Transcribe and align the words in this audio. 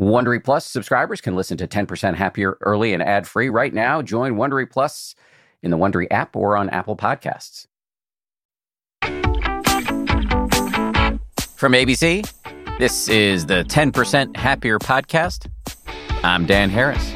Wondery 0.00 0.42
Plus 0.42 0.64
subscribers 0.64 1.20
can 1.20 1.36
listen 1.36 1.58
to 1.58 1.68
10% 1.68 2.14
Happier 2.14 2.56
early 2.62 2.94
and 2.94 3.02
ad 3.02 3.28
free 3.28 3.50
right 3.50 3.74
now. 3.74 4.00
Join 4.00 4.36
Wondery 4.36 4.68
Plus 4.68 5.14
in 5.62 5.70
the 5.70 5.76
Wondery 5.76 6.06
app 6.10 6.34
or 6.34 6.56
on 6.56 6.70
Apple 6.70 6.96
Podcasts. 6.96 7.66
From 11.54 11.72
ABC, 11.74 12.26
this 12.78 13.10
is 13.10 13.44
the 13.44 13.62
10% 13.64 14.38
Happier 14.38 14.78
podcast. 14.78 15.50
I'm 16.24 16.46
Dan 16.46 16.70
Harris. 16.70 17.12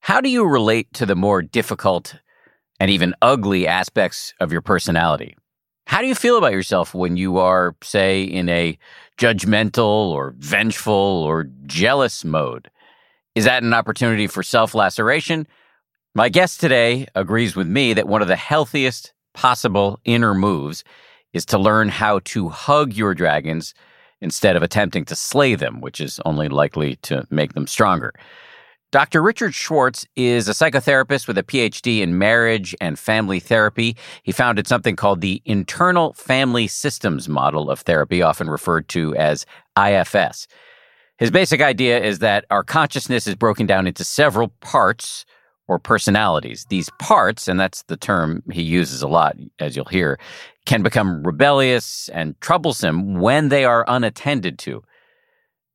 How 0.00 0.20
do 0.20 0.28
you 0.28 0.46
relate 0.46 0.92
to 0.94 1.06
the 1.06 1.16
more 1.16 1.40
difficult 1.40 2.16
and 2.78 2.90
even 2.90 3.14
ugly 3.22 3.66
aspects 3.66 4.34
of 4.38 4.52
your 4.52 4.60
personality? 4.60 5.34
How 5.90 6.00
do 6.00 6.06
you 6.06 6.14
feel 6.14 6.38
about 6.38 6.52
yourself 6.52 6.94
when 6.94 7.16
you 7.16 7.38
are, 7.38 7.74
say, 7.82 8.22
in 8.22 8.48
a 8.48 8.78
judgmental 9.18 10.12
or 10.12 10.36
vengeful 10.38 10.94
or 10.94 11.50
jealous 11.66 12.24
mode? 12.24 12.70
Is 13.34 13.44
that 13.46 13.64
an 13.64 13.74
opportunity 13.74 14.28
for 14.28 14.44
self 14.44 14.72
laceration? 14.72 15.48
My 16.14 16.28
guest 16.28 16.60
today 16.60 17.08
agrees 17.16 17.56
with 17.56 17.66
me 17.66 17.92
that 17.94 18.06
one 18.06 18.22
of 18.22 18.28
the 18.28 18.36
healthiest 18.36 19.12
possible 19.34 19.98
inner 20.04 20.32
moves 20.32 20.84
is 21.32 21.44
to 21.46 21.58
learn 21.58 21.88
how 21.88 22.20
to 22.26 22.50
hug 22.50 22.92
your 22.92 23.12
dragons 23.12 23.74
instead 24.20 24.54
of 24.54 24.62
attempting 24.62 25.04
to 25.06 25.16
slay 25.16 25.56
them, 25.56 25.80
which 25.80 26.00
is 26.00 26.20
only 26.24 26.48
likely 26.48 26.94
to 27.02 27.26
make 27.30 27.54
them 27.54 27.66
stronger. 27.66 28.14
Dr. 28.92 29.22
Richard 29.22 29.54
Schwartz 29.54 30.04
is 30.16 30.48
a 30.48 30.52
psychotherapist 30.52 31.28
with 31.28 31.38
a 31.38 31.44
PhD 31.44 32.00
in 32.00 32.18
marriage 32.18 32.74
and 32.80 32.98
family 32.98 33.38
therapy. 33.38 33.96
He 34.24 34.32
founded 34.32 34.66
something 34.66 34.96
called 34.96 35.20
the 35.20 35.40
Internal 35.44 36.12
Family 36.14 36.66
Systems 36.66 37.28
Model 37.28 37.70
of 37.70 37.80
Therapy, 37.80 38.20
often 38.20 38.50
referred 38.50 38.88
to 38.88 39.14
as 39.14 39.46
IFS. 39.78 40.48
His 41.18 41.30
basic 41.30 41.60
idea 41.60 42.02
is 42.02 42.18
that 42.18 42.46
our 42.50 42.64
consciousness 42.64 43.28
is 43.28 43.36
broken 43.36 43.64
down 43.64 43.86
into 43.86 44.02
several 44.02 44.48
parts 44.60 45.24
or 45.68 45.78
personalities. 45.78 46.66
These 46.68 46.90
parts, 46.98 47.46
and 47.46 47.60
that's 47.60 47.84
the 47.84 47.96
term 47.96 48.42
he 48.50 48.62
uses 48.62 49.02
a 49.02 49.08
lot, 49.08 49.36
as 49.60 49.76
you'll 49.76 49.84
hear, 49.84 50.18
can 50.66 50.82
become 50.82 51.22
rebellious 51.22 52.08
and 52.08 52.40
troublesome 52.40 53.20
when 53.20 53.50
they 53.50 53.64
are 53.64 53.84
unattended 53.86 54.58
to. 54.60 54.82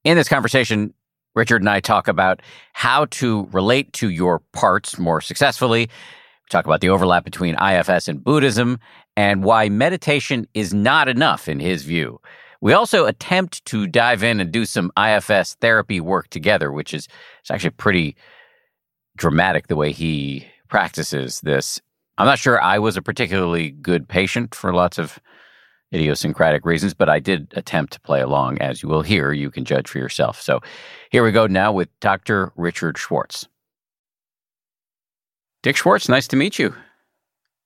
In 0.03 0.17
this 0.17 0.27
conversation, 0.27 0.93
Richard 1.35 1.61
and 1.61 1.69
I 1.69 1.81
talk 1.81 2.07
about 2.07 2.41
how 2.73 3.05
to 3.05 3.47
relate 3.51 3.91
to 3.93 4.09
your 4.09 4.39
parts 4.53 4.97
more 4.97 5.21
successfully. 5.21 5.81
We 5.81 6.49
talk 6.49 6.65
about 6.65 6.81
the 6.81 6.89
overlap 6.89 7.25
between 7.25 7.55
IFS 7.55 8.07
and 8.07 8.23
Buddhism 8.23 8.79
and 9.17 9.43
why 9.43 9.69
meditation 9.69 10.47
is 10.53 10.73
not 10.73 11.07
enough 11.07 11.49
in 11.49 11.59
his 11.59 11.83
view. 11.83 12.19
We 12.61 12.73
also 12.73 13.05
attempt 13.05 13.65
to 13.65 13.85
dive 13.85 14.23
in 14.23 14.39
and 14.39 14.51
do 14.51 14.65
some 14.65 14.91
IFS 14.97 15.55
therapy 15.55 15.99
work 15.99 16.29
together, 16.29 16.71
which 16.71 16.93
is 16.93 17.07
it's 17.41 17.51
actually 17.51 17.71
pretty 17.71 18.15
dramatic 19.17 19.67
the 19.67 19.75
way 19.75 19.91
he 19.91 20.47
practices 20.69 21.41
this. 21.41 21.81
I'm 22.17 22.25
not 22.25 22.39
sure 22.39 22.61
I 22.61 22.79
was 22.79 22.95
a 22.95 23.01
particularly 23.01 23.71
good 23.71 24.07
patient 24.07 24.55
for 24.55 24.73
lots 24.73 24.97
of 24.97 25.19
idiosyncratic 25.93 26.65
reasons, 26.65 26.93
but 26.93 27.09
I 27.09 27.19
did 27.19 27.53
attempt 27.55 27.93
to 27.93 28.01
play 28.01 28.21
along. 28.21 28.59
As 28.61 28.83
you 28.83 28.89
will 28.89 29.01
hear, 29.01 29.31
you 29.31 29.51
can 29.51 29.65
judge 29.65 29.87
for 29.87 29.99
yourself. 29.99 30.41
So 30.41 30.61
here 31.11 31.23
we 31.23 31.31
go 31.31 31.47
now 31.47 31.71
with 31.71 31.89
Dr. 31.99 32.51
Richard 32.55 32.97
Schwartz. 32.97 33.47
Dick 35.63 35.77
Schwartz, 35.77 36.09
nice 36.09 36.27
to 36.27 36.35
meet 36.35 36.59
you. 36.59 36.75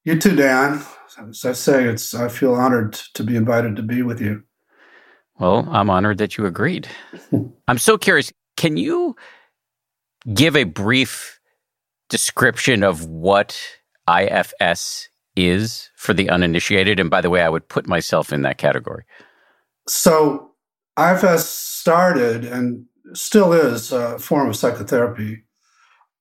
You 0.06 0.18
too, 0.18 0.36
Dan. 0.36 0.82
As 1.18 1.44
I 1.44 1.52
say, 1.52 1.84
it's 1.86 2.14
I 2.14 2.30
feel 2.30 2.54
honored 2.54 2.94
to 3.14 3.24
be 3.24 3.36
invited 3.36 3.76
to 3.76 3.82
be 3.82 4.02
with 4.02 4.22
you. 4.22 4.44
Well, 5.38 5.68
I'm 5.70 5.90
honored 5.90 6.18
that 6.20 6.38
you 6.38 6.46
agreed. 6.46 6.88
I'm 7.68 7.78
so 7.78 7.98
curious. 7.98 8.32
Can 8.58 8.78
you 8.78 9.16
give 10.34 10.56
a 10.56 10.66
brief 10.66 11.40
description 12.10 12.84
of 12.84 13.06
what 13.06 13.60
IFS 14.10 15.10
is 15.48 15.90
for 15.96 16.14
the 16.14 16.30
uninitiated? 16.30 17.00
And 17.00 17.10
by 17.10 17.22
the 17.22 17.30
way, 17.30 17.42
I 17.42 17.50
would 17.50 17.68
put 17.68 17.88
myself 17.88 18.34
in 18.34 18.42
that 18.44 18.58
category. 18.58 19.04
So, 19.88 20.52
IFS 20.98 21.48
started 21.48 22.44
and 22.46 22.86
still 23.14 23.54
is 23.54 23.92
a 23.92 24.20
form 24.20 24.50
of 24.50 24.56
psychotherapy. 24.56 25.44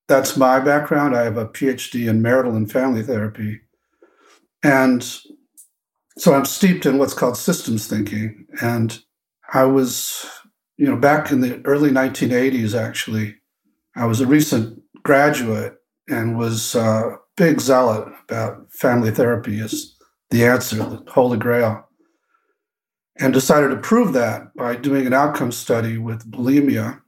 That's 0.07 0.37
my 0.37 0.61
background. 0.61 1.17
I 1.17 1.25
have 1.25 1.37
a 1.37 1.47
PhD 1.47 2.09
in 2.09 2.23
marital 2.23 2.57
and 2.57 2.71
family 2.71 3.03
therapy. 3.03 3.61
And 4.63 5.03
so 6.17 6.35
I'm 6.35 6.45
steeped 6.45 6.87
in 6.87 6.99
what's 6.99 7.15
called 7.15 7.37
systems 7.37 7.87
thinking. 7.87 8.47
And 8.61 8.99
I 9.53 9.65
was, 9.65 10.27
you 10.77 10.87
know, 10.87 10.97
back 10.97 11.31
in 11.31 11.41
the 11.41 11.61
early 11.65 11.91
1980s, 11.91 12.79
actually, 12.79 13.37
I 13.97 14.07
was 14.07 14.21
a 14.21 14.27
recent 14.27 14.83
graduate 15.03 15.75
and 16.09 16.39
was 16.39 16.75
uh, 16.75 17.17
big 17.39 17.61
zealot 17.61 18.13
about 18.29 18.71
family 18.73 19.13
therapy 19.13 19.61
as 19.61 19.95
the 20.31 20.45
answer, 20.45 20.77
the 20.77 21.03
holy 21.09 21.39
grail, 21.39 21.89
and 23.17 23.33
decided 23.33 23.69
to 23.69 23.77
prove 23.77 24.13
that 24.13 24.55
by 24.57 24.75
doing 24.75 25.07
an 25.07 25.15
outcome 25.15 25.53
study 25.53 25.99
with 25.99 26.31
bulimia. 26.31 27.01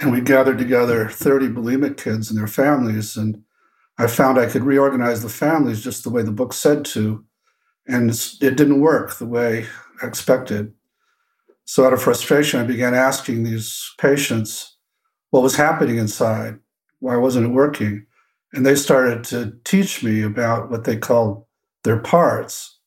And 0.00 0.10
we 0.10 0.22
gathered 0.22 0.56
together 0.56 1.08
30 1.08 1.48
bulimic 1.48 1.98
kids 1.98 2.30
and 2.30 2.38
their 2.38 2.46
families, 2.46 3.16
and 3.16 3.42
I 3.98 4.06
found 4.06 4.38
I 4.38 4.46
could 4.46 4.64
reorganize 4.64 5.22
the 5.22 5.28
families 5.28 5.84
just 5.84 6.02
the 6.02 6.10
way 6.10 6.22
the 6.22 6.32
book 6.32 6.54
said 6.54 6.84
to, 6.86 7.24
and 7.86 8.10
it 8.10 8.56
didn't 8.56 8.80
work 8.80 9.16
the 9.16 9.26
way 9.26 9.66
I 10.02 10.06
expected. 10.06 10.72
So, 11.66 11.84
out 11.84 11.92
of 11.92 12.02
frustration, 12.02 12.58
I 12.58 12.64
began 12.64 12.94
asking 12.94 13.42
these 13.42 13.92
patients 13.98 14.78
what 15.30 15.42
was 15.42 15.56
happening 15.56 15.98
inside. 15.98 16.58
Why 17.00 17.16
wasn't 17.16 17.46
it 17.46 17.50
working? 17.50 18.06
And 18.52 18.66
they 18.66 18.74
started 18.74 19.24
to 19.24 19.52
teach 19.64 20.02
me 20.02 20.22
about 20.22 20.70
what 20.70 20.84
they 20.84 20.96
called 20.96 21.44
their 21.84 21.98
parts, 21.98 22.78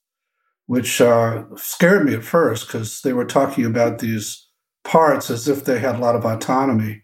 which 0.66 1.00
uh, 1.00 1.44
scared 1.56 2.06
me 2.06 2.14
at 2.14 2.24
first 2.24 2.68
because 2.68 3.02
they 3.02 3.14
were 3.14 3.26
talking 3.26 3.66
about 3.66 4.00
these 4.00 4.48
parts 4.84 5.30
as 5.30 5.48
if 5.48 5.64
they 5.64 5.80
had 5.80 5.96
a 5.96 6.00
lot 6.00 6.16
of 6.16 6.26
autonomy 6.26 7.04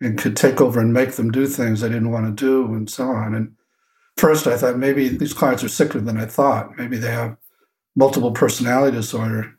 and 0.00 0.18
could 0.18 0.36
take 0.36 0.60
over 0.60 0.80
and 0.80 0.92
make 0.92 1.12
them 1.12 1.30
do 1.30 1.46
things 1.46 1.80
they 1.80 1.88
didn't 1.88 2.12
want 2.12 2.26
to 2.26 2.32
do 2.32 2.72
and 2.72 2.88
so 2.88 3.08
on. 3.08 3.34
And 3.34 3.54
first, 4.16 4.46
I 4.46 4.56
thought 4.56 4.78
maybe 4.78 5.08
these 5.08 5.34
clients 5.34 5.64
are 5.64 5.68
sicker 5.68 6.00
than 6.00 6.18
I 6.18 6.26
thought. 6.26 6.76
Maybe 6.76 6.98
they 6.98 7.10
have 7.10 7.36
multiple 7.96 8.30
personality 8.30 8.96
disorder. 8.96 9.54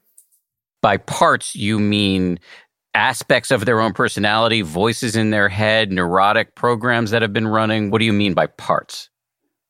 By 0.82 0.98
parts, 0.98 1.56
you 1.56 1.78
mean 1.78 2.40
aspects 2.94 3.52
of 3.52 3.66
their 3.66 3.80
own 3.80 3.94
personality, 3.94 4.62
voices 4.62 5.16
in 5.16 5.30
their 5.30 5.50
head, 5.50 5.92
neurotic 5.92 6.56
programs 6.56 7.12
that 7.12 7.22
have 7.22 7.34
been 7.34 7.48
running? 7.48 7.92
What 7.92 8.00
do 8.00 8.06
you 8.06 8.14
mean 8.14 8.34
by 8.34 8.48
parts? 8.48 9.10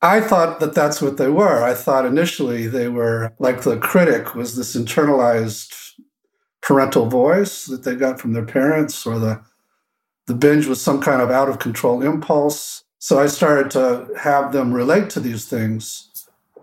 I 0.01 0.21
thought 0.21 0.61
that 0.61 0.73
that's 0.73 1.01
what 1.01 1.17
they 1.17 1.27
were. 1.27 1.61
I 1.63 1.73
thought 1.73 2.05
initially 2.05 2.67
they 2.67 2.87
were 2.87 3.33
like 3.39 3.61
the 3.61 3.77
critic 3.77 4.33
was 4.33 4.55
this 4.55 4.75
internalized 4.75 5.75
parental 6.61 7.07
voice 7.07 7.65
that 7.65 7.83
they 7.83 7.95
got 7.95 8.19
from 8.19 8.33
their 8.33 8.45
parents, 8.45 9.05
or 9.05 9.19
the 9.19 9.41
the 10.27 10.35
binge 10.35 10.67
was 10.67 10.81
some 10.81 11.01
kind 11.01 11.21
of 11.21 11.31
out 11.31 11.49
of 11.49 11.59
control 11.59 12.01
impulse. 12.01 12.83
So 12.99 13.19
I 13.19 13.27
started 13.27 13.71
to 13.71 14.07
have 14.17 14.51
them 14.51 14.71
relate 14.73 15.09
to 15.11 15.19
these 15.19 15.45
things 15.45 16.09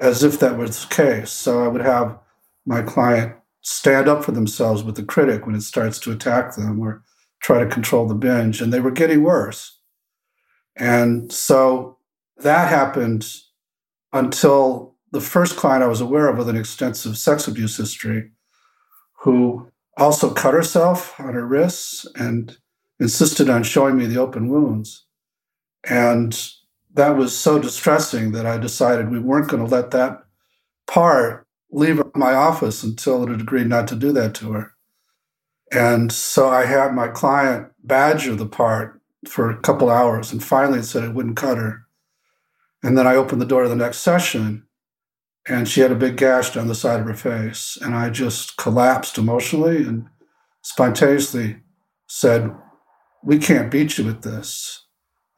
as 0.00 0.22
if 0.22 0.38
that 0.38 0.56
was 0.56 0.86
the 0.86 0.94
case. 0.94 1.30
So 1.30 1.64
I 1.64 1.68
would 1.68 1.80
have 1.82 2.18
my 2.64 2.82
client 2.82 3.34
stand 3.68 4.06
up 4.06 4.24
for 4.24 4.30
themselves 4.30 4.84
with 4.84 4.94
the 4.94 5.02
critic 5.02 5.44
when 5.44 5.56
it 5.56 5.60
starts 5.60 5.98
to 5.98 6.12
attack 6.12 6.54
them 6.54 6.78
or 6.78 7.02
try 7.40 7.58
to 7.58 7.66
control 7.66 8.06
the 8.06 8.14
binge. 8.14 8.60
And 8.60 8.72
they 8.72 8.78
were 8.78 8.92
getting 8.92 9.24
worse. 9.24 9.80
And 10.76 11.32
so 11.32 11.98
that 12.36 12.68
happened 12.68 13.26
until 14.12 14.94
the 15.10 15.20
first 15.20 15.56
client 15.56 15.82
I 15.82 15.88
was 15.88 16.00
aware 16.00 16.28
of 16.28 16.38
with 16.38 16.48
an 16.48 16.56
extensive 16.56 17.18
sex 17.18 17.48
abuse 17.48 17.76
history, 17.76 18.30
who 19.18 19.68
also 19.96 20.32
cut 20.32 20.54
herself 20.54 21.18
on 21.18 21.34
her 21.34 21.44
wrists 21.44 22.06
and 22.14 22.56
insisted 23.00 23.50
on 23.50 23.64
showing 23.64 23.96
me 23.96 24.06
the 24.06 24.20
open 24.20 24.48
wounds. 24.48 25.06
And 25.82 26.40
that 26.94 27.16
was 27.16 27.36
so 27.36 27.58
distressing 27.58 28.30
that 28.30 28.46
I 28.46 28.58
decided 28.58 29.10
we 29.10 29.18
weren't 29.18 29.50
going 29.50 29.64
to 29.64 29.74
let 29.74 29.90
that 29.90 30.22
part 30.86 31.45
leave 31.70 32.00
my 32.14 32.32
office 32.34 32.82
until 32.82 33.24
it 33.24 33.30
had 33.30 33.40
agreed 33.40 33.66
not 33.66 33.88
to 33.88 33.96
do 33.96 34.12
that 34.12 34.34
to 34.36 34.52
her. 34.52 34.72
And 35.72 36.12
so 36.12 36.48
I 36.48 36.64
had 36.64 36.94
my 36.94 37.08
client 37.08 37.72
badger 37.82 38.34
the 38.34 38.46
part 38.46 39.00
for 39.26 39.50
a 39.50 39.60
couple 39.60 39.90
hours 39.90 40.32
and 40.32 40.42
finally 40.42 40.78
it 40.80 40.84
said 40.84 41.02
it 41.02 41.14
wouldn't 41.14 41.36
cut 41.36 41.58
her. 41.58 41.86
And 42.82 42.96
then 42.96 43.06
I 43.06 43.16
opened 43.16 43.40
the 43.40 43.46
door 43.46 43.64
to 43.64 43.68
the 43.68 43.76
next 43.76 43.98
session 43.98 44.66
and 45.48 45.68
she 45.68 45.80
had 45.80 45.92
a 45.92 45.96
big 45.96 46.16
gash 46.16 46.50
down 46.50 46.66
the 46.68 46.74
side 46.74 47.00
of 47.00 47.06
her 47.06 47.14
face. 47.14 47.78
And 47.80 47.94
I 47.94 48.10
just 48.10 48.56
collapsed 48.56 49.18
emotionally 49.18 49.78
and 49.78 50.06
spontaneously 50.62 51.58
said, 52.08 52.54
We 53.22 53.38
can't 53.38 53.70
beat 53.70 53.98
you 53.98 54.08
at 54.08 54.22
this. 54.22 54.86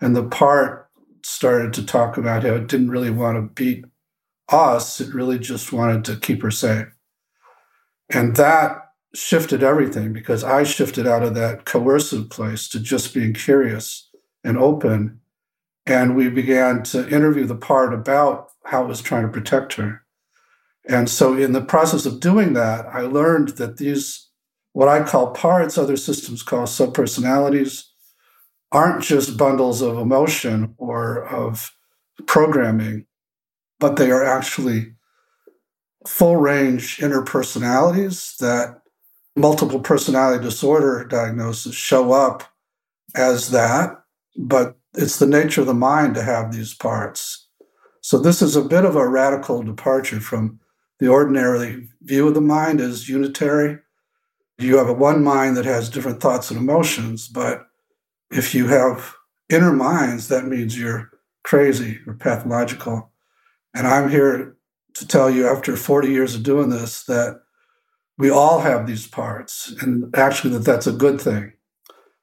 And 0.01 0.17
the 0.17 0.25
part 0.25 0.89
started 1.23 1.73
to 1.75 1.85
talk 1.85 2.17
about 2.17 2.45
how 2.45 2.55
it 2.55 2.69
didn't 2.69 2.91
really 2.91 3.11
want 3.11 3.37
to 3.37 3.55
beat 3.55 3.85
us, 4.49 5.01
it 5.01 5.15
really 5.15 5.39
just 5.39 5.73
wanted 5.73 6.05
to 6.07 6.17
keep 6.17 6.43
her 6.43 6.51
safe. 6.51 6.87
And 8.11 8.37
that 8.37 8.79
shifted 9.15 9.63
everything 9.63 10.13
because 10.13 10.45
I 10.45 10.63
shifted 10.63 11.07
out 11.07 11.23
of 11.23 11.35
that 11.35 11.65
coercive 11.65 12.31
place 12.31 12.69
to 12.71 12.81
just 12.81 13.15
being 13.15 13.33
curious 13.33 14.09
and 14.45 14.59
open. 14.59 15.21
And 15.87 16.17
we 16.17 16.29
began 16.29 16.83
to 16.85 17.09
interview 17.09 17.45
the 17.45 17.57
part 17.57 17.95
about 17.95 18.49
how 18.65 18.85
it 18.85 18.89
was 18.89 19.01
trying 19.01 19.23
to 19.23 19.33
protect 19.33 19.75
her. 19.75 20.03
And 20.87 21.09
so, 21.09 21.35
in 21.35 21.53
the 21.53 21.63
process 21.63 22.07
of 22.07 22.21
doing 22.21 22.55
that, 22.55 22.87
I 22.87 23.01
learned 23.01 23.51
that 23.51 23.77
these, 23.77 24.29
what 24.73 24.89
I 24.89 25.03
call 25.03 25.33
parts, 25.33 25.77
other 25.77 25.97
systems 25.97 26.43
call 26.43 26.65
subpersonalities, 26.65 27.85
aren't 28.73 29.03
just 29.03 29.37
bundles 29.37 29.83
of 29.83 29.99
emotion 29.99 30.75
or 30.79 31.27
of 31.27 31.73
programming, 32.27 33.07
but 33.79 33.97
they 33.97 34.11
are 34.11 34.25
actually 34.25 34.93
full 36.07 36.37
range 36.37 36.99
interpersonalities 36.99 38.37
that 38.39 38.81
multiple 39.37 39.81
personality 39.81 40.43
disorder 40.43 41.05
diagnosis 41.05 41.75
show 41.75 42.13
up 42.13 42.45
as 43.15 43.51
that, 43.51 44.03
but 44.37 44.77
it's 44.95 45.19
the 45.19 45.27
nature 45.27 45.61
of 45.61 45.67
the 45.67 45.75
mind 45.75 46.15
to 46.15 46.23
have 46.23 46.53
these 46.53 46.75
parts. 46.75 47.49
So 48.01 48.19
this 48.19 48.43
is 48.43 48.57
a 48.57 48.63
bit 48.63 48.85
of 48.85 48.97
a 48.97 49.09
radical 49.09 49.63
departure 49.63 50.21
from 50.21 50.61
the 50.99 51.09
ordinary 51.09 51.89
view 52.03 52.29
of 52.29 52.35
the 52.35 52.41
mind 52.41 52.81
as 52.81 53.09
unitary. 53.09 53.79
You 54.59 54.79
have 54.79 54.89
a 54.89 54.95
one 54.95 55.23
mind 55.23 55.57
that 55.57 55.65
has 55.65 55.89
different 55.89 56.21
thoughts 56.21 56.51
and 56.51 56.59
emotions, 56.59 57.29
but 57.29 57.67
if 58.31 58.55
you 58.55 58.67
have 58.69 59.15
inner 59.49 59.73
minds, 59.73 60.29
that 60.29 60.47
means 60.47 60.79
you're 60.79 61.11
crazy 61.45 62.01
or 62.07 62.15
pathological. 62.15 63.08
And 63.79 63.87
I'm 63.87 64.11
here 64.11 64.57
to 64.95 65.07
tell 65.07 65.31
you 65.31 65.47
after 65.47 65.77
40 65.77 66.09
years 66.09 66.35
of 66.35 66.43
doing 66.43 66.69
this 66.69 67.05
that 67.05 67.41
we 68.19 68.29
all 68.29 68.59
have 68.59 68.89
these 68.89 69.07
parts, 69.07 69.73
and 69.81 70.13
actually, 70.17 70.53
that 70.55 70.65
that's 70.65 70.89
a 70.89 70.93
good 70.93 71.21
thing, 71.21 71.53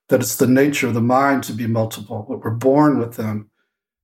that 0.09 0.19
it's 0.19 0.35
the 0.35 0.47
nature 0.47 0.87
of 0.87 0.93
the 0.93 1.01
mind 1.01 1.45
to 1.45 1.53
be 1.53 1.65
multiple, 1.65 2.27
that 2.29 2.39
we're 2.39 2.51
born 2.51 2.99
with 2.99 3.15
them, 3.15 3.49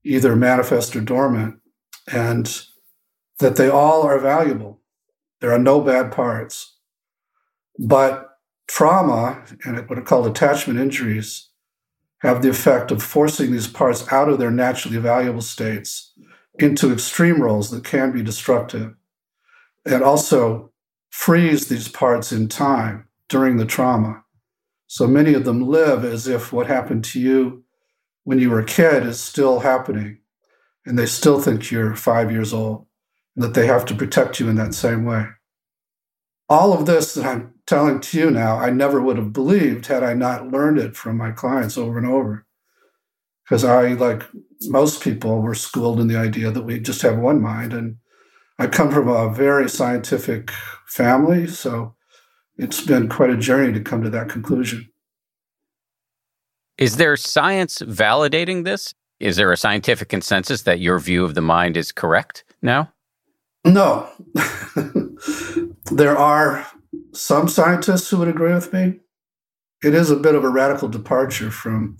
either 0.05 0.33
manifest 0.33 0.95
or 0.95 1.01
dormant, 1.01 1.59
and 2.09 2.63
that 3.39 3.57
they 3.57 3.67
all 3.67 4.03
are 4.03 4.17
valuable. 4.17 4.79
There 5.41 5.51
are 5.51 5.59
no 5.59 5.81
bad 5.81 6.13
parts. 6.13 6.77
But 7.77 8.29
trauma 8.69 9.43
and 9.65 9.89
what 9.89 9.99
are 9.99 10.03
called 10.03 10.27
attachment 10.27 10.79
injuries 10.79 11.49
have 12.19 12.41
the 12.41 12.49
effect 12.49 12.91
of 12.91 13.03
forcing 13.03 13.51
these 13.51 13.67
parts 13.67 14.09
out 14.09 14.29
of 14.29 14.39
their 14.39 14.51
naturally 14.51 14.99
valuable 14.99 15.41
states 15.41 16.13
into 16.61 16.91
extreme 16.91 17.41
roles 17.41 17.69
that 17.71 17.83
can 17.83 18.11
be 18.11 18.23
destructive. 18.23 18.95
And 19.85 20.03
also 20.03 20.71
freeze 21.09 21.67
these 21.67 21.87
parts 21.87 22.31
in 22.31 22.47
time 22.47 23.07
during 23.29 23.57
the 23.57 23.65
trauma. 23.65 24.23
So 24.87 25.07
many 25.07 25.33
of 25.33 25.45
them 25.45 25.67
live 25.67 26.03
as 26.03 26.27
if 26.27 26.51
what 26.51 26.67
happened 26.67 27.03
to 27.05 27.19
you 27.19 27.63
when 28.23 28.39
you 28.39 28.49
were 28.49 28.59
a 28.59 28.65
kid 28.65 29.05
is 29.05 29.19
still 29.19 29.59
happening. 29.61 30.19
And 30.85 30.97
they 30.97 31.05
still 31.05 31.39
think 31.39 31.71
you're 31.71 31.95
five 31.95 32.31
years 32.31 32.53
old 32.53 32.85
and 33.35 33.43
that 33.43 33.53
they 33.53 33.67
have 33.67 33.85
to 33.85 33.95
protect 33.95 34.39
you 34.39 34.49
in 34.49 34.55
that 34.55 34.73
same 34.73 35.05
way. 35.05 35.27
All 36.49 36.73
of 36.73 36.85
this 36.85 37.13
that 37.13 37.25
I'm 37.25 37.53
telling 37.65 38.01
to 38.01 38.19
you 38.19 38.31
now, 38.31 38.57
I 38.57 38.69
never 38.71 39.01
would 39.01 39.17
have 39.17 39.31
believed 39.31 39.85
had 39.85 40.03
I 40.03 40.13
not 40.13 40.51
learned 40.51 40.77
it 40.77 40.97
from 40.97 41.17
my 41.17 41.31
clients 41.31 41.77
over 41.77 41.97
and 41.97 42.07
over. 42.07 42.45
Because 43.51 43.65
I, 43.65 43.95
like 43.95 44.23
most 44.69 45.03
people, 45.03 45.41
were 45.41 45.53
schooled 45.53 45.99
in 45.99 46.07
the 46.07 46.15
idea 46.15 46.51
that 46.51 46.63
we 46.63 46.79
just 46.79 47.01
have 47.01 47.17
one 47.17 47.41
mind 47.41 47.73
and 47.73 47.97
I 48.57 48.67
come 48.67 48.89
from 48.89 49.09
a 49.09 49.29
very 49.29 49.69
scientific 49.69 50.51
family, 50.87 51.47
so 51.47 51.95
it's 52.55 52.79
been 52.79 53.09
quite 53.09 53.29
a 53.29 53.35
journey 53.35 53.73
to 53.73 53.81
come 53.81 54.03
to 54.03 54.09
that 54.09 54.29
conclusion. 54.29 54.87
Is 56.77 56.95
there 56.95 57.17
science 57.17 57.79
validating 57.79 58.63
this? 58.63 58.93
Is 59.19 59.35
there 59.35 59.51
a 59.51 59.57
scientific 59.57 60.07
consensus 60.07 60.61
that 60.61 60.79
your 60.79 60.97
view 60.99 61.25
of 61.25 61.35
the 61.35 61.41
mind 61.41 61.75
is 61.75 61.91
correct 61.91 62.45
now? 62.61 62.93
No. 63.65 64.09
there 65.91 66.17
are 66.17 66.65
some 67.11 67.49
scientists 67.49 68.09
who 68.09 68.19
would 68.19 68.29
agree 68.29 68.53
with 68.53 68.71
me. 68.71 69.01
It 69.83 69.93
is 69.93 70.09
a 70.09 70.15
bit 70.15 70.35
of 70.35 70.45
a 70.45 70.49
radical 70.49 70.87
departure 70.87 71.51
from 71.51 71.97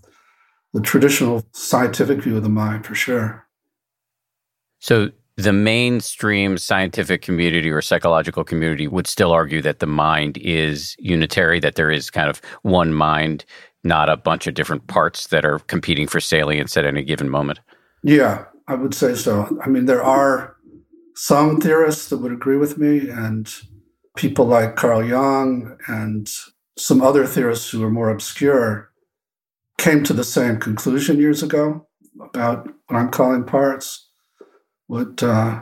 the 0.73 0.81
traditional 0.81 1.45
scientific 1.53 2.21
view 2.21 2.37
of 2.37 2.43
the 2.43 2.49
mind, 2.49 2.85
for 2.85 2.95
sure. 2.95 3.47
So, 4.79 5.09
the 5.37 5.53
mainstream 5.53 6.57
scientific 6.57 7.21
community 7.21 7.69
or 7.69 7.81
psychological 7.81 8.43
community 8.43 8.87
would 8.87 9.07
still 9.07 9.31
argue 9.31 9.61
that 9.61 9.79
the 9.79 9.87
mind 9.87 10.37
is 10.37 10.95
unitary, 10.99 11.59
that 11.61 11.75
there 11.75 11.89
is 11.89 12.09
kind 12.09 12.29
of 12.29 12.41
one 12.63 12.93
mind, 12.93 13.45
not 13.83 14.09
a 14.09 14.17
bunch 14.17 14.45
of 14.45 14.53
different 14.53 14.87
parts 14.87 15.27
that 15.27 15.45
are 15.45 15.59
competing 15.59 16.07
for 16.07 16.19
salience 16.19 16.77
at 16.77 16.85
any 16.85 17.03
given 17.03 17.29
moment. 17.29 17.59
Yeah, 18.03 18.45
I 18.67 18.75
would 18.75 18.93
say 18.93 19.15
so. 19.15 19.57
I 19.63 19.69
mean, 19.69 19.85
there 19.85 20.03
are 20.03 20.55
some 21.15 21.59
theorists 21.59 22.09
that 22.09 22.17
would 22.17 22.31
agree 22.31 22.57
with 22.57 22.77
me, 22.77 23.09
and 23.09 23.51
people 24.15 24.45
like 24.45 24.75
Carl 24.75 25.03
Jung 25.03 25.77
and 25.87 26.29
some 26.77 27.01
other 27.01 27.25
theorists 27.25 27.69
who 27.69 27.83
are 27.83 27.91
more 27.91 28.09
obscure 28.09 28.90
came 29.81 30.03
to 30.03 30.13
the 30.13 30.23
same 30.23 30.59
conclusion 30.59 31.17
years 31.17 31.41
ago 31.41 31.87
about 32.21 32.67
what 32.87 32.97
I'm 32.97 33.09
calling 33.09 33.43
parts 33.43 34.09
what 34.91 35.23
uh, 35.23 35.61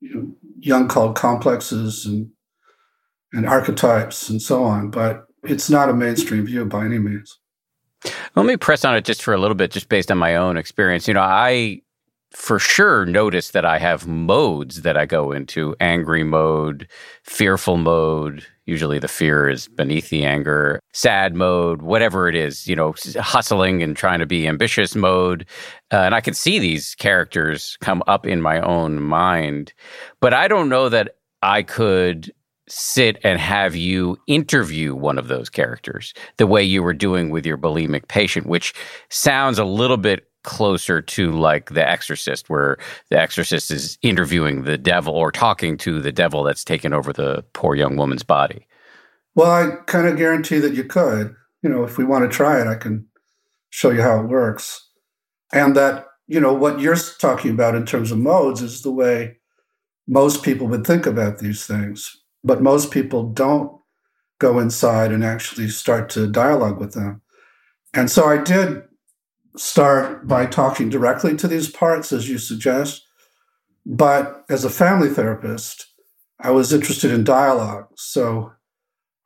you 0.00 0.14
know, 0.14 0.34
Jung 0.60 0.86
called 0.86 1.16
complexes 1.16 2.04
and 2.04 2.30
and 3.32 3.46
archetypes 3.46 4.28
and 4.28 4.42
so 4.42 4.62
on. 4.62 4.90
But 4.90 5.24
it's 5.42 5.70
not 5.70 5.88
a 5.88 5.94
mainstream 5.94 6.44
view 6.44 6.66
by 6.66 6.84
any 6.84 6.98
means. 6.98 7.38
Let 8.36 8.44
me 8.44 8.58
press 8.58 8.84
on 8.84 8.94
it 8.94 9.06
just 9.06 9.22
for 9.22 9.32
a 9.32 9.38
little 9.38 9.54
bit, 9.54 9.70
just 9.70 9.88
based 9.88 10.10
on 10.10 10.18
my 10.18 10.36
own 10.36 10.58
experience. 10.58 11.08
You 11.08 11.14
know, 11.14 11.22
I 11.22 11.80
for 12.30 12.58
sure 12.58 13.06
notice 13.06 13.52
that 13.52 13.64
I 13.64 13.78
have 13.78 14.06
modes 14.06 14.82
that 14.82 14.98
I 14.98 15.06
go 15.06 15.32
into 15.32 15.74
angry 15.80 16.22
mode, 16.22 16.86
fearful 17.22 17.78
mode. 17.78 18.46
Usually 18.66 18.98
the 18.98 19.08
fear 19.08 19.48
is 19.48 19.66
beneath 19.68 20.08
the 20.08 20.24
anger, 20.24 20.80
sad 20.92 21.34
mode, 21.34 21.82
whatever 21.82 22.28
it 22.28 22.36
is, 22.36 22.68
you 22.68 22.76
know, 22.76 22.94
hustling 23.18 23.82
and 23.82 23.96
trying 23.96 24.20
to 24.20 24.26
be 24.26 24.46
ambitious 24.46 24.94
mode. 24.94 25.46
Uh, 25.92 25.96
and 25.96 26.14
I 26.14 26.20
can 26.20 26.34
see 26.34 26.58
these 26.58 26.94
characters 26.94 27.76
come 27.80 28.02
up 28.06 28.26
in 28.26 28.40
my 28.40 28.60
own 28.60 29.02
mind. 29.02 29.72
But 30.20 30.32
I 30.32 30.46
don't 30.46 30.68
know 30.68 30.88
that 30.88 31.16
I 31.42 31.62
could 31.64 32.32
sit 32.68 33.18
and 33.24 33.40
have 33.40 33.74
you 33.74 34.16
interview 34.28 34.94
one 34.94 35.18
of 35.18 35.28
those 35.28 35.50
characters 35.50 36.14
the 36.36 36.46
way 36.46 36.62
you 36.62 36.82
were 36.82 36.94
doing 36.94 37.30
with 37.30 37.44
your 37.44 37.58
bulimic 37.58 38.06
patient, 38.08 38.46
which 38.46 38.72
sounds 39.10 39.58
a 39.58 39.64
little 39.64 39.96
bit 39.96 40.28
closer 40.42 41.00
to 41.00 41.32
like 41.32 41.70
The 41.70 41.88
Exorcist, 41.88 42.50
where 42.50 42.78
the 43.10 43.18
exorcist 43.18 43.70
is 43.70 43.98
interviewing 44.02 44.64
the 44.64 44.78
devil 44.78 45.14
or 45.14 45.30
talking 45.32 45.76
to 45.78 46.00
the 46.00 46.12
devil 46.12 46.42
that's 46.42 46.64
taken 46.64 46.92
over 46.92 47.12
the 47.12 47.44
poor 47.52 47.74
young 47.74 47.96
woman's 47.96 48.22
body. 48.22 48.66
Well, 49.34 49.50
I 49.50 49.76
kind 49.86 50.06
of 50.06 50.16
guarantee 50.16 50.58
that 50.58 50.74
you 50.74 50.84
could. 50.84 51.34
You 51.62 51.70
know, 51.70 51.84
if 51.84 51.96
we 51.96 52.04
want 52.04 52.30
to 52.30 52.36
try 52.36 52.60
it, 52.60 52.66
I 52.66 52.74
can 52.74 53.06
show 53.70 53.90
you 53.90 54.02
how 54.02 54.20
it 54.20 54.26
works. 54.26 54.88
And 55.52 55.76
that, 55.76 56.06
you 56.26 56.40
know, 56.40 56.52
what 56.52 56.80
you're 56.80 56.96
talking 56.96 57.50
about 57.50 57.74
in 57.74 57.86
terms 57.86 58.10
of 58.10 58.18
modes 58.18 58.62
is 58.62 58.82
the 58.82 58.90
way 58.90 59.38
most 60.06 60.42
people 60.42 60.66
would 60.66 60.86
think 60.86 61.06
about 61.06 61.38
these 61.38 61.66
things. 61.66 62.16
But 62.44 62.62
most 62.62 62.90
people 62.90 63.30
don't 63.30 63.80
go 64.38 64.58
inside 64.58 65.12
and 65.12 65.24
actually 65.24 65.68
start 65.68 66.10
to 66.10 66.26
dialogue 66.26 66.80
with 66.80 66.94
them. 66.94 67.22
And 67.94 68.10
so 68.10 68.26
I 68.26 68.38
did 68.38 68.82
start 69.56 70.26
by 70.26 70.46
talking 70.46 70.88
directly 70.88 71.36
to 71.36 71.48
these 71.48 71.70
parts, 71.70 72.12
as 72.12 72.28
you 72.28 72.38
suggest. 72.38 73.06
But 73.84 74.44
as 74.48 74.64
a 74.64 74.70
family 74.70 75.08
therapist, 75.08 75.86
I 76.40 76.50
was 76.50 76.72
interested 76.72 77.10
in 77.10 77.24
dialogue. 77.24 77.88
So 77.96 78.52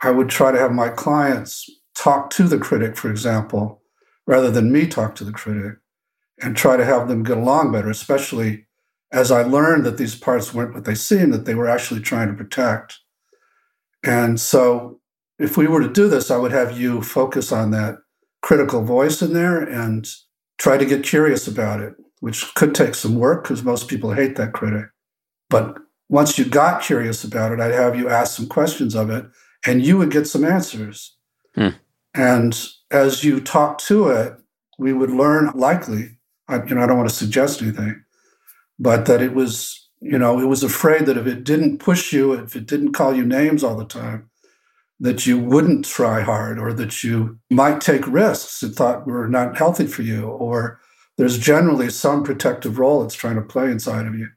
I 0.03 0.11
would 0.11 0.29
try 0.29 0.53
to 0.53 0.59
have 0.59 0.73
my 0.73 0.89
clients 0.89 1.71
talk 1.95 2.31
to 2.31 2.45
the 2.45 2.59
critic, 2.59 2.97
for 2.97 3.11
example, 3.11 3.83
rather 4.27 4.51
than 4.51 4.73
me 4.73 4.87
talk 4.87 5.15
to 5.17 5.25
the 5.25 5.33
critic, 5.33 5.79
and 6.43 6.57
try 6.57 6.77
to 6.77 6.85
have 6.85 7.09
them 7.09 7.23
get 7.23 7.39
along 7.39 7.73
better, 7.73 7.89
especially 7.89 8.67
as 9.13 9.31
I 9.31 9.43
learned 9.43 9.85
that 9.87 9.97
these 9.97 10.15
parts 10.15 10.53
weren't 10.53 10.75
what 10.75 10.85
they 10.85 10.95
seemed, 10.95 11.33
that 11.33 11.45
they 11.45 11.55
were 11.55 11.69
actually 11.69 12.01
trying 12.01 12.29
to 12.29 12.35
protect. 12.35 12.99
And 14.05 14.39
so 14.39 15.01
if 15.39 15.57
we 15.57 15.67
were 15.67 15.81
to 15.81 15.93
do 15.93 16.09
this, 16.09 16.31
I 16.31 16.37
would 16.37 16.53
have 16.53 16.79
you 16.79 17.03
focus 17.03 17.53
on 17.53 17.71
that 17.71 17.99
critical 18.47 18.85
voice 18.85 19.23
in 19.23 19.33
there 19.33 19.59
and 19.59 20.09
try 20.57 20.79
to 20.79 20.87
get 20.87 21.03
curious 21.03 21.49
about 21.49 21.81
it, 21.81 21.97
which 22.21 22.55
could 22.55 22.77
take 22.77 22.95
some 22.95 23.17
work 23.17 23.43
because 23.43 23.65
most 23.65 23.89
people 23.89 24.13
hate 24.13 24.37
that 24.37 24.53
critic. 24.53 24.85
But 25.51 25.77
once 26.09 26.39
you 26.39 26.45
got 26.45 26.81
curious 26.81 27.25
about 27.25 27.51
it, 27.51 27.59
I'd 27.59 27.75
have 27.75 27.97
you 27.97 28.09
ask 28.09 28.37
some 28.37 28.47
questions 28.47 28.95
of 28.95 29.11
it 29.11 29.27
and 29.67 29.85
you 29.85 29.99
would 29.99 30.13
get 30.13 30.29
some 30.29 30.45
answers. 30.45 31.17
Hmm. 31.57 31.71
And 32.15 32.57
as 32.93 33.25
you 33.25 33.41
talk 33.41 33.79
to 33.79 34.11
it, 34.11 34.37
we 34.79 34.93
would 34.93 35.11
learn 35.11 35.51
likely, 35.57 36.19
I, 36.47 36.63
you 36.63 36.77
know, 36.77 36.83
I 36.83 36.87
don't 36.87 36.99
want 36.99 37.09
to 37.09 37.17
suggest 37.17 37.61
anything, 37.61 38.01
but 38.79 39.07
that 39.07 39.21
it 39.21 39.35
was, 39.35 39.89
you 40.01 40.21
know, 40.21 40.39
it 40.39 40.47
was 40.47 40.63
afraid 40.63 41.07
that 41.07 41.19
if 41.19 41.27
it 41.27 41.43
didn't 41.43 41.79
push 41.79 42.13
you, 42.13 42.33
if 42.35 42.55
it 42.55 42.67
didn't 42.67 42.93
call 42.93 43.13
you 43.13 43.27
names 43.27 43.65
all 43.65 43.77
the 43.77 43.85
time, 43.85 44.31
that 45.01 45.27
you 45.27 45.39
wouldn't 45.39 45.85
try 45.85 46.21
hard 46.21 46.59
or 46.59 46.73
that 46.73 47.05
you 47.05 47.39
might 47.51 47.81
take 47.81 48.07
risks 48.07 48.61
that 48.61 48.75
thought 48.75 49.07
were 49.07 49.29
not 49.29 49.57
healthy 49.57 49.87
for 49.87 50.03
you, 50.03 50.25
or 50.25 50.81
there's 51.19 51.39
generally 51.39 51.91
some 51.91 52.23
protective 52.23 52.79
role 52.79 53.05
it's 53.05 53.15
trying 53.15 53.37
to 53.37 53.43
play 53.43 53.71
inside 53.71 54.07
of 54.07 54.15
you. 54.15 54.29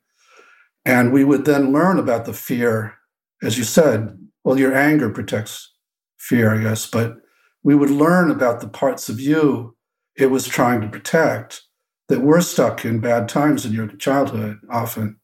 And 0.86 1.14
we 1.14 1.24
would 1.24 1.46
then 1.46 1.72
learn 1.72 2.00
about 2.00 2.26
the 2.26 2.34
fear, 2.34 2.96
as 3.42 3.58
you 3.58 3.64
said, 3.64 4.18
well, 4.44 4.58
your 4.58 4.76
anger 4.76 5.10
protects 5.10 5.72
fear, 6.18 6.54
I 6.54 6.64
guess, 6.64 6.86
but 6.86 7.18
we 7.64 7.76
would 7.76 7.90
learn 7.90 8.32
about 8.32 8.62
the 8.62 8.68
parts 8.68 9.10
of 9.10 9.20
you 9.20 9.76
it 10.16 10.28
was 10.28 10.48
trying 10.48 10.82
to 10.82 10.88
protect 10.90 11.62
that 12.10 12.22
were 12.22 12.42
stuck 12.42 12.84
in 12.84 13.00
bad 13.00 13.30
times 13.30 13.66
in 13.66 13.72
your 13.72 13.88
childhood 13.88 14.60
often. 14.70 15.18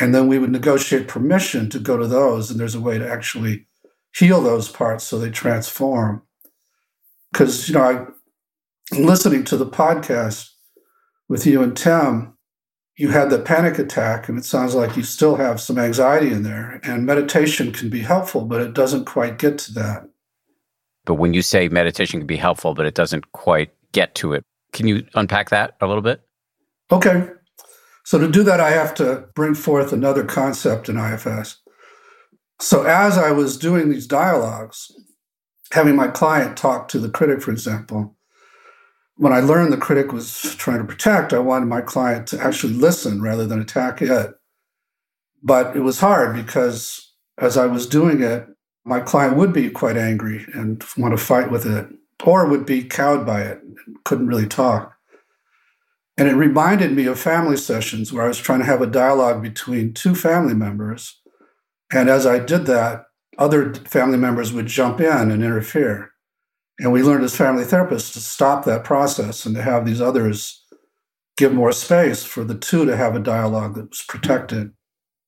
And 0.00 0.14
then 0.14 0.26
we 0.28 0.38
would 0.38 0.50
negotiate 0.50 1.08
permission 1.08 1.68
to 1.70 1.78
go 1.78 1.96
to 1.96 2.06
those, 2.06 2.50
and 2.50 2.58
there's 2.58 2.74
a 2.74 2.80
way 2.80 2.98
to 2.98 3.08
actually 3.10 3.66
heal 4.16 4.40
those 4.40 4.68
parts 4.68 5.04
so 5.04 5.18
they 5.18 5.30
transform. 5.30 6.22
Because, 7.32 7.68
you 7.68 7.74
know, 7.74 7.82
I, 7.82 8.96
listening 8.98 9.44
to 9.44 9.56
the 9.56 9.66
podcast 9.66 10.48
with 11.28 11.46
you 11.46 11.62
and 11.62 11.76
Tim, 11.76 12.32
you 12.96 13.10
had 13.10 13.28
the 13.28 13.38
panic 13.38 13.78
attack, 13.78 14.26
and 14.26 14.38
it 14.38 14.44
sounds 14.46 14.74
like 14.74 14.96
you 14.96 15.02
still 15.02 15.36
have 15.36 15.60
some 15.60 15.78
anxiety 15.78 16.32
in 16.32 16.44
there. 16.44 16.80
And 16.82 17.04
meditation 17.04 17.70
can 17.72 17.90
be 17.90 18.00
helpful, 18.00 18.46
but 18.46 18.62
it 18.62 18.72
doesn't 18.72 19.04
quite 19.04 19.38
get 19.38 19.58
to 19.58 19.74
that. 19.74 20.08
But 21.04 21.16
when 21.16 21.34
you 21.34 21.42
say 21.42 21.68
meditation 21.68 22.20
can 22.20 22.26
be 22.26 22.38
helpful, 22.38 22.72
but 22.72 22.86
it 22.86 22.94
doesn't 22.94 23.32
quite 23.32 23.70
get 23.92 24.14
to 24.16 24.32
it, 24.32 24.44
can 24.72 24.88
you 24.88 25.06
unpack 25.14 25.50
that 25.50 25.76
a 25.82 25.86
little 25.86 26.02
bit? 26.02 26.22
Okay. 26.90 27.28
So 28.04 28.18
to 28.18 28.28
do 28.28 28.42
that, 28.44 28.60
I 28.60 28.70
have 28.70 28.94
to 28.94 29.26
bring 29.34 29.54
forth 29.54 29.92
another 29.92 30.24
concept 30.24 30.88
in 30.88 30.96
IFS. 30.96 31.58
So 32.58 32.84
as 32.84 33.18
I 33.18 33.32
was 33.32 33.58
doing 33.58 33.90
these 33.90 34.06
dialogues, 34.06 34.90
having 35.72 35.96
my 35.96 36.08
client 36.08 36.56
talk 36.56 36.88
to 36.88 36.98
the 36.98 37.10
critic, 37.10 37.42
for 37.42 37.50
example, 37.50 38.16
when 39.16 39.32
I 39.32 39.40
learned 39.40 39.72
the 39.72 39.78
critic 39.78 40.12
was 40.12 40.54
trying 40.56 40.78
to 40.78 40.84
protect, 40.84 41.32
I 41.32 41.38
wanted 41.38 41.66
my 41.66 41.80
client 41.80 42.26
to 42.28 42.40
actually 42.40 42.74
listen 42.74 43.22
rather 43.22 43.46
than 43.46 43.60
attack 43.60 44.02
it. 44.02 44.34
But 45.42 45.76
it 45.76 45.80
was 45.80 46.00
hard 46.00 46.34
because 46.34 47.12
as 47.38 47.56
I 47.56 47.66
was 47.66 47.86
doing 47.86 48.22
it, 48.22 48.46
my 48.84 49.00
client 49.00 49.36
would 49.36 49.52
be 49.52 49.68
quite 49.70 49.96
angry 49.96 50.46
and 50.54 50.82
want 50.96 51.16
to 51.16 51.22
fight 51.22 51.50
with 51.50 51.66
it, 51.66 51.88
or 52.24 52.46
would 52.46 52.64
be 52.64 52.84
cowed 52.84 53.26
by 53.26 53.42
it, 53.42 53.60
and 53.62 53.76
couldn't 54.04 54.28
really 54.28 54.46
talk. 54.46 54.94
And 56.16 56.28
it 56.28 56.34
reminded 56.34 56.92
me 56.92 57.06
of 57.06 57.18
family 57.18 57.56
sessions 57.56 58.12
where 58.12 58.24
I 58.24 58.28
was 58.28 58.38
trying 58.38 58.60
to 58.60 58.66
have 58.66 58.80
a 58.80 58.86
dialogue 58.86 59.42
between 59.42 59.92
two 59.92 60.14
family 60.14 60.54
members 60.54 61.20
and 61.92 62.08
as 62.08 62.26
I 62.26 62.38
did 62.38 62.66
that, 62.66 63.04
other 63.38 63.74
family 63.74 64.18
members 64.18 64.52
would 64.52 64.66
jump 64.66 65.00
in 65.00 65.30
and 65.30 65.44
interfere. 65.44 66.10
And 66.78 66.92
we 66.92 67.02
learned 67.02 67.24
as 67.24 67.36
family 67.36 67.64
therapists 67.64 68.12
to 68.12 68.20
stop 68.20 68.64
that 68.64 68.84
process 68.84 69.46
and 69.46 69.54
to 69.54 69.62
have 69.62 69.84
these 69.84 70.00
others 70.00 70.64
give 71.36 71.52
more 71.52 71.72
space 71.72 72.24
for 72.24 72.44
the 72.44 72.54
two 72.54 72.84
to 72.86 72.96
have 72.96 73.14
a 73.14 73.20
dialogue 73.20 73.74
that 73.74 73.90
was 73.90 74.04
protected. 74.08 74.72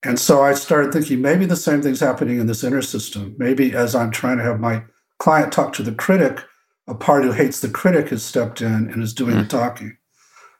And 0.03 0.19
so 0.19 0.43
I 0.43 0.55
started 0.55 0.93
thinking 0.93 1.21
maybe 1.21 1.45
the 1.45 1.57
same 1.57 1.83
thing's 1.83 2.01
happening 2.01 2.39
in 2.39 2.47
this 2.47 2.65
inner 2.65 2.83
system. 2.83 3.35
Maybe 3.39 3.75
as 3.75 3.95
I'm 3.95 4.11
trying 4.11 4.39
to 4.39 4.45
have 4.45 4.61
my 4.61 4.85
client 5.19 5.53
talk 5.53 5.73
to 5.75 5.83
the 5.83 5.93
critic, 5.93 6.45
a 6.87 6.95
part 6.95 7.25
who 7.25 7.33
hates 7.33 7.61
the 7.61 7.69
critic 7.69 8.09
has 8.09 8.25
stepped 8.25 8.63
in 8.63 8.91
and 8.91 9.03
is 9.03 9.13
doing 9.13 9.37
mm. 9.37 9.43
the 9.43 9.49
talking. 9.49 9.97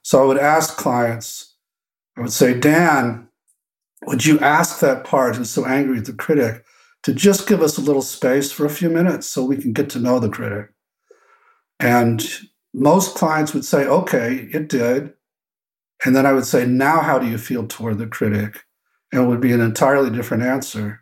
So 0.03 0.23
I 0.23 0.27
would 0.27 0.39
ask 0.39 0.77
clients, 0.77 1.55
I 2.17 2.23
would 2.23 2.33
say, 2.33 2.59
Dan, 2.59 3.28
would 4.07 4.25
you 4.25 4.39
ask 4.41 4.81
that 4.81 5.05
part 5.05 5.37
who's 5.37 5.51
so 5.51 5.67
angry 5.67 5.99
at 5.99 6.05
the 6.05 6.13
critic 6.13 6.65
to 7.03 7.13
just 7.13 7.49
give 7.49 7.63
us 7.63 7.79
a 7.79 7.83
little 7.83 8.03
space 8.03 8.53
for 8.53 8.65
a 8.65 8.71
few 8.71 8.89
minutes 8.89 9.27
so 9.27 9.45
we 9.45 9.57
can 9.57 9.73
get 9.73 9.91
to 9.91 9.99
know 9.99 10.19
the 10.19 10.29
critic? 10.29 10.71
And 11.81 12.27
most 12.75 13.17
clients 13.17 13.55
would 13.55 13.65
say, 13.65 13.87
okay, 13.87 14.49
it 14.53 14.69
did. 14.69 15.13
And 16.05 16.15
then 16.15 16.27
I 16.27 16.33
would 16.33 16.47
say, 16.47 16.65
now 16.65 17.01
how 17.01 17.19
do 17.19 17.27
you 17.27 17.39
feel 17.39 17.67
toward 17.67 17.99
the 17.99 18.07
critic? 18.07 18.65
And 19.13 19.23
it 19.23 19.27
would 19.27 19.41
be 19.41 19.53
an 19.53 19.61
entirely 19.61 20.11
different 20.11 20.43
answer 20.43 21.01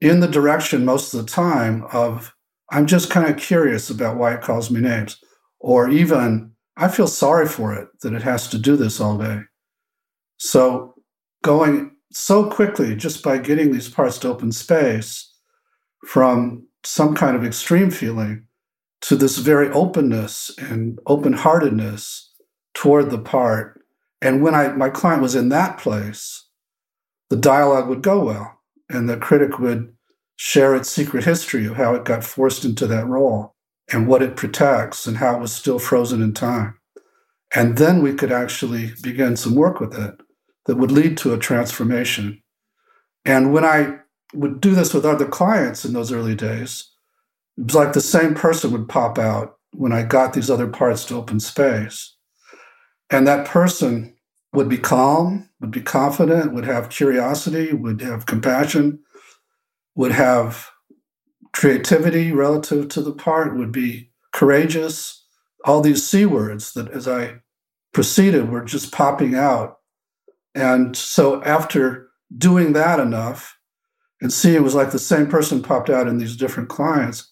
in 0.00 0.20
the 0.20 0.28
direction 0.28 0.84
most 0.84 1.12
of 1.12 1.20
the 1.20 1.30
time 1.30 1.84
of, 1.92 2.34
I'm 2.70 2.86
just 2.86 3.10
kind 3.10 3.28
of 3.28 3.36
curious 3.36 3.90
about 3.90 4.16
why 4.16 4.32
it 4.34 4.42
calls 4.42 4.70
me 4.70 4.80
names. 4.80 5.18
Or 5.58 5.88
even, 5.90 6.52
I 6.76 6.88
feel 6.88 7.08
sorry 7.08 7.46
for 7.46 7.74
it 7.74 7.88
that 8.00 8.14
it 8.14 8.22
has 8.22 8.48
to 8.48 8.58
do 8.58 8.76
this 8.76 9.00
all 9.00 9.18
day. 9.18 9.40
So 10.38 10.94
going 11.42 11.92
so 12.12 12.50
quickly 12.50 12.94
just 12.94 13.22
by 13.22 13.38
getting 13.38 13.72
these 13.72 13.88
parts 13.88 14.18
to 14.18 14.28
open 14.28 14.52
space 14.52 15.32
from 16.06 16.66
some 16.84 17.14
kind 17.14 17.36
of 17.36 17.44
extreme 17.44 17.90
feeling 17.90 18.46
to 19.02 19.16
this 19.16 19.38
very 19.38 19.70
openness 19.70 20.50
and 20.58 20.98
open 21.06 21.32
heartedness 21.32 22.32
toward 22.74 23.10
the 23.10 23.18
part. 23.18 23.80
And 24.20 24.42
when 24.42 24.54
I, 24.54 24.68
my 24.68 24.90
client 24.90 25.22
was 25.22 25.34
in 25.34 25.48
that 25.50 25.78
place, 25.78 26.46
the 27.30 27.36
dialogue 27.36 27.88
would 27.88 28.02
go 28.02 28.24
well, 28.24 28.60
and 28.88 29.08
the 29.08 29.16
critic 29.16 29.58
would 29.58 29.94
share 30.36 30.74
its 30.74 30.90
secret 30.90 31.24
history 31.24 31.66
of 31.66 31.76
how 31.76 31.94
it 31.94 32.04
got 32.04 32.24
forced 32.24 32.64
into 32.64 32.86
that 32.86 33.06
role 33.06 33.54
and 33.92 34.06
what 34.06 34.22
it 34.22 34.36
protects 34.36 35.06
and 35.06 35.18
how 35.18 35.36
it 35.36 35.40
was 35.40 35.52
still 35.52 35.78
frozen 35.78 36.22
in 36.22 36.32
time. 36.32 36.78
And 37.54 37.78
then 37.78 38.02
we 38.02 38.14
could 38.14 38.32
actually 38.32 38.92
begin 39.02 39.36
some 39.36 39.54
work 39.54 39.80
with 39.80 39.94
it 39.94 40.14
that 40.70 40.76
would 40.76 40.92
lead 40.92 41.16
to 41.18 41.34
a 41.34 41.36
transformation. 41.36 42.40
And 43.24 43.52
when 43.52 43.64
I 43.64 43.98
would 44.32 44.60
do 44.60 44.72
this 44.72 44.94
with 44.94 45.04
other 45.04 45.26
clients 45.26 45.84
in 45.84 45.94
those 45.94 46.12
early 46.12 46.36
days, 46.36 46.88
it 47.58 47.64
was 47.64 47.74
like 47.74 47.92
the 47.92 48.00
same 48.00 48.36
person 48.36 48.70
would 48.70 48.88
pop 48.88 49.18
out 49.18 49.56
when 49.72 49.90
I 49.90 50.04
got 50.04 50.32
these 50.32 50.48
other 50.48 50.68
parts 50.68 51.04
to 51.06 51.16
open 51.16 51.40
space. 51.40 52.14
And 53.10 53.26
that 53.26 53.48
person 53.48 54.14
would 54.52 54.68
be 54.68 54.78
calm, 54.78 55.50
would 55.60 55.72
be 55.72 55.80
confident, 55.80 56.54
would 56.54 56.66
have 56.66 56.88
curiosity, 56.88 57.72
would 57.72 58.00
have 58.00 58.26
compassion, 58.26 59.00
would 59.96 60.12
have 60.12 60.70
creativity 61.52 62.30
relative 62.30 62.88
to 62.90 63.02
the 63.02 63.12
part, 63.12 63.56
would 63.56 63.72
be 63.72 64.12
courageous. 64.32 65.26
All 65.64 65.80
these 65.80 66.06
C 66.06 66.26
words 66.26 66.74
that 66.74 66.88
as 66.92 67.08
I 67.08 67.40
proceeded 67.92 68.50
were 68.50 68.64
just 68.64 68.92
popping 68.92 69.34
out 69.34 69.78
and 70.54 70.96
so 70.96 71.42
after 71.44 72.08
doing 72.36 72.72
that 72.72 73.00
enough 73.00 73.56
and 74.20 74.32
seeing 74.32 74.56
it 74.56 74.62
was 74.62 74.74
like 74.74 74.90
the 74.90 74.98
same 74.98 75.26
person 75.26 75.62
popped 75.62 75.90
out 75.90 76.08
in 76.08 76.18
these 76.18 76.36
different 76.36 76.68
clients, 76.68 77.30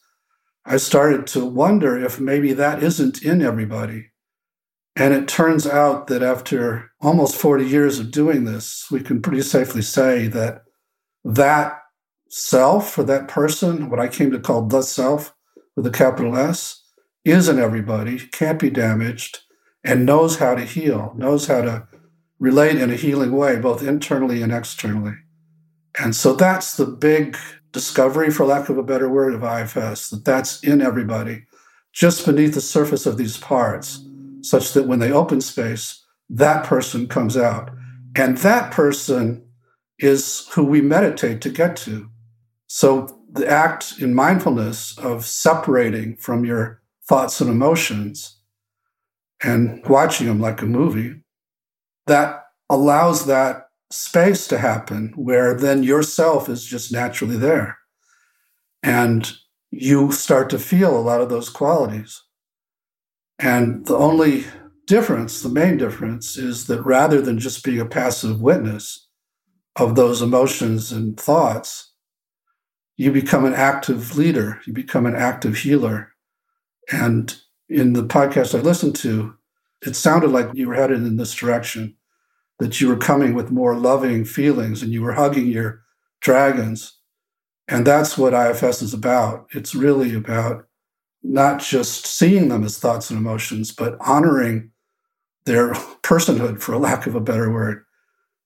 I 0.64 0.76
started 0.76 1.26
to 1.28 1.44
wonder 1.44 1.98
if 1.98 2.20
maybe 2.20 2.52
that 2.52 2.82
isn't 2.82 3.22
in 3.22 3.42
everybody. 3.42 4.10
And 4.96 5.14
it 5.14 5.28
turns 5.28 5.66
out 5.66 6.08
that 6.08 6.22
after 6.22 6.90
almost 7.00 7.36
40 7.36 7.64
years 7.64 7.98
of 7.98 8.10
doing 8.10 8.44
this, 8.44 8.86
we 8.90 9.00
can 9.00 9.22
pretty 9.22 9.42
safely 9.42 9.82
say 9.82 10.26
that 10.28 10.64
that 11.24 11.80
self 12.28 12.98
or 12.98 13.04
that 13.04 13.28
person, 13.28 13.90
what 13.90 14.00
I 14.00 14.08
came 14.08 14.30
to 14.32 14.40
call 14.40 14.66
the 14.66 14.82
self 14.82 15.34
with 15.76 15.86
a 15.86 15.90
capital 15.90 16.36
S, 16.36 16.82
is 17.24 17.48
in 17.48 17.58
everybody, 17.58 18.18
can't 18.32 18.58
be 18.58 18.70
damaged, 18.70 19.38
and 19.84 20.04
knows 20.04 20.38
how 20.38 20.54
to 20.54 20.64
heal, 20.64 21.14
knows 21.16 21.46
how 21.46 21.62
to 21.62 21.86
relate 22.38 22.76
in 22.76 22.90
a 22.90 22.96
healing 22.96 23.32
way, 23.32 23.56
both 23.56 23.82
internally 23.82 24.42
and 24.42 24.52
externally. 24.52 25.14
And 25.98 26.14
so 26.14 26.34
that's 26.34 26.76
the 26.76 26.86
big 26.86 27.36
discovery, 27.72 28.30
for 28.30 28.46
lack 28.46 28.68
of 28.68 28.78
a 28.78 28.82
better 28.82 29.08
word, 29.08 29.34
of 29.34 29.42
IFS, 29.42 30.10
that 30.10 30.24
that's 30.24 30.62
in 30.62 30.80
everybody, 30.80 31.44
just 31.92 32.24
beneath 32.24 32.54
the 32.54 32.60
surface 32.60 33.06
of 33.06 33.16
these 33.16 33.36
parts, 33.36 34.04
such 34.42 34.72
that 34.72 34.86
when 34.86 35.00
they 35.00 35.12
open 35.12 35.40
space, 35.40 36.04
that 36.30 36.64
person 36.64 37.08
comes 37.08 37.36
out. 37.36 37.70
And 38.14 38.38
that 38.38 38.72
person 38.72 39.44
is 39.98 40.46
who 40.52 40.64
we 40.64 40.80
meditate 40.80 41.40
to 41.42 41.50
get 41.50 41.76
to. 41.76 42.08
So 42.68 43.18
the 43.30 43.48
act 43.48 43.94
in 43.98 44.14
mindfulness 44.14 44.96
of 44.98 45.24
separating 45.24 46.16
from 46.16 46.44
your 46.44 46.82
thoughts 47.08 47.40
and 47.40 47.50
emotions 47.50 48.38
and 49.42 49.84
watching 49.86 50.26
them 50.26 50.40
like 50.40 50.62
a 50.62 50.66
movie 50.66 51.20
that 52.08 52.44
allows 52.68 53.26
that 53.26 53.68
space 53.90 54.46
to 54.48 54.58
happen 54.58 55.12
where 55.16 55.54
then 55.54 55.82
yourself 55.82 56.48
is 56.48 56.64
just 56.64 56.92
naturally 56.92 57.36
there. 57.36 57.78
And 58.82 59.30
you 59.70 60.12
start 60.12 60.50
to 60.50 60.58
feel 60.58 60.96
a 60.96 61.00
lot 61.00 61.20
of 61.20 61.28
those 61.28 61.48
qualities. 61.48 62.22
And 63.38 63.86
the 63.86 63.96
only 63.96 64.44
difference, 64.86 65.42
the 65.42 65.48
main 65.48 65.76
difference, 65.76 66.36
is 66.36 66.66
that 66.66 66.82
rather 66.82 67.20
than 67.20 67.38
just 67.38 67.64
being 67.64 67.80
a 67.80 67.86
passive 67.86 68.40
witness 68.40 69.08
of 69.76 69.94
those 69.94 70.22
emotions 70.22 70.90
and 70.90 71.18
thoughts, 71.18 71.92
you 72.96 73.12
become 73.12 73.44
an 73.44 73.54
active 73.54 74.16
leader, 74.16 74.60
you 74.66 74.72
become 74.72 75.06
an 75.06 75.14
active 75.14 75.56
healer. 75.58 76.12
And 76.90 77.36
in 77.68 77.92
the 77.92 78.02
podcast 78.04 78.58
I 78.58 78.62
listened 78.62 78.96
to, 78.96 79.34
it 79.86 79.94
sounded 79.94 80.30
like 80.30 80.48
you 80.54 80.66
were 80.68 80.74
headed 80.74 80.98
in 80.98 81.16
this 81.16 81.34
direction 81.34 81.94
that 82.58 82.80
you 82.80 82.88
were 82.88 82.96
coming 82.96 83.34
with 83.34 83.50
more 83.50 83.76
loving 83.76 84.24
feelings 84.24 84.82
and 84.82 84.92
you 84.92 85.02
were 85.02 85.12
hugging 85.14 85.46
your 85.46 85.82
dragons 86.20 86.94
And 87.68 87.86
that's 87.86 88.16
what 88.18 88.34
IFS 88.34 88.82
is 88.82 88.94
about. 88.94 89.46
It's 89.52 89.74
really 89.74 90.14
about 90.14 90.66
not 91.22 91.60
just 91.60 92.06
seeing 92.06 92.48
them 92.48 92.64
as 92.64 92.78
thoughts 92.78 93.10
and 93.10 93.18
emotions, 93.18 93.72
but 93.72 93.96
honoring 94.00 94.70
their 95.44 95.72
personhood, 96.02 96.60
for 96.60 96.76
lack 96.78 97.06
of 97.06 97.14
a 97.14 97.20
better 97.20 97.52
word, 97.52 97.84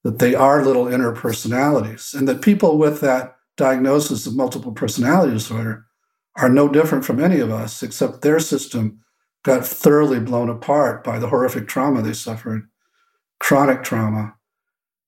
that 0.05 0.19
they 0.19 0.35
are 0.35 0.65
little 0.65 0.89
inner 0.89 1.13
personalities, 1.13 2.15
and 2.15 2.29
that 2.29 2.43
people 2.43 2.79
with 2.79 3.01
that 3.01 3.37
diagnosis 3.57 4.27
of 4.27 4.37
multiple 4.37 4.73
personality 4.73 5.33
disorder 5.35 5.87
are 6.37 6.49
no 6.49 6.69
different 6.69 7.05
from 7.05 7.21
any 7.21 7.41
of 7.41 7.51
us, 7.51 7.83
except 7.83 8.23
their 8.23 8.41
system 8.41 9.01
got 9.45 9.67
thoroughly 9.67 10.21
blown 10.21 10.49
apart 10.49 11.05
by 11.05 11.19
the 11.19 11.29
horrific 11.29 11.69
trauma 11.69 12.03
they 12.03 12.13
suffered, 12.15 12.69
chronic 13.43 13.83
trauma, 13.83 14.35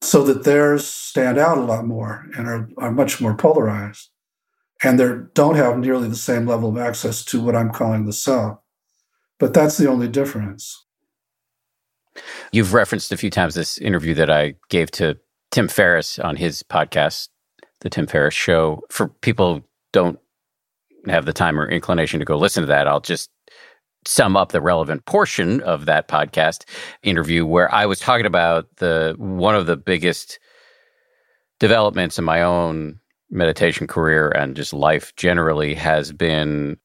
so 0.03 0.25
that 0.25 0.43
theirs 0.43 0.85
stand 0.85 1.39
out 1.39 1.57
a 1.57 1.63
lot 1.63 1.87
more 1.87 2.27
and 2.37 2.49
are, 2.49 2.69
are 2.79 2.91
much 2.91 3.21
more 3.21 3.37
polarized. 3.37 4.11
And 4.83 4.99
they 4.99 5.09
don't 5.35 5.55
have 5.55 5.79
nearly 5.79 6.09
the 6.09 6.17
same 6.17 6.45
level 6.45 6.69
of 6.69 6.77
access 6.77 7.25
to 7.27 7.41
what 7.41 7.55
I'm 7.55 7.71
calling 7.71 8.05
the 8.05 8.13
self. 8.13 8.59
But 9.39 9.55
that's 9.55 9.77
the 9.79 9.89
only 9.89 10.09
difference. 10.09 10.85
You've 12.51 12.75
referenced 12.75 13.13
a 13.13 13.17
few 13.17 13.31
times 13.31 13.55
this 13.55 13.79
interview 13.79 14.15
that 14.15 14.31
I 14.31 14.55
gave 14.69 14.91
to 14.93 15.17
Tim 15.53 15.69
Ferriss 15.69 16.19
on 16.19 16.35
his 16.35 16.65
podcast, 16.65 17.29
The 17.83 17.91
Tim 17.91 18.09
Ferriss 18.09 18.35
Show. 18.35 18.83
For 18.91 19.09
people 19.09 19.63
don't 19.93 20.19
have 21.07 21.25
the 21.25 21.33
time 21.33 21.59
or 21.59 21.69
inclination 21.69 22.19
to 22.19 22.27
go 22.27 22.37
listen 22.37 22.63
to 22.63 22.67
that, 22.67 22.89
I'll 22.89 23.01
just 23.01 23.31
sum 24.07 24.37
up 24.37 24.53
the 24.53 24.61
relevant 24.61 25.05
portion 25.07 25.61
of 25.63 25.87
that 25.87 26.09
podcast 26.09 26.65
interview 27.03 27.45
where 27.47 27.73
I 27.73 27.87
was 27.87 28.01
talking 28.01 28.27
about 28.27 28.69
the 28.77 29.15
one 29.19 29.55
of 29.55 29.67
the 29.67 29.77
biggest 29.77 30.39
developments 31.59 32.19
in 32.19 32.25
my 32.25 32.43
own 32.43 33.01
meditation 33.31 33.87
career 33.87 34.29
and 34.29 34.57
just 34.57 34.73
life 34.73 35.15
generally 35.17 35.75
has 35.75 36.13
been 36.13 36.77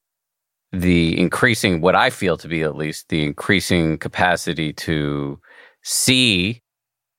the 0.72 1.20
increasing 1.20 1.82
what 1.82 1.96
I 1.96 2.10
feel 2.10 2.38
to 2.38 2.48
be 2.48 2.62
at 2.62 2.76
least 2.76 3.10
the 3.10 3.24
increasing 3.24 3.98
capacity 3.98 4.72
to 4.74 5.40
see 5.84 6.62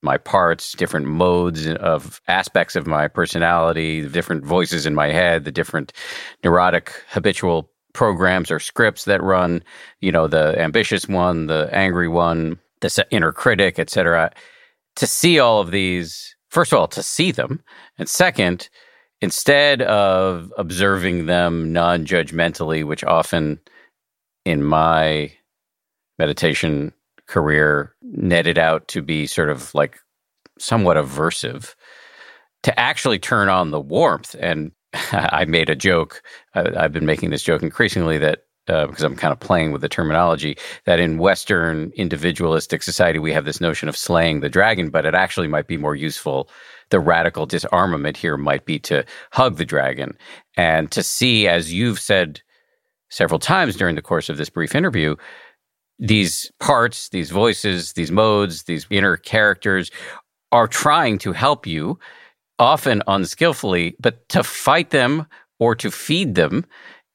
my 0.02 0.16
parts, 0.16 0.72
different 0.72 1.06
modes 1.06 1.66
of 1.66 2.20
aspects 2.26 2.74
of 2.74 2.86
my 2.86 3.06
personality, 3.06 4.00
the 4.00 4.08
different 4.08 4.44
voices 4.44 4.86
in 4.86 4.94
my 4.94 5.08
head, 5.08 5.44
the 5.44 5.52
different 5.52 5.92
neurotic 6.42 6.92
habitual 7.08 7.69
programs 7.92 8.50
or 8.50 8.58
scripts 8.58 9.04
that 9.04 9.22
run, 9.22 9.62
you 10.00 10.12
know, 10.12 10.26
the 10.26 10.58
ambitious 10.58 11.08
one, 11.08 11.46
the 11.46 11.68
angry 11.72 12.08
one, 12.08 12.58
the 12.80 13.06
inner 13.10 13.32
critic, 13.32 13.78
etc. 13.78 14.30
To 14.96 15.06
see 15.06 15.38
all 15.38 15.60
of 15.60 15.70
these, 15.70 16.34
first 16.48 16.72
of 16.72 16.78
all, 16.78 16.88
to 16.88 17.02
see 17.02 17.30
them, 17.30 17.62
and 17.98 18.08
second, 18.08 18.68
instead 19.20 19.82
of 19.82 20.52
observing 20.56 21.26
them 21.26 21.72
non-judgmentally, 21.72 22.84
which 22.84 23.04
often 23.04 23.60
in 24.44 24.62
my 24.62 25.32
meditation 26.18 26.92
career 27.26 27.94
netted 28.02 28.58
out 28.58 28.88
to 28.88 29.02
be 29.02 29.26
sort 29.26 29.50
of 29.50 29.74
like 29.74 29.98
somewhat 30.58 30.96
aversive, 30.96 31.74
to 32.62 32.78
actually 32.78 33.18
turn 33.18 33.48
on 33.48 33.70
the 33.70 33.80
warmth 33.80 34.34
and 34.38 34.72
I 35.12 35.44
made 35.46 35.70
a 35.70 35.76
joke. 35.76 36.22
I, 36.54 36.82
have 36.82 36.92
been 36.92 37.06
making 37.06 37.30
this 37.30 37.42
joke 37.42 37.62
increasingly 37.62 38.18
that 38.18 38.44
uh, 38.68 38.86
because 38.86 39.02
I'm 39.02 39.16
kind 39.16 39.32
of 39.32 39.40
playing 39.40 39.72
with 39.72 39.80
the 39.80 39.88
terminology 39.88 40.56
that 40.84 41.00
in 41.00 41.18
Western 41.18 41.92
individualistic 41.96 42.82
society 42.82 43.18
we 43.18 43.32
have 43.32 43.44
this 43.44 43.60
notion 43.60 43.88
of 43.88 43.96
slaying 43.96 44.40
the 44.40 44.48
dragon, 44.48 44.90
but 44.90 45.06
it 45.06 45.14
actually 45.14 45.48
might 45.48 45.66
be 45.66 45.76
more 45.76 45.96
useful. 45.96 46.48
The 46.90 47.00
radical 47.00 47.46
disarmament 47.46 48.16
here 48.16 48.36
might 48.36 48.64
be 48.66 48.78
to 48.80 49.04
hug 49.32 49.56
the 49.56 49.64
dragon 49.64 50.16
and 50.56 50.90
to 50.92 51.02
see, 51.02 51.48
as 51.48 51.72
you've 51.72 52.00
said 52.00 52.42
several 53.10 53.40
times 53.40 53.76
during 53.76 53.96
the 53.96 54.02
course 54.02 54.28
of 54.28 54.36
this 54.36 54.50
brief 54.50 54.74
interview, 54.74 55.16
these 55.98 56.50
parts, 56.60 57.08
these 57.10 57.30
voices, 57.30 57.92
these 57.94 58.10
modes, 58.10 58.64
these 58.64 58.86
inner 58.90 59.16
characters 59.16 59.90
are 60.52 60.66
trying 60.66 61.18
to 61.18 61.32
help 61.32 61.66
you 61.66 61.98
often 62.60 63.02
unskillfully, 63.08 63.96
but 63.98 64.28
to 64.28 64.44
fight 64.44 64.90
them 64.90 65.26
or 65.58 65.74
to 65.74 65.90
feed 65.90 66.36
them 66.36 66.64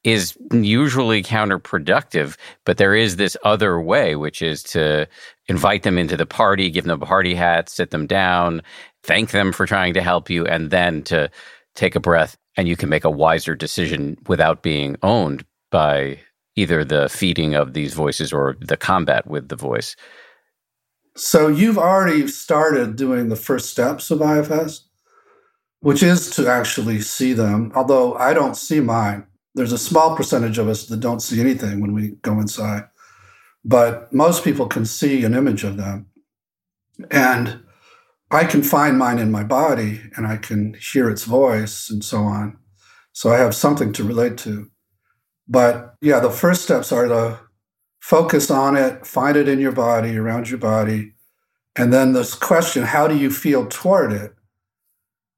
is 0.04 0.36
usually 0.52 1.22
counterproductive. 1.22 2.36
But 2.64 2.76
there 2.76 2.94
is 2.94 3.16
this 3.16 3.36
other 3.44 3.80
way, 3.80 4.14
which 4.14 4.42
is 4.42 4.62
to 4.64 5.08
invite 5.48 5.82
them 5.82 5.98
into 5.98 6.16
the 6.16 6.26
party, 6.26 6.70
give 6.70 6.84
them 6.84 7.02
a 7.02 7.06
party 7.06 7.34
hat, 7.34 7.68
sit 7.68 7.90
them 7.90 8.06
down, 8.06 8.62
thank 9.02 9.30
them 9.30 9.52
for 9.52 9.66
trying 9.66 9.94
to 9.94 10.02
help 10.02 10.28
you, 10.28 10.46
and 10.46 10.70
then 10.70 11.02
to 11.04 11.30
take 11.74 11.96
a 11.96 12.00
breath 12.00 12.36
and 12.56 12.68
you 12.68 12.76
can 12.76 12.88
make 12.88 13.04
a 13.04 13.10
wiser 13.10 13.54
decision 13.54 14.16
without 14.26 14.62
being 14.62 14.96
owned 15.02 15.44
by 15.70 16.18
either 16.56 16.84
the 16.84 17.08
feeding 17.08 17.54
of 17.54 17.74
these 17.74 17.92
voices 17.92 18.32
or 18.32 18.56
the 18.60 18.76
combat 18.76 19.26
with 19.26 19.48
the 19.48 19.56
voice. 19.56 19.94
So 21.16 21.48
you've 21.48 21.78
already 21.78 22.26
started 22.28 22.96
doing 22.96 23.28
the 23.28 23.36
first 23.36 23.70
steps 23.70 24.10
of 24.10 24.20
IFS? 24.20 24.85
Which 25.86 26.02
is 26.02 26.30
to 26.30 26.48
actually 26.48 27.00
see 27.00 27.32
them. 27.32 27.70
Although 27.76 28.14
I 28.14 28.34
don't 28.34 28.56
see 28.56 28.80
mine. 28.80 29.24
There's 29.54 29.70
a 29.70 29.78
small 29.78 30.16
percentage 30.16 30.58
of 30.58 30.66
us 30.66 30.86
that 30.86 30.98
don't 30.98 31.22
see 31.22 31.40
anything 31.40 31.80
when 31.80 31.92
we 31.92 32.16
go 32.22 32.40
inside, 32.40 32.88
but 33.64 34.12
most 34.12 34.42
people 34.42 34.66
can 34.66 34.84
see 34.84 35.22
an 35.22 35.32
image 35.32 35.62
of 35.62 35.76
them. 35.76 36.06
And 37.12 37.60
I 38.32 38.46
can 38.46 38.64
find 38.64 38.98
mine 38.98 39.20
in 39.20 39.30
my 39.30 39.44
body 39.44 40.00
and 40.16 40.26
I 40.26 40.38
can 40.38 40.74
hear 40.74 41.08
its 41.08 41.22
voice 41.22 41.88
and 41.88 42.04
so 42.04 42.18
on. 42.18 42.58
So 43.12 43.30
I 43.30 43.38
have 43.38 43.54
something 43.54 43.92
to 43.92 44.02
relate 44.02 44.36
to. 44.38 44.68
But 45.46 45.94
yeah, 46.00 46.18
the 46.18 46.30
first 46.30 46.62
steps 46.62 46.90
are 46.90 47.06
to 47.06 47.38
focus 48.00 48.50
on 48.50 48.76
it, 48.76 49.06
find 49.06 49.36
it 49.36 49.48
in 49.48 49.60
your 49.60 49.70
body, 49.70 50.16
around 50.16 50.50
your 50.50 50.58
body. 50.58 51.12
And 51.76 51.92
then 51.92 52.12
this 52.12 52.34
question, 52.34 52.82
how 52.82 53.06
do 53.06 53.16
you 53.16 53.30
feel 53.30 53.68
toward 53.68 54.12
it? 54.12 54.35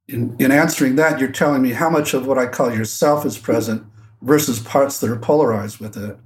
In, 0.08 0.34
in 0.38 0.50
answering 0.50 0.96
that, 0.96 1.20
you're 1.20 1.30
telling 1.30 1.62
me 1.62 1.72
how 1.72 1.90
much 1.90 2.14
of 2.14 2.26
what 2.26 2.38
I 2.38 2.46
call 2.46 2.74
yourself 2.74 3.26
is 3.26 3.38
present 3.38 3.84
versus 4.22 4.58
parts 4.58 4.98
that 5.00 5.10
are 5.10 5.18
polarized 5.18 5.78
with 5.78 5.96
it. 5.96 6.18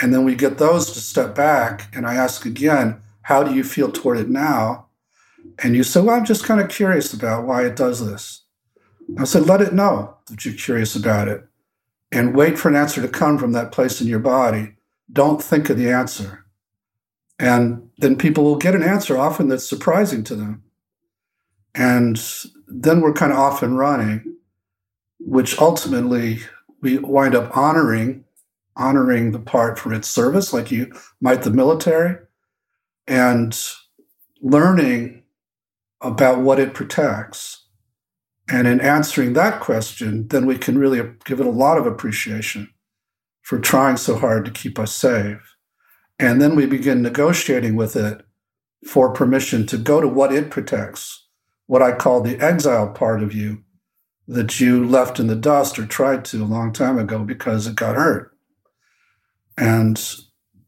And 0.00 0.12
then 0.12 0.24
we 0.24 0.34
get 0.34 0.58
those 0.58 0.92
to 0.92 1.00
step 1.00 1.34
back, 1.34 1.94
and 1.94 2.06
I 2.06 2.14
ask 2.14 2.44
again, 2.44 3.00
how 3.22 3.42
do 3.42 3.54
you 3.54 3.64
feel 3.64 3.90
toward 3.90 4.18
it 4.18 4.28
now? 4.28 4.86
And 5.58 5.74
you 5.74 5.82
say, 5.82 6.00
well, 6.00 6.16
I'm 6.16 6.24
just 6.24 6.44
kind 6.44 6.60
of 6.60 6.68
curious 6.68 7.12
about 7.12 7.46
why 7.46 7.64
it 7.64 7.76
does 7.76 8.04
this. 8.04 8.42
I 9.18 9.24
said, 9.24 9.46
let 9.46 9.60
it 9.60 9.72
know 9.72 10.16
that 10.26 10.44
you're 10.44 10.54
curious 10.54 10.94
about 10.94 11.28
it 11.28 11.44
and 12.10 12.36
wait 12.36 12.58
for 12.58 12.68
an 12.68 12.76
answer 12.76 13.00
to 13.00 13.08
come 13.08 13.38
from 13.38 13.52
that 13.52 13.72
place 13.72 14.00
in 14.00 14.06
your 14.06 14.18
body. 14.18 14.74
Don't 15.12 15.42
think 15.42 15.70
of 15.70 15.78
the 15.78 15.90
answer. 15.90 16.44
And 17.38 17.90
then 17.98 18.16
people 18.16 18.44
will 18.44 18.56
get 18.56 18.74
an 18.74 18.82
answer 18.82 19.18
often 19.18 19.48
that's 19.48 19.68
surprising 19.68 20.22
to 20.24 20.36
them. 20.36 20.62
And 21.74 22.22
then 22.72 23.00
we're 23.00 23.12
kind 23.12 23.32
of 23.32 23.38
off 23.38 23.62
and 23.62 23.78
running, 23.78 24.36
which 25.18 25.58
ultimately 25.58 26.40
we 26.80 26.98
wind 26.98 27.34
up 27.34 27.56
honoring, 27.56 28.24
honoring 28.76 29.32
the 29.32 29.38
part 29.38 29.78
for 29.78 29.92
its 29.92 30.08
service, 30.08 30.52
like 30.52 30.70
you 30.70 30.92
might 31.20 31.42
the 31.42 31.50
military, 31.50 32.16
and 33.06 33.58
learning 34.40 35.22
about 36.00 36.40
what 36.40 36.58
it 36.58 36.74
protects. 36.74 37.66
And 38.48 38.66
in 38.66 38.80
answering 38.80 39.34
that 39.34 39.60
question, 39.60 40.26
then 40.28 40.46
we 40.46 40.58
can 40.58 40.78
really 40.78 41.00
give 41.24 41.40
it 41.40 41.46
a 41.46 41.50
lot 41.50 41.78
of 41.78 41.86
appreciation 41.86 42.72
for 43.42 43.58
trying 43.58 43.96
so 43.96 44.16
hard 44.16 44.44
to 44.44 44.50
keep 44.50 44.78
us 44.78 44.94
safe. 44.94 45.56
And 46.18 46.40
then 46.40 46.56
we 46.56 46.66
begin 46.66 47.02
negotiating 47.02 47.76
with 47.76 47.96
it 47.96 48.22
for 48.86 49.12
permission 49.12 49.66
to 49.66 49.78
go 49.78 50.00
to 50.00 50.08
what 50.08 50.32
it 50.32 50.50
protects 50.50 51.21
what 51.72 51.80
I 51.80 51.92
call 51.92 52.20
the 52.20 52.38
exile 52.38 52.86
part 52.90 53.22
of 53.22 53.32
you 53.32 53.64
that 54.28 54.60
you 54.60 54.86
left 54.86 55.18
in 55.18 55.28
the 55.28 55.34
dust 55.34 55.78
or 55.78 55.86
tried 55.86 56.22
to 56.26 56.44
a 56.44 56.44
long 56.44 56.70
time 56.70 56.98
ago 56.98 57.20
because 57.20 57.66
it 57.66 57.76
got 57.76 57.96
hurt. 57.96 58.36
And 59.56 59.98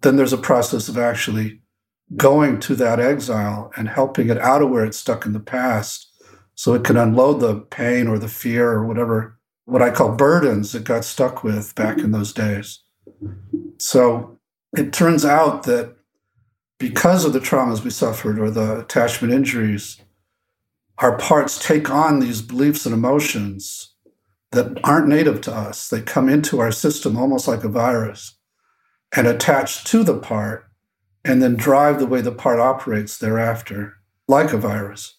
then 0.00 0.16
there's 0.16 0.32
a 0.32 0.38
process 0.38 0.88
of 0.88 0.96
actually 0.96 1.60
going 2.16 2.58
to 2.60 2.74
that 2.76 3.00
exile 3.00 3.70
and 3.76 3.86
helping 3.86 4.30
it 4.30 4.38
out 4.38 4.62
of 4.62 4.70
where 4.70 4.86
it's 4.86 4.96
stuck 4.96 5.26
in 5.26 5.34
the 5.34 5.40
past 5.40 6.10
so 6.54 6.72
it 6.72 6.84
can 6.84 6.96
unload 6.96 7.40
the 7.40 7.60
pain 7.60 8.08
or 8.08 8.18
the 8.18 8.26
fear 8.26 8.70
or 8.70 8.86
whatever, 8.86 9.38
what 9.66 9.82
I 9.82 9.90
call 9.90 10.16
burdens 10.16 10.74
it 10.74 10.84
got 10.84 11.04
stuck 11.04 11.44
with 11.44 11.74
back 11.74 11.98
in 11.98 12.12
those 12.12 12.32
days. 12.32 12.80
So 13.76 14.38
it 14.74 14.94
turns 14.94 15.26
out 15.26 15.64
that 15.64 15.96
because 16.78 17.26
of 17.26 17.34
the 17.34 17.40
traumas 17.40 17.84
we 17.84 17.90
suffered 17.90 18.38
or 18.38 18.50
the 18.50 18.80
attachment 18.80 19.34
injuries, 19.34 20.00
our 20.98 21.18
parts 21.18 21.59
take 21.59 21.90
on 21.90 22.20
these 22.20 22.42
beliefs 22.42 22.87
and 22.87 22.94
emotions 22.94 23.94
that 24.52 24.78
aren't 24.85 25.09
native 25.09 25.40
to 25.42 25.54
us. 25.54 25.88
They 25.88 26.00
come 26.00 26.28
into 26.28 26.61
our 26.61 26.72
system 26.72 27.16
almost 27.16 27.48
like 27.48 27.64
a 27.64 27.68
virus 27.68 28.37
and 29.14 29.26
attach 29.26 29.85
to 29.85 30.04
the 30.04 30.18
part 30.18 30.66
and 31.24 31.42
then 31.42 31.57
drive 31.57 31.98
the 31.98 32.07
way 32.07 32.20
the 32.20 32.33
part 32.33 32.61
operates 32.61 33.18
thereafter, 33.18 33.94
like 34.28 34.52
a 34.52 34.59
virus. 34.59 35.18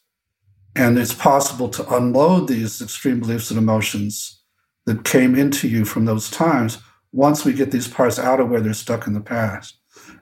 And 0.75 0.97
it's 0.97 1.13
possible 1.13 1.69
to 1.69 1.95
unload 1.95 2.47
these 2.47 2.81
extreme 2.81 3.19
beliefs 3.19 3.49
and 3.49 3.57
emotions 3.57 4.41
that 4.85 5.03
came 5.03 5.35
into 5.35 5.67
you 5.67 5.85
from 5.85 6.05
those 6.05 6.29
times 6.29 6.79
once 7.11 7.45
we 7.45 7.53
get 7.53 7.71
these 7.71 7.87
parts 7.87 8.19
out 8.19 8.39
of 8.39 8.49
where 8.49 8.59
they're 8.59 8.73
stuck 8.73 9.07
in 9.07 9.13
the 9.13 9.21
past. 9.21 9.77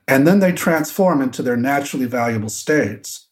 And 0.08 0.28
then 0.28 0.40
they 0.40 0.52
transform 0.52 1.22
into 1.22 1.42
their 1.42 1.58
naturally 1.58 2.06
valuable 2.06 2.50
states 2.50 3.30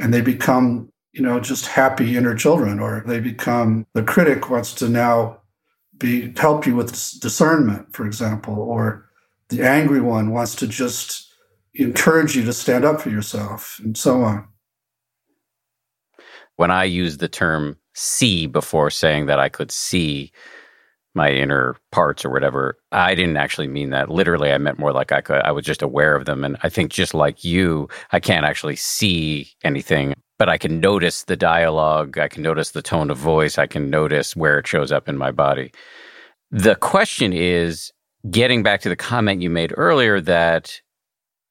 and 0.00 0.12
they 0.12 0.20
become, 0.20 0.92
you 1.18 1.24
know, 1.24 1.40
just 1.40 1.66
happy 1.66 2.16
inner 2.16 2.34
children, 2.34 2.78
or 2.78 3.02
they 3.04 3.18
become 3.18 3.84
the 3.92 4.04
critic 4.04 4.48
wants 4.48 4.72
to 4.74 4.88
now 4.88 5.40
be 5.98 6.32
help 6.36 6.64
you 6.64 6.76
with 6.76 6.92
discernment, 7.20 7.92
for 7.92 8.06
example, 8.06 8.54
or 8.54 9.10
the 9.48 9.62
angry 9.62 10.00
one 10.00 10.30
wants 10.30 10.54
to 10.54 10.68
just 10.68 11.34
encourage 11.74 12.36
you 12.36 12.44
to 12.44 12.52
stand 12.52 12.84
up 12.84 13.00
for 13.00 13.10
yourself 13.10 13.80
and 13.82 13.96
so 13.96 14.22
on. 14.22 14.46
When 16.54 16.70
I 16.70 16.84
use 16.84 17.16
the 17.16 17.28
term 17.28 17.76
see 17.94 18.46
before 18.46 18.88
saying 18.88 19.26
that 19.26 19.40
I 19.40 19.48
could 19.48 19.72
see 19.72 20.30
my 21.14 21.32
inner 21.32 21.74
parts 21.90 22.24
or 22.24 22.30
whatever, 22.30 22.78
I 22.92 23.16
didn't 23.16 23.38
actually 23.38 23.66
mean 23.66 23.90
that. 23.90 24.08
Literally, 24.08 24.52
I 24.52 24.58
meant 24.58 24.78
more 24.78 24.92
like 24.92 25.10
I 25.10 25.20
could, 25.20 25.42
I 25.42 25.50
was 25.50 25.64
just 25.64 25.82
aware 25.82 26.14
of 26.14 26.26
them. 26.26 26.44
And 26.44 26.56
I 26.62 26.68
think 26.68 26.92
just 26.92 27.12
like 27.12 27.42
you, 27.42 27.88
I 28.12 28.20
can't 28.20 28.46
actually 28.46 28.76
see 28.76 29.50
anything, 29.64 30.14
but 30.38 30.48
I 30.48 30.56
can 30.56 30.80
notice 30.80 31.24
the 31.24 31.36
dialogue. 31.36 32.18
I 32.18 32.28
can 32.28 32.42
notice 32.42 32.70
the 32.70 32.82
tone 32.82 33.10
of 33.10 33.18
voice. 33.18 33.58
I 33.58 33.66
can 33.66 33.90
notice 33.90 34.36
where 34.36 34.58
it 34.58 34.66
shows 34.66 34.92
up 34.92 35.08
in 35.08 35.18
my 35.18 35.30
body. 35.30 35.72
The 36.50 36.76
question 36.76 37.32
is 37.32 37.92
getting 38.30 38.62
back 38.62 38.80
to 38.82 38.88
the 38.88 38.96
comment 38.96 39.42
you 39.42 39.50
made 39.50 39.74
earlier 39.76 40.20
that 40.20 40.80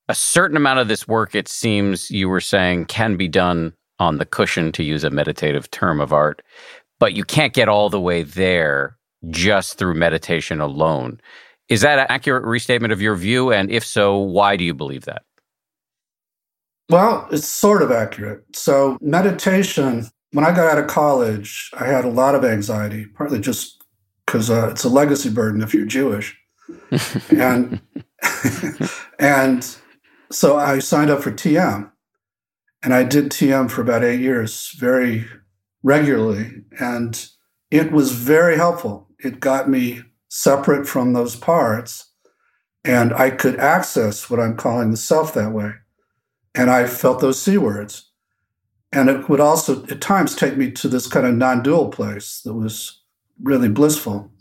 a 0.09 0.15
certain 0.15 0.57
amount 0.57 0.79
of 0.79 0.87
this 0.87 1.07
work, 1.07 1.35
it 1.35 1.47
seems 1.47 2.09
you 2.09 2.29
were 2.29 2.41
saying, 2.41 2.85
can 2.85 3.17
be 3.17 3.27
done 3.27 3.73
on 3.99 4.17
the 4.17 4.25
cushion, 4.25 4.71
to 4.71 4.83
use 4.83 5.03
a 5.03 5.09
meditative 5.09 5.69
term 5.71 5.99
of 5.99 6.13
art, 6.13 6.41
but 6.99 7.13
you 7.13 7.23
can't 7.23 7.53
get 7.53 7.67
all 7.67 7.89
the 7.89 7.99
way 7.99 8.23
there 8.23 8.95
just 9.29 9.77
through 9.77 9.95
meditation 9.95 10.61
alone. 10.61 11.19
Is 11.67 11.81
that 11.81 11.99
an 11.99 12.05
accurate 12.07 12.45
restatement 12.45 12.93
of 12.93 13.01
your 13.01 13.15
view? 13.15 13.51
And 13.51 13.71
if 13.71 13.83
so, 13.83 14.17
why 14.17 14.55
do 14.55 14.63
you 14.63 14.73
believe 14.73 15.05
that? 15.05 15.23
Well, 16.89 17.27
it's 17.31 17.47
sort 17.47 17.81
of 17.81 17.91
accurate. 17.91 18.43
So, 18.53 18.97
meditation, 19.01 20.07
when 20.31 20.45
I 20.45 20.55
got 20.55 20.71
out 20.71 20.77
of 20.77 20.87
college, 20.87 21.69
I 21.77 21.85
had 21.85 22.05
a 22.05 22.09
lot 22.09 22.35
of 22.35 22.45
anxiety, 22.45 23.05
partly 23.05 23.39
just 23.39 23.83
because 24.25 24.49
uh, 24.49 24.69
it's 24.71 24.83
a 24.83 24.89
legacy 24.89 25.29
burden 25.29 25.61
if 25.61 25.73
you're 25.73 25.85
Jewish. 25.85 26.37
and 27.29 27.81
and 29.19 29.77
so 30.31 30.57
I 30.57 30.79
signed 30.79 31.09
up 31.09 31.21
for 31.21 31.31
TM 31.31 31.89
and 32.83 32.93
I 32.93 33.03
did 33.03 33.31
TM 33.31 33.69
for 33.71 33.81
about 33.81 34.03
eight 34.03 34.19
years 34.19 34.75
very 34.77 35.25
regularly. 35.83 36.63
And 36.79 37.27
it 37.71 37.91
was 37.91 38.11
very 38.11 38.57
helpful. 38.57 39.09
It 39.19 39.39
got 39.39 39.69
me 39.69 40.01
separate 40.29 40.87
from 40.87 41.13
those 41.13 41.35
parts 41.35 42.11
and 42.83 43.13
I 43.13 43.31
could 43.31 43.59
access 43.59 44.29
what 44.29 44.39
I'm 44.39 44.55
calling 44.55 44.91
the 44.91 44.97
self 44.97 45.33
that 45.33 45.51
way. 45.51 45.71
And 46.57 46.71
I 46.71 46.87
felt 46.87 47.21
those 47.21 47.39
C 47.39 47.57
words. 47.57 48.09
And 48.91 49.09
it 49.09 49.29
would 49.29 49.39
also 49.39 49.85
at 49.85 50.01
times 50.01 50.35
take 50.35 50.57
me 50.57 50.71
to 50.71 50.87
this 50.87 51.07
kind 51.07 51.27
of 51.27 51.35
non 51.35 51.61
dual 51.61 51.89
place 51.89 52.41
that 52.41 52.53
was 52.53 53.01
really 53.41 53.69
blissful. 53.69 54.31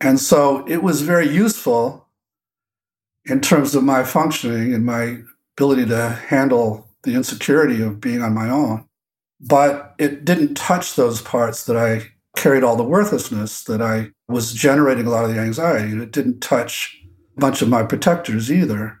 And 0.00 0.18
so 0.18 0.64
it 0.66 0.82
was 0.82 1.02
very 1.02 1.28
useful 1.28 2.08
in 3.26 3.40
terms 3.40 3.74
of 3.74 3.84
my 3.84 4.02
functioning 4.02 4.72
and 4.72 4.86
my 4.86 5.18
ability 5.56 5.86
to 5.86 6.08
handle 6.08 6.88
the 7.02 7.14
insecurity 7.14 7.82
of 7.82 8.00
being 8.00 8.22
on 8.22 8.34
my 8.34 8.48
own. 8.48 8.86
But 9.38 9.94
it 9.98 10.24
didn't 10.24 10.54
touch 10.54 10.94
those 10.94 11.20
parts 11.20 11.64
that 11.66 11.76
I 11.76 12.12
carried 12.36 12.62
all 12.62 12.76
the 12.76 12.84
worthlessness 12.84 13.64
that 13.64 13.82
I 13.82 14.12
was 14.28 14.54
generating 14.54 15.06
a 15.06 15.10
lot 15.10 15.24
of 15.24 15.34
the 15.34 15.40
anxiety. 15.40 15.90
And 15.92 16.02
it 16.02 16.12
didn't 16.12 16.40
touch 16.40 16.96
a 17.36 17.40
bunch 17.40 17.60
of 17.60 17.68
my 17.68 17.82
protectors 17.82 18.50
either 18.50 19.00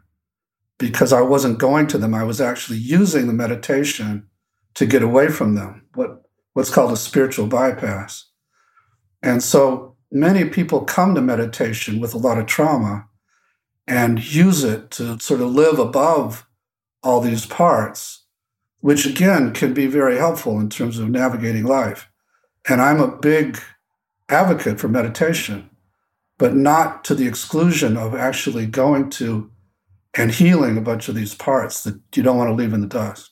because 0.78 1.12
I 1.12 1.22
wasn't 1.22 1.58
going 1.58 1.86
to 1.88 1.98
them. 1.98 2.14
I 2.14 2.24
was 2.24 2.40
actually 2.40 2.78
using 2.78 3.26
the 3.26 3.32
meditation 3.32 4.28
to 4.74 4.86
get 4.86 5.02
away 5.02 5.28
from 5.28 5.54
them, 5.54 5.86
what, 5.94 6.22
what's 6.52 6.70
called 6.70 6.92
a 6.92 6.96
spiritual 6.96 7.46
bypass. 7.46 8.30
And 9.22 9.42
so 9.42 9.96
many 10.12 10.44
people 10.48 10.82
come 10.82 11.14
to 11.14 11.22
meditation 11.22 12.00
with 12.00 12.14
a 12.14 12.18
lot 12.18 12.38
of 12.38 12.46
trauma 12.46 13.06
and 13.86 14.34
use 14.34 14.64
it 14.64 14.90
to 14.92 15.18
sort 15.18 15.40
of 15.40 15.50
live 15.50 15.78
above 15.78 16.46
all 17.02 17.20
these 17.20 17.46
parts, 17.46 18.24
which 18.80 19.06
again 19.06 19.52
can 19.52 19.72
be 19.72 19.86
very 19.86 20.16
helpful 20.16 20.60
in 20.60 20.68
terms 20.68 20.98
of 20.98 21.08
navigating 21.08 21.64
life. 21.64 22.08
And 22.68 22.80
I'm 22.80 23.00
a 23.00 23.16
big 23.16 23.60
advocate 24.28 24.80
for 24.80 24.88
meditation, 24.88 25.70
but 26.36 26.54
not 26.54 27.04
to 27.04 27.14
the 27.14 27.26
exclusion 27.26 27.96
of 27.96 28.14
actually 28.14 28.66
going 28.66 29.08
to 29.10 29.50
and 30.16 30.30
healing 30.30 30.76
a 30.76 30.80
bunch 30.82 31.08
of 31.08 31.14
these 31.14 31.34
parts 31.34 31.84
that 31.84 32.00
you 32.14 32.22
don't 32.22 32.38
want 32.38 32.48
to 32.48 32.54
leave 32.54 32.72
in 32.72 32.80
the 32.80 32.86
dust. 32.86 33.30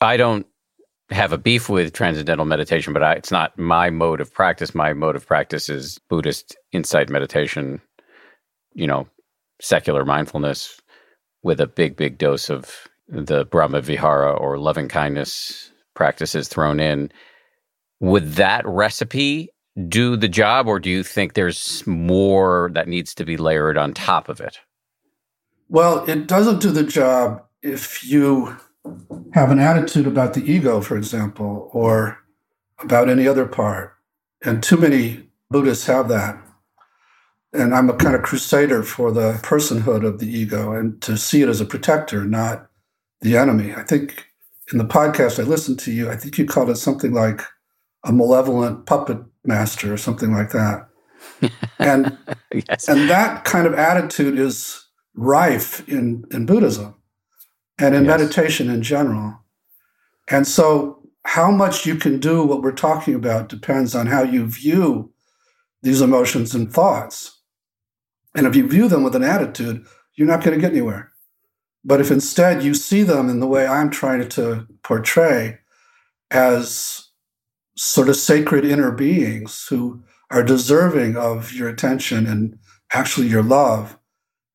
I 0.00 0.16
don't 0.16 0.46
have 1.10 1.32
a 1.32 1.38
beef 1.38 1.68
with 1.68 1.92
transcendental 1.92 2.44
meditation, 2.44 2.92
but 2.92 3.02
I, 3.02 3.12
it's 3.14 3.30
not 3.30 3.58
my 3.58 3.90
mode 3.90 4.20
of 4.20 4.32
practice. 4.32 4.74
My 4.74 4.92
mode 4.92 5.16
of 5.16 5.26
practice 5.26 5.68
is 5.68 5.98
Buddhist 6.08 6.56
insight 6.72 7.08
meditation, 7.08 7.80
you 8.74 8.86
know, 8.86 9.06
secular 9.60 10.04
mindfulness 10.04 10.80
with 11.42 11.60
a 11.60 11.66
big, 11.66 11.96
big 11.96 12.18
dose 12.18 12.48
of 12.48 12.88
the 13.08 13.44
Brahma 13.44 13.80
Vihara 13.80 14.32
or 14.32 14.58
loving 14.58 14.88
kindness 14.88 15.70
practices 15.94 16.48
thrown 16.48 16.80
in. 16.80 17.12
Would 18.00 18.32
that 18.32 18.66
recipe 18.66 19.50
do 19.88 20.16
the 20.16 20.28
job, 20.28 20.66
or 20.66 20.78
do 20.80 20.90
you 20.90 21.02
think 21.02 21.34
there's 21.34 21.86
more 21.86 22.70
that 22.74 22.88
needs 22.88 23.14
to 23.14 23.24
be 23.24 23.36
layered 23.36 23.78
on 23.78 23.94
top 23.94 24.28
of 24.28 24.40
it? 24.40 24.58
Well, 25.72 26.04
it 26.04 26.26
doesn't 26.26 26.60
do 26.60 26.70
the 26.70 26.82
job 26.82 27.42
if 27.62 28.04
you 28.04 28.58
have 29.32 29.50
an 29.50 29.58
attitude 29.58 30.06
about 30.06 30.34
the 30.34 30.44
ego, 30.44 30.82
for 30.82 30.98
example, 30.98 31.70
or 31.72 32.18
about 32.80 33.08
any 33.08 33.26
other 33.26 33.46
part. 33.46 33.96
And 34.44 34.62
too 34.62 34.76
many 34.76 35.30
Buddhists 35.50 35.86
have 35.86 36.10
that. 36.10 36.38
And 37.54 37.74
I'm 37.74 37.88
a 37.88 37.96
kind 37.96 38.14
of 38.14 38.20
crusader 38.20 38.82
for 38.82 39.12
the 39.12 39.40
personhood 39.42 40.06
of 40.06 40.18
the 40.18 40.26
ego 40.26 40.72
and 40.72 41.00
to 41.00 41.16
see 41.16 41.40
it 41.40 41.48
as 41.48 41.62
a 41.62 41.64
protector, 41.64 42.26
not 42.26 42.68
the 43.22 43.38
enemy. 43.38 43.72
I 43.72 43.82
think 43.82 44.26
in 44.72 44.78
the 44.78 44.84
podcast 44.84 45.40
I 45.40 45.44
listened 45.44 45.78
to 45.80 45.90
you, 45.90 46.10
I 46.10 46.16
think 46.16 46.36
you 46.36 46.44
called 46.44 46.68
it 46.68 46.76
something 46.76 47.14
like 47.14 47.40
a 48.04 48.12
malevolent 48.12 48.84
puppet 48.84 49.20
master 49.42 49.90
or 49.90 49.96
something 49.96 50.34
like 50.34 50.50
that. 50.50 50.86
And 51.78 52.18
yes. 52.52 52.88
and 52.88 53.08
that 53.08 53.44
kind 53.44 53.66
of 53.66 53.74
attitude 53.74 54.38
is 54.38 54.81
rife 55.14 55.86
in, 55.88 56.24
in 56.30 56.46
Buddhism 56.46 56.94
and 57.78 57.94
in 57.94 58.04
yes. 58.04 58.18
meditation 58.18 58.70
in 58.70 58.82
general. 58.82 59.40
And 60.28 60.46
so 60.46 61.02
how 61.24 61.50
much 61.50 61.86
you 61.86 61.96
can 61.96 62.18
do 62.18 62.44
what 62.44 62.62
we're 62.62 62.72
talking 62.72 63.14
about 63.14 63.48
depends 63.48 63.94
on 63.94 64.06
how 64.06 64.22
you 64.22 64.46
view 64.46 65.12
these 65.82 66.00
emotions 66.00 66.54
and 66.54 66.72
thoughts. 66.72 67.40
And 68.34 68.46
if 68.46 68.56
you 68.56 68.68
view 68.68 68.88
them 68.88 69.02
with 69.02 69.14
an 69.14 69.24
attitude, 69.24 69.86
you're 70.14 70.28
not 70.28 70.42
going 70.42 70.56
to 70.56 70.60
get 70.60 70.72
anywhere. 70.72 71.12
But 71.84 72.00
if 72.00 72.10
instead 72.10 72.62
you 72.62 72.74
see 72.74 73.02
them 73.02 73.28
in 73.28 73.40
the 73.40 73.46
way 73.46 73.66
I'm 73.66 73.90
trying 73.90 74.28
to 74.28 74.66
portray 74.82 75.58
as 76.30 77.08
sort 77.76 78.08
of 78.08 78.16
sacred 78.16 78.64
inner 78.64 78.92
beings 78.92 79.66
who 79.68 80.02
are 80.30 80.42
deserving 80.42 81.16
of 81.16 81.52
your 81.52 81.68
attention 81.68 82.26
and 82.26 82.58
actually 82.92 83.26
your 83.26 83.42
love, 83.42 83.98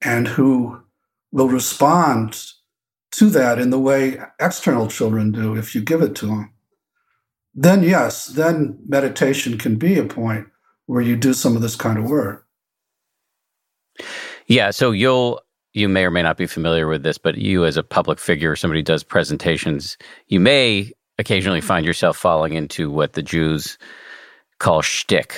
and 0.02 0.28
who 0.28 0.82
will 1.32 1.50
respond 1.50 2.52
to 3.12 3.30
that 3.30 3.60
in 3.60 3.70
the 3.70 3.80
way 3.80 4.20
external 4.40 4.88
children 4.88 5.32
do 5.32 5.56
if 5.56 5.74
you 5.74 5.82
give 5.82 6.02
it 6.02 6.16
to 6.16 6.28
them, 6.28 6.54
then 7.54 7.84
yes, 7.84 8.28
then 8.28 8.78
meditation 8.88 9.58
can 9.58 9.78
be 9.78 9.98
a 9.98 10.06
point 10.06 10.48
where 10.86 11.02
you 11.02 11.16
do 11.16 11.34
some 11.34 11.56
of 11.56 11.62
this 11.62 11.76
kind 11.76 11.98
of 11.98 12.10
work. 12.10 12.46
Yeah. 14.46 14.72
So 14.72 14.92
you'll, 14.92 15.42
you 15.74 15.90
may 15.90 16.06
or 16.06 16.12
may 16.12 16.22
not 16.22 16.38
be 16.38 16.48
familiar 16.48 16.88
with 16.88 17.04
this, 17.04 17.18
but 17.18 17.38
you 17.38 17.66
as 17.66 17.76
a 17.76 17.84
public 17.84 18.20
figure, 18.20 18.56
somebody 18.56 18.82
does 18.82 19.04
presentations, 19.04 19.98
you 20.28 20.40
may 20.40 20.92
occasionally 21.18 21.62
find 21.62 21.86
yourself 21.86 22.18
falling 22.18 22.54
into 22.54 22.90
what 22.92 23.14
the 23.14 23.24
Jews 23.24 23.78
call 24.60 24.82
shtick. 24.82 25.36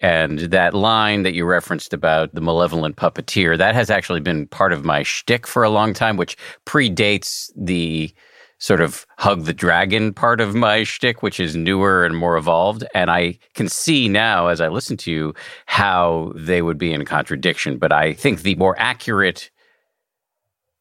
And 0.00 0.38
that 0.38 0.74
line 0.74 1.24
that 1.24 1.34
you 1.34 1.44
referenced 1.44 1.92
about 1.92 2.34
the 2.34 2.40
malevolent 2.40 2.96
puppeteer, 2.96 3.58
that 3.58 3.74
has 3.74 3.90
actually 3.90 4.20
been 4.20 4.46
part 4.46 4.72
of 4.72 4.84
my 4.84 5.02
shtick 5.02 5.46
for 5.46 5.64
a 5.64 5.70
long 5.70 5.92
time, 5.92 6.16
which 6.16 6.36
predates 6.66 7.50
the 7.56 8.14
sort 8.60 8.80
of 8.80 9.06
hug 9.18 9.44
the 9.44 9.54
dragon 9.54 10.12
part 10.12 10.40
of 10.40 10.54
my 10.54 10.82
shtick, 10.82 11.22
which 11.22 11.40
is 11.40 11.56
newer 11.56 12.04
and 12.04 12.16
more 12.16 12.36
evolved. 12.36 12.84
And 12.94 13.10
I 13.10 13.38
can 13.54 13.68
see 13.68 14.08
now 14.08 14.48
as 14.48 14.60
I 14.60 14.68
listen 14.68 14.96
to 14.98 15.12
you 15.12 15.34
how 15.66 16.32
they 16.34 16.62
would 16.62 16.78
be 16.78 16.92
in 16.92 17.04
contradiction. 17.04 17.78
But 17.78 17.92
I 17.92 18.12
think 18.12 18.42
the 18.42 18.56
more 18.56 18.76
accurate 18.78 19.50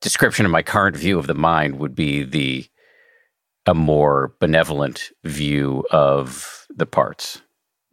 description 0.02 0.46
of 0.46 0.52
my 0.52 0.64
current 0.64 0.96
view 0.96 1.18
of 1.18 1.28
the 1.28 1.34
mind 1.34 1.80
would 1.80 1.96
be 1.96 2.24
the 2.24 2.66
a 3.66 3.74
more 3.74 4.34
benevolent 4.40 5.12
view 5.26 5.84
of 5.92 6.66
the 6.70 6.86
parts. 6.86 7.42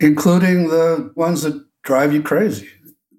Including 0.00 0.68
the 0.68 1.12
ones 1.14 1.42
that 1.42 1.64
drive 1.82 2.12
you 2.12 2.22
crazy. 2.22 2.68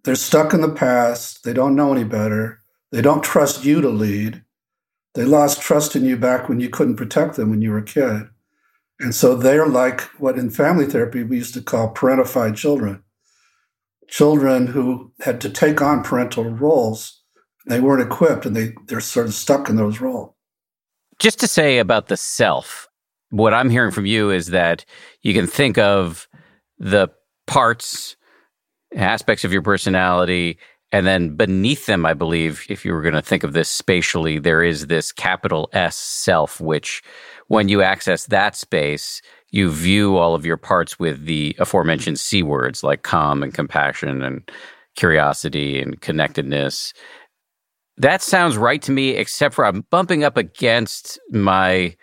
They're 0.04 0.16
stuck 0.16 0.54
in 0.54 0.62
the 0.62 0.70
past. 0.70 1.44
They 1.44 1.54
don't 1.54 1.76
know 1.76 1.92
any 1.92 2.04
better. 2.04 2.60
They 2.92 3.02
don't 3.02 3.24
trust 3.24 3.66
you 3.66 3.82
to 3.82 3.90
lead. 3.90 4.44
They 5.16 5.26
lost 5.26 5.62
trust 5.62 5.96
in 5.96 6.06
you 6.06 6.18
back 6.18 6.48
when 6.48 6.60
you 6.60 6.70
couldn't 6.70 6.98
protect 6.98 7.36
them 7.36 7.50
when 7.50 7.62
you 7.62 7.72
were 7.72 7.80
a 7.80 7.84
kid. 7.84 8.30
And 9.00 9.14
so 9.14 9.36
they're 9.36 9.68
like 9.68 10.02
what 10.20 10.38
in 10.38 10.50
family 10.50 10.86
therapy 10.86 11.24
we 11.24 11.38
used 11.38 11.54
to 11.56 11.62
call 11.62 11.94
parentified 11.94 12.56
children. 12.56 13.04
Children 14.08 14.68
who 14.68 15.12
had 15.22 15.42
to 15.42 15.50
take 15.50 15.82
on 15.82 16.04
parental 16.04 16.46
roles. 16.46 17.22
They 17.68 17.80
weren't 17.80 18.06
equipped 18.06 18.46
and 18.46 18.56
they, 18.56 18.74
they're 18.88 19.00
sort 19.00 19.26
of 19.26 19.34
stuck 19.34 19.70
in 19.70 19.76
those 19.76 20.00
roles. 20.00 20.34
Just 21.18 21.40
to 21.40 21.48
say 21.48 21.80
about 21.80 22.08
the 22.08 22.18
self, 22.18 22.88
what 23.30 23.54
I'm 23.54 23.70
hearing 23.70 23.92
from 23.92 24.06
you 24.06 24.30
is 24.30 24.48
that 24.48 24.86
you 25.22 25.34
can 25.34 25.48
think 25.48 25.78
of 25.78 26.28
the 26.78 27.10
parts, 27.48 28.16
aspects 28.96 29.44
of 29.44 29.52
your 29.52 29.62
personality, 29.62 30.58
and 30.92 31.06
then 31.06 31.36
beneath 31.36 31.88
them, 31.88 32.06
I 32.06 32.14
believe, 32.14 32.66
if 32.70 32.86
you 32.86 32.94
were 32.94 33.02
going 33.02 33.16
to 33.16 33.22
think 33.22 33.44
of 33.44 33.54
this 33.54 33.70
spatially, 33.70 34.40
there 34.40 34.64
is 34.64 34.88
this 34.88 35.12
capital 35.12 35.70
S 35.74 35.98
self, 35.98 36.62
which 36.62 37.04
when 37.48 37.68
you 37.68 37.82
access 37.82 38.28
that 38.28 38.56
space, 38.56 39.22
you 39.52 39.72
view 39.72 40.18
all 40.18 40.36
of 40.36 40.46
your 40.46 40.58
parts 40.58 41.00
with 41.00 41.26
the 41.26 41.56
aforementioned 41.60 42.20
C 42.20 42.44
words 42.44 42.84
like 42.84 43.04
calm 43.04 43.44
and 43.44 43.54
compassion 43.54 44.22
and 44.24 44.50
curiosity 44.96 45.82
and 45.82 46.00
connectedness. 46.02 46.94
That 47.98 48.22
sounds 48.22 48.58
right 48.58 48.82
to 48.82 48.92
me, 48.92 49.10
except 49.12 49.56
for 49.56 49.66
I'm 49.66 49.82
bumping 49.90 50.24
up 50.24 50.38
against 50.38 51.20
my 51.32 51.96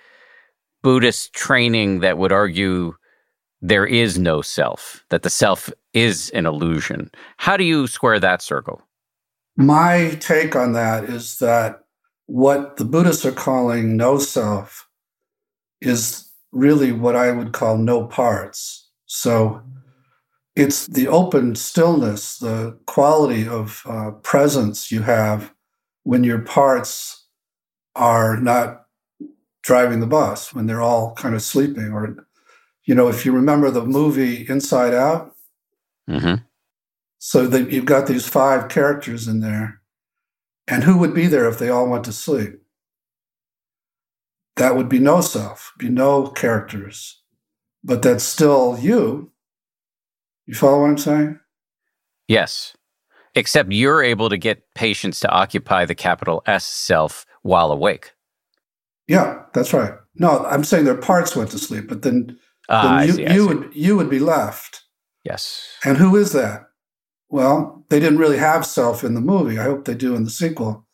Buddhist 0.82 1.32
training 1.34 2.00
that 2.00 2.18
would 2.18 2.32
argue 2.32 2.94
there 3.62 3.86
is 3.86 4.18
no 4.18 4.42
self, 4.42 5.04
that 5.10 5.22
the 5.22 5.30
self 5.30 5.70
is 5.94 6.30
an 6.30 6.46
illusion. 6.46 7.10
How 7.36 7.56
do 7.56 7.64
you 7.64 7.86
square 7.86 8.18
that 8.18 8.42
circle? 8.42 8.82
My 9.56 10.18
take 10.20 10.56
on 10.56 10.72
that 10.72 11.04
is 11.04 11.38
that 11.38 11.84
what 12.26 12.76
the 12.76 12.84
Buddhists 12.84 13.24
are 13.24 13.32
calling 13.32 13.96
no 13.96 14.18
self 14.18 14.88
is 15.80 16.28
really 16.50 16.90
what 16.92 17.14
I 17.14 17.30
would 17.30 17.52
call 17.52 17.78
no 17.78 18.04
parts. 18.04 18.90
So 19.06 19.62
it's 20.56 20.86
the 20.86 21.08
open 21.08 21.54
stillness, 21.54 22.38
the 22.38 22.78
quality 22.86 23.46
of 23.46 23.82
uh, 23.86 24.10
presence 24.22 24.90
you 24.90 25.02
have 25.02 25.52
when 26.02 26.24
your 26.24 26.40
parts 26.40 27.26
are 27.94 28.36
not 28.36 28.86
driving 29.62 30.00
the 30.00 30.06
bus, 30.06 30.52
when 30.52 30.66
they're 30.66 30.82
all 30.82 31.14
kind 31.14 31.34
of 31.34 31.42
sleeping. 31.42 31.92
Or, 31.92 32.26
you 32.84 32.94
know, 32.94 33.08
if 33.08 33.24
you 33.24 33.32
remember 33.32 33.70
the 33.70 33.84
movie 33.84 34.46
Inside 34.48 34.94
Out, 34.94 35.34
mm-hmm. 36.08 36.42
so 37.18 37.46
that 37.46 37.70
you've 37.70 37.84
got 37.84 38.06
these 38.06 38.26
five 38.26 38.68
characters 38.68 39.28
in 39.28 39.40
there. 39.40 39.80
And 40.68 40.84
who 40.84 40.96
would 40.98 41.12
be 41.12 41.26
there 41.26 41.48
if 41.48 41.58
they 41.58 41.68
all 41.68 41.88
went 41.88 42.04
to 42.04 42.12
sleep? 42.12 42.62
that 44.56 44.76
would 44.76 44.88
be 44.88 44.98
no 44.98 45.20
self, 45.20 45.72
be 45.78 45.88
no 45.88 46.28
characters, 46.28 47.20
but 47.82 48.02
that's 48.02 48.24
still 48.24 48.78
you. 48.78 49.32
You 50.46 50.54
follow 50.54 50.82
what 50.82 50.90
I'm 50.90 50.98
saying? 50.98 51.40
Yes. 52.28 52.76
Except 53.34 53.72
you're 53.72 54.02
able 54.02 54.28
to 54.28 54.36
get 54.36 54.62
patients 54.74 55.20
to 55.20 55.28
occupy 55.30 55.84
the 55.84 55.94
capital 55.94 56.42
S 56.46 56.66
self 56.66 57.24
while 57.42 57.72
awake. 57.72 58.12
Yeah, 59.08 59.42
that's 59.54 59.72
right. 59.72 59.94
No, 60.16 60.44
I'm 60.44 60.64
saying 60.64 60.84
their 60.84 60.96
parts 60.96 61.34
went 61.34 61.50
to 61.52 61.58
sleep, 61.58 61.88
but 61.88 62.02
then, 62.02 62.38
then 62.72 63.06
you, 63.06 63.12
see, 63.14 63.34
you 63.34 63.48
would 63.48 63.70
you 63.74 63.96
would 63.96 64.10
be 64.10 64.18
left. 64.18 64.82
Yes. 65.24 65.68
And 65.84 65.96
who 65.96 66.16
is 66.16 66.32
that? 66.32 66.64
Well, 67.28 67.84
they 67.88 68.00
didn't 68.00 68.18
really 68.18 68.38
have 68.38 68.66
self 68.66 69.04
in 69.04 69.14
the 69.14 69.20
movie. 69.20 69.58
I 69.58 69.64
hope 69.64 69.84
they 69.84 69.94
do 69.94 70.14
in 70.14 70.24
the 70.24 70.30
sequel. 70.30 70.86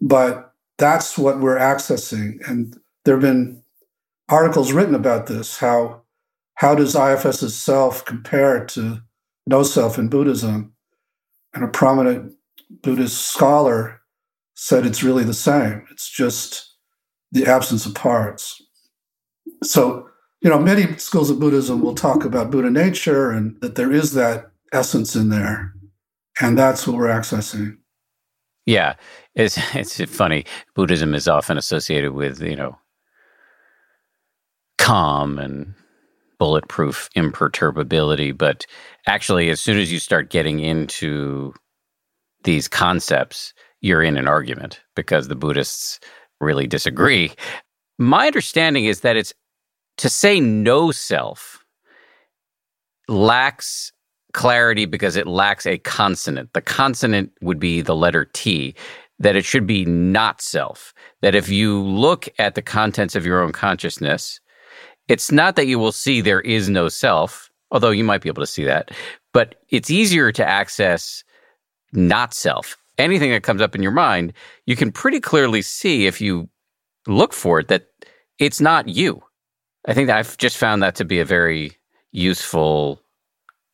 But 0.00 0.52
that's 0.78 1.16
what 1.16 1.40
we're 1.40 1.58
accessing. 1.58 2.36
And 2.48 2.76
there 3.04 3.14
have 3.14 3.22
been 3.22 3.62
articles 4.28 4.72
written 4.72 4.94
about 4.94 5.26
this. 5.26 5.58
How 5.58 6.02
how 6.54 6.74
does 6.74 6.94
IFS's 6.94 7.56
self 7.56 8.04
compare 8.04 8.64
to 8.66 9.00
no 9.46 9.62
self 9.62 9.98
in 9.98 10.08
Buddhism? 10.08 10.72
And 11.54 11.64
a 11.64 11.68
prominent 11.68 12.32
Buddhist 12.82 13.28
scholar 13.28 14.00
said 14.54 14.86
it's 14.86 15.02
really 15.02 15.24
the 15.24 15.34
same. 15.34 15.84
It's 15.90 16.08
just 16.08 16.74
the 17.32 17.46
absence 17.46 17.86
of 17.86 17.94
parts. 17.94 18.62
So, 19.62 20.08
you 20.44 20.50
know, 20.50 20.58
many 20.58 20.94
schools 20.98 21.30
of 21.30 21.40
Buddhism 21.40 21.80
will 21.80 21.94
talk 21.94 22.24
about 22.24 22.50
Buddha 22.50 22.70
nature 22.70 23.30
and 23.30 23.58
that 23.62 23.76
there 23.76 23.90
is 23.90 24.12
that 24.12 24.50
essence 24.72 25.16
in 25.16 25.30
there. 25.30 25.72
And 26.38 26.58
that's 26.58 26.86
what 26.86 26.96
we're 26.96 27.08
accessing. 27.08 27.78
Yeah, 28.66 28.94
it's 29.34 29.58
it's 29.74 30.04
funny. 30.04 30.44
Buddhism 30.74 31.14
is 31.14 31.26
often 31.26 31.56
associated 31.56 32.12
with 32.12 32.42
you 32.42 32.56
know 32.56 32.78
calm 34.78 35.38
and 35.38 35.74
bulletproof 36.38 37.08
imperturbability, 37.14 38.32
but 38.32 38.66
actually, 39.06 39.48
as 39.48 39.60
soon 39.60 39.78
as 39.78 39.90
you 39.90 39.98
start 39.98 40.30
getting 40.30 40.60
into 40.60 41.54
these 42.42 42.68
concepts, 42.68 43.54
you're 43.80 44.02
in 44.02 44.18
an 44.18 44.28
argument 44.28 44.80
because 44.94 45.28
the 45.28 45.36
Buddhists 45.36 46.00
really 46.40 46.66
disagree. 46.66 47.32
My 47.98 48.26
understanding 48.26 48.86
is 48.86 49.00
that 49.00 49.16
it's 49.16 49.32
to 49.98 50.08
say 50.08 50.40
no 50.40 50.90
self 50.90 51.64
lacks 53.08 53.92
clarity 54.32 54.84
because 54.84 55.16
it 55.16 55.26
lacks 55.26 55.66
a 55.66 55.78
consonant. 55.78 56.52
The 56.52 56.60
consonant 56.60 57.32
would 57.40 57.58
be 57.58 57.80
the 57.80 57.94
letter 57.94 58.24
T, 58.32 58.74
that 59.18 59.36
it 59.36 59.44
should 59.44 59.66
be 59.66 59.84
not 59.84 60.40
self. 60.40 60.92
That 61.22 61.34
if 61.34 61.48
you 61.48 61.80
look 61.80 62.28
at 62.38 62.54
the 62.54 62.62
contents 62.62 63.14
of 63.14 63.24
your 63.24 63.40
own 63.40 63.52
consciousness, 63.52 64.40
it's 65.08 65.30
not 65.30 65.56
that 65.56 65.66
you 65.66 65.78
will 65.78 65.92
see 65.92 66.20
there 66.20 66.40
is 66.40 66.68
no 66.68 66.88
self, 66.88 67.50
although 67.70 67.90
you 67.90 68.04
might 68.04 68.22
be 68.22 68.28
able 68.28 68.42
to 68.42 68.46
see 68.46 68.64
that, 68.64 68.90
but 69.32 69.56
it's 69.70 69.90
easier 69.90 70.32
to 70.32 70.46
access 70.46 71.24
not 71.92 72.34
self. 72.34 72.76
Anything 72.96 73.30
that 73.30 73.42
comes 73.42 73.60
up 73.60 73.74
in 73.74 73.82
your 73.82 73.92
mind, 73.92 74.32
you 74.66 74.76
can 74.76 74.92
pretty 74.92 75.20
clearly 75.20 75.62
see 75.62 76.06
if 76.06 76.20
you 76.20 76.48
look 77.06 77.32
for 77.32 77.60
it 77.60 77.68
that 77.68 77.86
it's 78.38 78.60
not 78.60 78.88
you. 78.88 79.22
I 79.86 79.94
think 79.94 80.10
I've 80.10 80.36
just 80.38 80.56
found 80.56 80.82
that 80.82 80.94
to 80.96 81.04
be 81.04 81.20
a 81.20 81.24
very 81.24 81.72
useful 82.12 83.00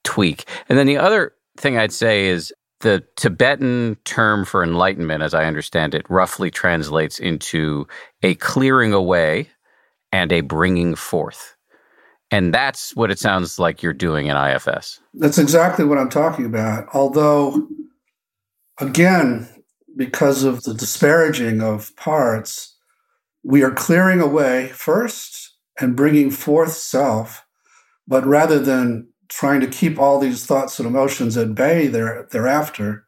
tweak. 0.05 0.49
And 0.69 0.79
then 0.79 0.87
the 0.87 0.97
other 0.97 1.33
thing 1.57 1.79
I'd 1.79 1.93
say 1.93 2.27
is 2.27 2.53
the 2.81 3.05
Tibetan 3.17 3.97
term 4.05 4.45
for 4.45 4.63
enlightenment, 4.63 5.23
as 5.23 5.35
I 5.35 5.45
understand 5.45 5.95
it, 5.95 6.09
roughly 6.09 6.51
translates 6.51 7.19
into 7.19 7.87
a 8.23 8.35
clearing 8.37 8.93
away 8.93 9.49
and 10.13 10.33
a 10.33 10.41
bringing 10.41 10.95
forth. 10.95 11.55
And 12.31 12.55
that's 12.55 12.95
what 12.97 13.11
it 13.11 13.19
sounds 13.19 13.59
like 13.59 13.83
you're 13.83 13.93
doing 13.93 14.27
in 14.27 14.37
IFS. 14.37 15.01
That's 15.15 15.39
exactly 15.39 15.85
what 15.85 15.99
I'm 15.99 16.09
talking 16.09 16.47
about. 16.47 16.87
Although, 16.95 17.69
again, 18.79 19.49
because 19.97 20.45
of 20.45 20.63
the 20.63 20.75
disparaging 20.75 21.61
of 21.61 21.95
parts, 21.97 22.77
we 23.43 23.63
are 23.63 23.73
clearing 23.73 24.21
away 24.21 24.69
first 24.69 25.40
and 25.81 25.97
bringing 25.97 26.31
forth 26.31 26.73
self. 26.73 27.47
But 28.07 28.27
rather 28.27 28.59
than 28.59 29.09
trying 29.29 29.61
to 29.61 29.67
keep 29.67 29.99
all 29.99 30.19
these 30.19 30.45
thoughts 30.45 30.79
and 30.79 30.87
emotions 30.87 31.37
at 31.37 31.55
bay 31.55 31.87
there, 31.87 32.29
thereafter, 32.31 33.07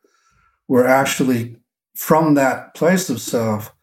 we're 0.68 0.86
actually 0.86 1.56
from 1.94 2.34
that 2.34 2.74
place 2.74 3.10
of 3.10 3.20
self 3.20 3.74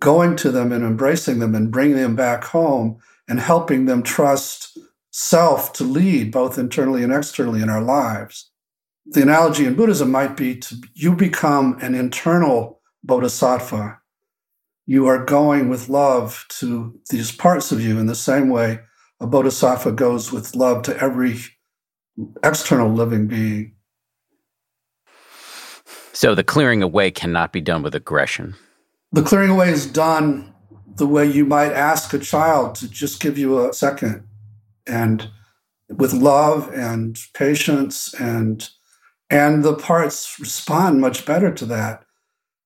going 0.00 0.34
to 0.36 0.50
them 0.50 0.72
and 0.72 0.84
embracing 0.84 1.38
them 1.38 1.54
and 1.54 1.70
bringing 1.70 1.96
them 1.96 2.16
back 2.16 2.44
home 2.44 2.98
and 3.28 3.38
helping 3.38 3.86
them 3.86 4.02
trust 4.02 4.76
self 5.10 5.72
to 5.74 5.84
lead 5.84 6.32
both 6.32 6.58
internally 6.58 7.04
and 7.04 7.12
externally 7.12 7.62
in 7.62 7.68
our 7.68 7.82
lives. 7.82 8.50
The 9.06 9.22
analogy 9.22 9.66
in 9.66 9.74
Buddhism 9.74 10.10
might 10.10 10.36
be 10.36 10.56
to 10.56 10.76
you 10.94 11.14
become 11.14 11.78
an 11.80 11.94
internal 11.94 12.80
bodhisattva. 13.04 13.98
You 14.86 15.06
are 15.06 15.24
going 15.24 15.68
with 15.68 15.88
love 15.88 16.44
to 16.60 16.98
these 17.10 17.32
parts 17.32 17.72
of 17.72 17.80
you 17.80 17.98
in 17.98 18.06
the 18.06 18.14
same 18.14 18.48
way 18.48 18.80
a 19.20 19.26
bodhisattva 19.26 19.92
goes 19.92 20.32
with 20.32 20.56
love 20.56 20.82
to 20.82 20.98
every 20.98 21.38
external 22.42 22.92
living 22.92 23.28
being. 23.28 23.74
So 26.12 26.34
the 26.34 26.44
clearing 26.44 26.82
away 26.82 27.10
cannot 27.10 27.52
be 27.52 27.60
done 27.60 27.82
with 27.82 27.94
aggression. 27.94 28.54
The 29.12 29.22
clearing 29.22 29.50
away 29.50 29.70
is 29.70 29.86
done 29.86 30.52
the 30.96 31.06
way 31.06 31.24
you 31.24 31.44
might 31.44 31.72
ask 31.72 32.12
a 32.12 32.18
child 32.18 32.74
to 32.76 32.88
just 32.88 33.20
give 33.20 33.38
you 33.38 33.68
a 33.68 33.72
second 33.72 34.26
and 34.86 35.30
with 35.88 36.12
love 36.12 36.72
and 36.74 37.18
patience 37.34 38.14
and 38.14 38.68
and 39.30 39.64
the 39.64 39.74
parts 39.74 40.38
respond 40.38 41.00
much 41.00 41.24
better 41.24 41.52
to 41.52 41.64
that 41.66 42.04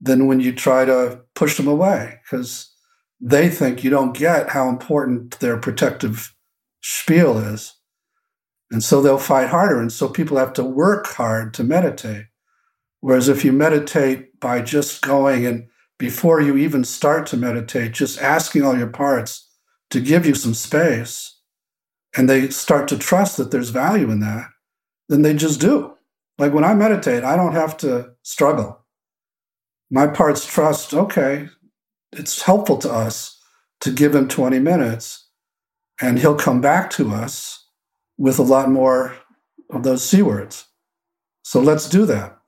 than 0.01 0.27
when 0.27 0.41
you 0.41 0.53
try 0.53 0.85
to 0.85 1.21
push 1.35 1.57
them 1.57 1.69
away 1.69 2.21
because 2.25 2.73
they 3.21 3.49
think 3.49 3.85
you 3.85 3.91
don't 3.91 4.17
get 4.17 4.51
how 4.51 4.69
important 4.69 5.39
their 5.41 5.57
protective 5.57 6.35
spiel 6.83 7.39
is 7.39 7.75
And 8.71 8.83
so 8.83 9.01
they'll 9.01 9.19
fight 9.19 9.49
harder. 9.49 9.81
And 9.81 9.93
so 9.93 10.09
people 10.09 10.39
have 10.39 10.53
to 10.55 10.65
work 10.65 11.07
hard 11.07 11.55
to 11.55 11.65
meditate. 11.65 12.27
Whereas 13.01 13.29
if 13.29 13.45
you 13.45 13.53
meditate 13.53 14.41
by 14.41 14.63
just 14.63 15.03
going 15.03 15.47
and 15.47 15.69
before 15.99 16.41
you 16.41 16.57
even 16.57 16.85
start 16.85 17.27
to 17.29 17.37
meditate, 17.37 17.93
just 17.93 18.21
asking 18.21 18.63
all 18.63 18.77
your 18.79 18.89
parts 18.89 19.49
to 19.91 20.01
give 20.01 20.27
you 20.27 20.35
some 20.35 20.55
space, 20.55 21.41
and 22.17 22.29
they 22.29 22.49
start 22.51 22.89
to 22.89 22.99
trust 22.99 23.37
that 23.37 23.51
there's 23.51 23.71
value 23.71 24.11
in 24.11 24.21
that, 24.21 24.49
then 25.09 25.23
they 25.23 25.35
just 25.35 25.61
do. 25.61 25.95
Like 26.39 26.53
when 26.53 26.65
I 26.65 26.75
meditate, 26.75 27.25
I 27.25 27.37
don't 27.37 27.53
have 27.53 27.77
to 27.79 28.13
struggle. 28.23 28.86
My 29.91 30.07
parts 30.07 30.45
trust, 30.45 30.95
okay, 30.95 31.49
it's 32.13 32.43
helpful 32.43 32.79
to 32.79 32.91
us 32.91 33.41
to 33.81 33.91
give 33.91 34.15
him 34.15 34.27
20 34.27 34.59
minutes, 34.59 35.29
and 36.01 36.19
he'll 36.19 36.35
come 36.35 36.61
back 36.61 36.91
to 36.91 37.13
us 37.13 37.69
with 38.19 38.39
a 38.39 38.43
lot 38.43 38.71
more 38.71 39.17
of 39.71 39.83
those 39.83 40.05
C 40.05 40.23
words. 40.23 40.67
So 41.43 41.61
let's 41.61 41.89
do 41.89 42.07
that. 42.07 42.39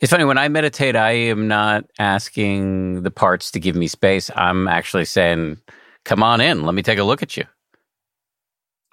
It's 0.00 0.10
funny, 0.10 0.24
when 0.24 0.38
I 0.38 0.48
meditate, 0.48 0.96
I 0.96 1.12
am 1.12 1.48
not 1.48 1.84
asking 1.98 3.02
the 3.02 3.10
parts 3.10 3.50
to 3.52 3.60
give 3.60 3.74
me 3.74 3.88
space. 3.88 4.30
I'm 4.36 4.68
actually 4.68 5.06
saying, 5.06 5.58
come 6.04 6.22
on 6.22 6.40
in, 6.40 6.64
let 6.64 6.74
me 6.74 6.82
take 6.82 6.98
a 6.98 7.04
look 7.04 7.22
at 7.22 7.36
you. 7.36 7.44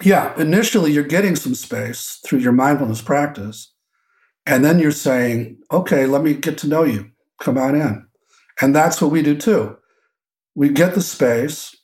Yeah, 0.02 0.34
initially 0.40 0.92
you're 0.92 1.04
getting 1.04 1.36
some 1.36 1.54
space 1.54 2.20
through 2.26 2.40
your 2.40 2.54
mindfulness 2.54 3.02
practice. 3.02 3.72
And 4.48 4.66
then 4.66 4.80
you're 4.80 4.92
saying, 4.92 5.58
okay, 5.72 6.08
let 6.08 6.24
me 6.24 6.34
get 6.34 6.58
to 6.60 6.68
know 6.68 6.84
you. 6.84 7.11
Come 7.42 7.58
on 7.58 7.76
in. 7.76 8.08
And 8.62 8.74
that's 8.74 9.02
what 9.02 9.12
we 9.12 9.22
do 9.22 9.36
too. 9.36 9.78
We 10.56 10.70
get 10.70 10.94
the 10.94 11.02
space 11.02 11.76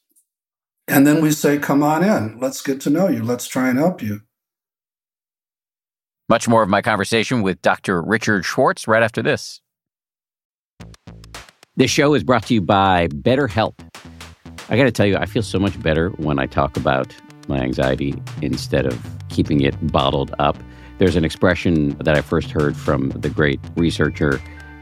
and 0.87 1.05
then 1.05 1.21
we 1.21 1.31
say, 1.31 1.57
come 1.57 1.83
on 1.83 2.03
in. 2.03 2.39
Let's 2.39 2.61
get 2.61 2.79
to 2.81 2.89
know 2.89 3.09
you. 3.09 3.23
Let's 3.23 3.47
try 3.47 3.67
and 3.67 3.77
help 3.77 4.01
you. 4.01 4.21
Much 6.29 6.47
more 6.47 6.61
of 6.61 6.69
my 6.69 6.81
conversation 6.81 7.41
with 7.41 7.61
Dr. 7.61 8.01
Richard 8.01 8.45
Schwartz 8.45 8.87
right 8.87 9.03
after 9.03 9.21
this. 9.21 9.61
This 11.75 11.89
show 11.91 12.13
is 12.13 12.23
brought 12.23 12.45
to 12.47 12.53
you 12.53 12.61
by 12.61 13.07
BetterHelp. 13.07 13.73
I 14.69 14.77
got 14.77 14.83
to 14.83 14.91
tell 14.91 15.05
you, 15.05 15.17
I 15.17 15.25
feel 15.25 15.43
so 15.43 15.59
much 15.59 15.81
better 15.81 16.09
when 16.11 16.39
I 16.39 16.45
talk 16.45 16.75
about 16.77 17.13
my 17.47 17.59
anxiety 17.59 18.13
instead 18.41 18.85
of 18.85 18.99
keeping 19.29 19.61
it 19.61 19.75
bottled 19.91 20.35
up. 20.39 20.57
There's 20.97 21.15
an 21.15 21.23
expression 21.23 21.97
that 21.99 22.17
I 22.17 22.21
first 22.21 22.51
heard 22.51 22.75
from 22.75 23.09
the 23.09 23.29
great 23.29 23.59
researcher 23.75 24.41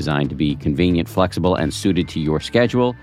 designed 0.00 0.30
to 0.30 0.34
be 0.34 0.56
convenient, 0.56 1.06
flexible, 1.06 1.56
and 1.56 1.74
suited 1.74 2.08
to 2.08 2.18
your 2.18 2.40
schedule. 2.40 2.96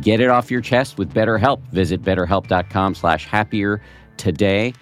Get 0.00 0.20
it 0.20 0.28
off 0.28 0.52
your 0.52 0.60
chest 0.60 0.98
with 0.98 1.12
BetterHelp. 1.12 1.60
Visit 1.72 2.00
betterhelp.com 2.02 2.94
slash 2.94 3.26
happier 3.26 3.80
today 4.16 4.72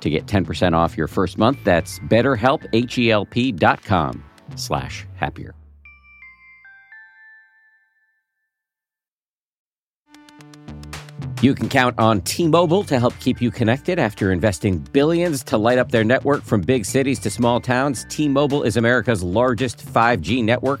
to 0.00 0.10
get 0.10 0.26
10% 0.26 0.74
off 0.74 0.96
your 0.96 1.06
first 1.06 1.38
month. 1.38 1.58
That's 1.62 2.00
betterhelp, 2.00 2.66
H-E-L-P 2.72 3.52
dot 3.52 3.84
com 3.84 4.24
slash 4.56 5.06
happier. 5.14 5.54
You 11.42 11.54
can 11.54 11.68
count 11.70 11.98
on 11.98 12.20
T-Mobile 12.22 12.84
to 12.84 12.98
help 12.98 13.18
keep 13.20 13.40
you 13.40 13.50
connected 13.50 13.98
after 13.98 14.30
investing 14.32 14.78
billions 14.92 15.42
to 15.44 15.56
light 15.56 15.78
up 15.78 15.90
their 15.90 16.04
network 16.04 16.42
from 16.42 16.60
big 16.60 16.84
cities 16.84 17.18
to 17.20 17.30
small 17.30 17.60
towns. 17.60 18.04
T-Mobile 18.10 18.62
is 18.62 18.76
America's 18.76 19.22
largest 19.22 19.78
5G 19.78 20.44
network. 20.44 20.80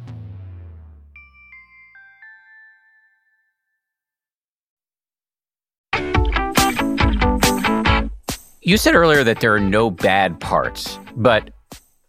You 8.63 8.77
said 8.77 8.93
earlier 8.93 9.23
that 9.23 9.39
there 9.39 9.55
are 9.55 9.59
no 9.59 9.89
bad 9.89 10.39
parts, 10.39 10.99
but 11.15 11.49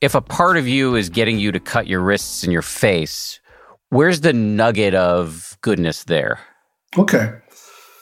if 0.02 0.14
a 0.14 0.20
part 0.20 0.58
of 0.58 0.68
you 0.68 0.96
is 0.96 1.08
getting 1.08 1.38
you 1.38 1.50
to 1.50 1.58
cut 1.58 1.86
your 1.86 2.00
wrists 2.00 2.42
and 2.42 2.52
your 2.52 2.60
face, 2.60 3.40
where's 3.88 4.20
the 4.20 4.34
nugget 4.34 4.94
of 4.94 5.56
goodness 5.62 6.04
there? 6.04 6.40
Okay. 6.98 7.32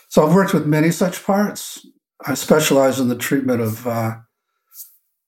So 0.08 0.26
I've 0.26 0.34
worked 0.34 0.52
with 0.52 0.66
many 0.66 0.90
such 0.90 1.22
parts. 1.22 1.86
I 2.26 2.34
specialize 2.34 2.98
in 2.98 3.06
the 3.06 3.16
treatment 3.16 3.60
of 3.60 3.86
uh, 3.86 4.16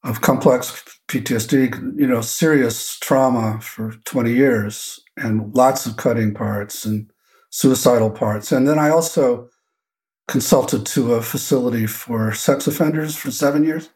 of 0.02 0.20
complex 0.20 0.82
PTSD, 1.06 1.96
you 1.96 2.08
know, 2.08 2.22
serious 2.22 2.98
trauma 2.98 3.60
for 3.60 3.92
20 4.04 4.32
years 4.32 4.98
and 5.16 5.54
lots 5.54 5.86
of 5.86 5.96
cutting 5.96 6.34
parts 6.34 6.84
and 6.84 7.08
suicidal 7.50 8.10
parts. 8.10 8.50
And 8.50 8.66
then 8.66 8.80
I 8.80 8.90
also 8.90 9.48
consulted 10.32 10.86
to 10.86 11.12
a 11.12 11.20
facility 11.20 11.86
for 11.86 12.32
sex 12.32 12.66
offenders 12.66 13.14
for 13.14 13.30
seven 13.30 13.62
years 13.62 13.90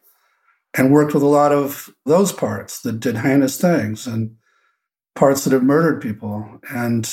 and 0.77 0.91
worked 0.91 1.15
with 1.15 1.23
a 1.23 1.25
lot 1.25 1.51
of 1.51 1.89
those 2.05 2.31
parts 2.31 2.81
that 2.81 2.99
did 2.99 3.17
heinous 3.17 3.59
things 3.59 4.05
and 4.05 4.35
parts 5.15 5.43
that 5.43 5.51
have 5.51 5.63
murdered 5.63 5.99
people. 5.99 6.59
And 6.69 7.11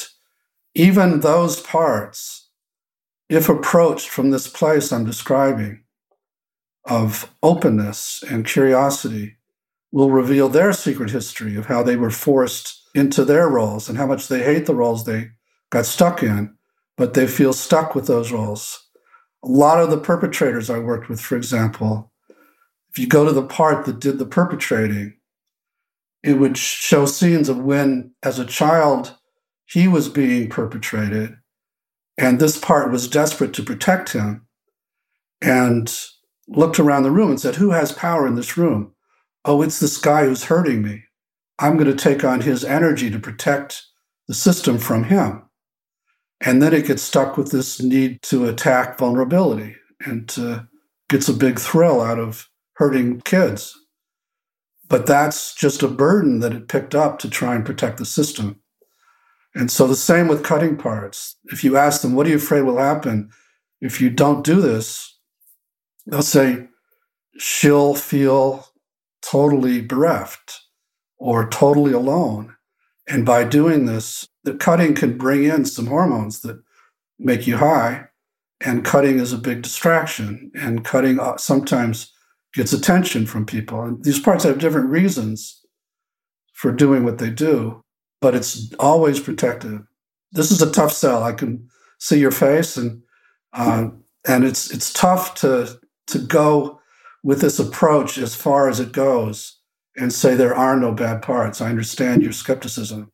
even 0.75 1.21
those 1.21 1.59
parts, 1.59 2.51
if 3.31 3.49
approached 3.49 4.11
from 4.11 4.31
this 4.31 4.47
place 4.47 4.93
I'm 4.93 5.07
describing 5.07 5.85
of 6.85 7.35
openness 7.43 8.23
and 8.29 8.45
curiosity, 8.45 9.37
will 9.91 10.11
reveal 10.11 10.51
their 10.51 10.75
secret 10.75 11.13
history 11.13 11.57
of 11.57 11.65
how 11.65 11.83
they 11.83 11.97
were 11.97 12.11
forced 12.11 12.91
into 12.95 13.25
their 13.25 13.49
roles 13.49 13.89
and 13.89 13.97
how 13.97 14.07
much 14.07 14.29
they 14.29 14.43
hate 14.43 14.67
the 14.67 14.75
roles 14.75 15.05
they 15.05 15.31
got 15.71 15.87
stuck 15.87 16.23
in, 16.23 16.55
but 16.99 17.15
they 17.15 17.27
feel 17.27 17.55
stuck 17.55 17.95
with 17.95 18.07
those 18.07 18.31
roles 18.31 18.84
a 19.45 19.49
lot 19.49 19.81
of 19.81 19.91
the 19.91 19.99
perpetrators 19.99 20.71
I 20.71 20.79
worked 20.79 21.09
with, 21.09 21.21
for 21.21 21.37
example, 21.37 22.11
if 22.91 22.99
you 22.99 23.07
go 23.07 23.25
to 23.25 23.33
the 23.33 23.47
part 23.47 23.85
that 23.85 24.01
did 24.01 24.19
the 24.19 24.27
perpetrating, 24.27 25.19
it 26.23 26.35
would 26.35 26.57
show 26.57 27.05
scenes 27.05 27.49
of 27.49 27.59
when, 27.59 28.13
as 28.23 28.39
a 28.39 28.47
child, 28.47 29.17
he 29.67 29.87
was 29.87 30.09
being 30.09 30.49
perpetrated, 30.49 31.37
and 32.17 32.41
this 32.41 32.59
part 32.59 32.91
was 32.91 33.09
desperate 33.09 33.53
to 33.55 33.63
protect 33.63 34.13
him, 34.13 34.47
and 35.43 35.95
looked 36.49 36.79
around 36.79 37.03
the 37.03 37.11
room 37.11 37.31
and 37.31 37.41
said, 37.41 37.57
Who 37.57 37.71
has 37.71 37.93
power 37.93 38.27
in 38.27 38.37
this 38.37 38.57
room? 38.57 38.93
Oh, 39.45 39.61
it's 39.61 39.81
this 39.81 39.99
guy 39.99 40.25
who's 40.25 40.45
hurting 40.45 40.83
me. 40.83 41.05
I'm 41.59 41.77
going 41.77 41.95
to 41.95 41.97
take 41.97 42.25
on 42.25 42.41
his 42.41 42.65
energy 42.65 43.11
to 43.11 43.19
protect 43.19 43.83
the 44.27 44.35
system 44.35 44.79
from 44.79 45.05
him. 45.05 45.44
And 46.41 46.61
then 46.63 46.75
it 46.75 46.87
gets 46.87 47.03
stuck 47.03 47.37
with 47.37 47.51
this 47.51 47.81
need 47.81 48.21
to 48.23 48.47
attack 48.47 48.99
vulnerability 48.99 49.77
and 50.05 50.35
uh, 50.39 50.63
gets 51.09 51.29
a 51.29 51.35
big 51.35 51.59
thrill 51.59 52.01
out 52.01 52.19
of 52.19 52.49
hurting 52.75 53.21
kids. 53.23 53.79
But 54.89 55.07
that's 55.07 55.55
just 55.55 55.83
a 55.83 55.89
burden 55.89 56.41
that 56.41 56.53
it 56.53 56.69
picked 56.69 56.95
up 56.95 57.19
to 57.21 57.31
try 57.31 57.55
and 57.55 57.65
protect 57.65 57.99
the 57.99 58.05
system. 58.05 58.61
And 59.55 59.71
so 59.71 59.87
the 59.87 59.97
same 59.97 60.29
with 60.29 60.43
cutting 60.43 60.77
parts. 60.77 61.37
If 61.45 61.63
you 61.63 61.77
ask 61.77 62.03
them, 62.03 62.15
what 62.15 62.27
are 62.27 62.31
you 62.31 62.37
afraid 62.37 62.63
will 62.63 62.79
happen 62.79 63.31
if 63.81 64.01
you 64.01 64.11
don't 64.11 64.45
do 64.45 64.61
this? 64.61 65.17
They'll 66.07 66.23
say, 66.23 66.69
she'll 67.39 67.95
feel 67.95 68.67
totally 69.23 69.81
bereft 69.81 70.61
or 71.19 71.49
totally 71.49 71.93
alone. 71.93 72.57
And 73.09 73.25
by 73.25 73.45
doing 73.45 73.87
this, 73.87 74.29
the 74.45 74.55
cutting 74.55 74.95
can 74.95 75.19
bring 75.19 75.45
in 75.45 75.65
some 75.65 75.87
hormones 75.87 76.41
that 76.41 76.63
make 77.19 77.47
you 77.47 77.57
high, 77.57 78.07
and 78.61 78.85
cutting 78.85 79.19
is 79.19 79.33
a 79.33 79.39
big 79.39 79.63
distraction. 79.63 80.51
And 80.55 80.85
cutting 80.85 81.19
uh, 81.19 81.37
sometimes 81.37 82.13
gets 82.55 82.73
attention 82.73 83.27
from 83.27 83.47
people. 83.47 83.83
And 83.83 84.05
these 84.05 84.21
parts 84.21 84.45
have 84.45 84.59
different 84.59 84.91
reasons 84.91 85.65
for 86.53 86.71
doing 86.71 87.05
what 87.05 87.19
they 87.19 87.31
do, 87.31 87.83
but 88.21 88.35
it's 88.35 88.73
always 88.79 89.19
protective. 89.21 89.81
this 90.33 90.51
is 90.51 90.63
a 90.63 90.71
tough 90.71 90.93
sell. 90.93 91.23
I 91.23 91.33
can 91.33 91.69
see 91.99 92.19
your 92.19 92.31
face, 92.31 92.77
and 92.77 93.03
uh, 93.53 93.89
and 94.27 94.45
it's 94.45 94.71
it's 94.71 94.93
tough 94.93 95.35
to 95.37 95.79
to 96.09 96.19
go 96.19 96.81
with 97.23 97.41
this 97.41 97.59
approach 97.59 98.19
as 98.19 98.35
far 98.35 98.69
as 98.69 98.81
it 98.81 98.93
goes 98.93 99.59
and 99.97 100.13
say 100.13 100.35
there 100.35 100.55
are 100.55 100.77
no 100.77 100.93
bad 100.93 101.23
parts. 101.23 101.61
I 101.61 101.71
understand 101.71 102.23
your 102.23 102.33
skepticism. 102.33 103.11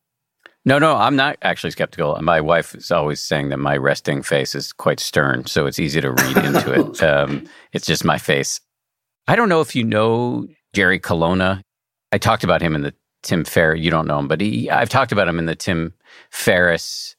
No, 0.63 0.77
no, 0.77 0.95
I'm 0.95 1.15
not 1.15 1.37
actually 1.41 1.71
skeptical. 1.71 2.17
My 2.21 2.39
wife 2.39 2.75
is 2.75 2.91
always 2.91 3.19
saying 3.19 3.49
that 3.49 3.57
my 3.57 3.77
resting 3.77 4.21
face 4.21 4.53
is 4.53 4.71
quite 4.71 4.99
stern, 4.99 5.47
so 5.47 5.65
it's 5.65 5.79
easy 5.79 6.01
to 6.01 6.11
read 6.11 6.37
into 6.37 6.73
it. 6.73 7.01
Um, 7.11 7.45
it's 7.73 7.87
just 7.87 8.05
my 8.05 8.17
face. 8.17 8.59
I 9.27 9.35
don't 9.35 9.49
know 9.49 9.61
if 9.61 9.75
you 9.75 9.83
know 9.83 10.47
Jerry 10.73 10.99
Colonna. 10.99 11.63
I 12.11 12.17
talked 12.17 12.43
about 12.43 12.61
him 12.61 12.75
in 12.75 12.81
the 12.81 12.93
Tim 13.23 13.43
Ferriss. 13.43 13.81
You 13.81 13.89
don't 13.89 14.07
know 14.07 14.19
him, 14.19 14.27
but 14.27 14.39
he, 14.41 14.69
I've 14.69 14.89
talked 14.89 15.11
about 15.11 15.27
him 15.27 15.39
in 15.39 15.45
the 15.45 15.55
Tim 15.55 15.93
Ferriss 16.29 17.15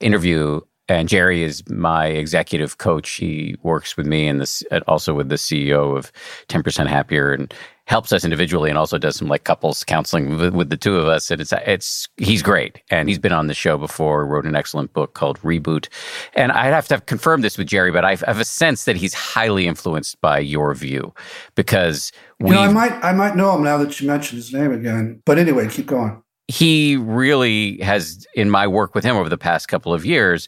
interview. 0.00 0.60
And 0.88 1.08
Jerry 1.08 1.42
is 1.42 1.68
my 1.68 2.06
executive 2.06 2.78
coach. 2.78 3.10
He 3.10 3.56
works 3.62 3.96
with 3.96 4.06
me 4.06 4.28
and 4.28 4.40
this 4.40 4.62
also 4.86 5.14
with 5.14 5.28
the 5.28 5.34
CEO 5.34 5.96
of 5.96 6.12
10% 6.48 6.86
Happier. 6.86 7.32
And 7.32 7.52
helps 7.86 8.12
us 8.12 8.24
individually 8.24 8.68
and 8.68 8.78
also 8.78 8.98
does 8.98 9.16
some 9.16 9.28
like 9.28 9.44
couples 9.44 9.84
counseling 9.84 10.36
with, 10.36 10.54
with, 10.54 10.70
the 10.70 10.76
two 10.76 10.96
of 10.96 11.06
us. 11.06 11.30
And 11.30 11.40
it's 11.40 11.52
it's 11.66 12.08
he's 12.16 12.42
great, 12.42 12.82
and 12.90 13.08
he's 13.08 13.18
been 13.18 13.32
on 13.32 13.46
the 13.46 13.54
show 13.54 13.78
before. 13.78 14.26
Wrote 14.26 14.44
an 14.44 14.56
excellent 14.56 14.92
book 14.92 15.14
called 15.14 15.40
Reboot, 15.40 15.88
and 16.34 16.52
I'd 16.52 16.72
have 16.72 16.88
to 16.88 17.00
confirm 17.00 17.40
this 17.40 17.56
with 17.56 17.68
Jerry, 17.68 17.92
but 17.92 18.04
I've, 18.04 18.22
I 18.24 18.28
have 18.28 18.40
a 18.40 18.44
sense 18.44 18.84
that 18.84 18.96
he's 18.96 19.14
highly 19.14 19.66
influenced 19.66 20.20
by 20.20 20.38
your 20.40 20.74
view 20.74 21.14
because 21.54 22.12
we. 22.40 22.50
You 22.50 22.56
know, 22.56 22.62
I 22.62 22.72
might 22.72 22.92
I 23.04 23.12
might 23.12 23.36
know 23.36 23.54
him 23.54 23.62
now 23.62 23.78
that 23.78 24.00
you 24.00 24.06
mentioned 24.06 24.38
his 24.38 24.52
name 24.52 24.72
again. 24.72 25.22
But 25.24 25.38
anyway, 25.38 25.68
keep 25.68 25.86
going. 25.86 26.22
He 26.48 26.96
really 26.96 27.78
has, 27.78 28.24
in 28.36 28.50
my 28.50 28.68
work 28.68 28.94
with 28.94 29.02
him 29.02 29.16
over 29.16 29.28
the 29.28 29.38
past 29.38 29.66
couple 29.66 29.92
of 29.92 30.06
years, 30.06 30.46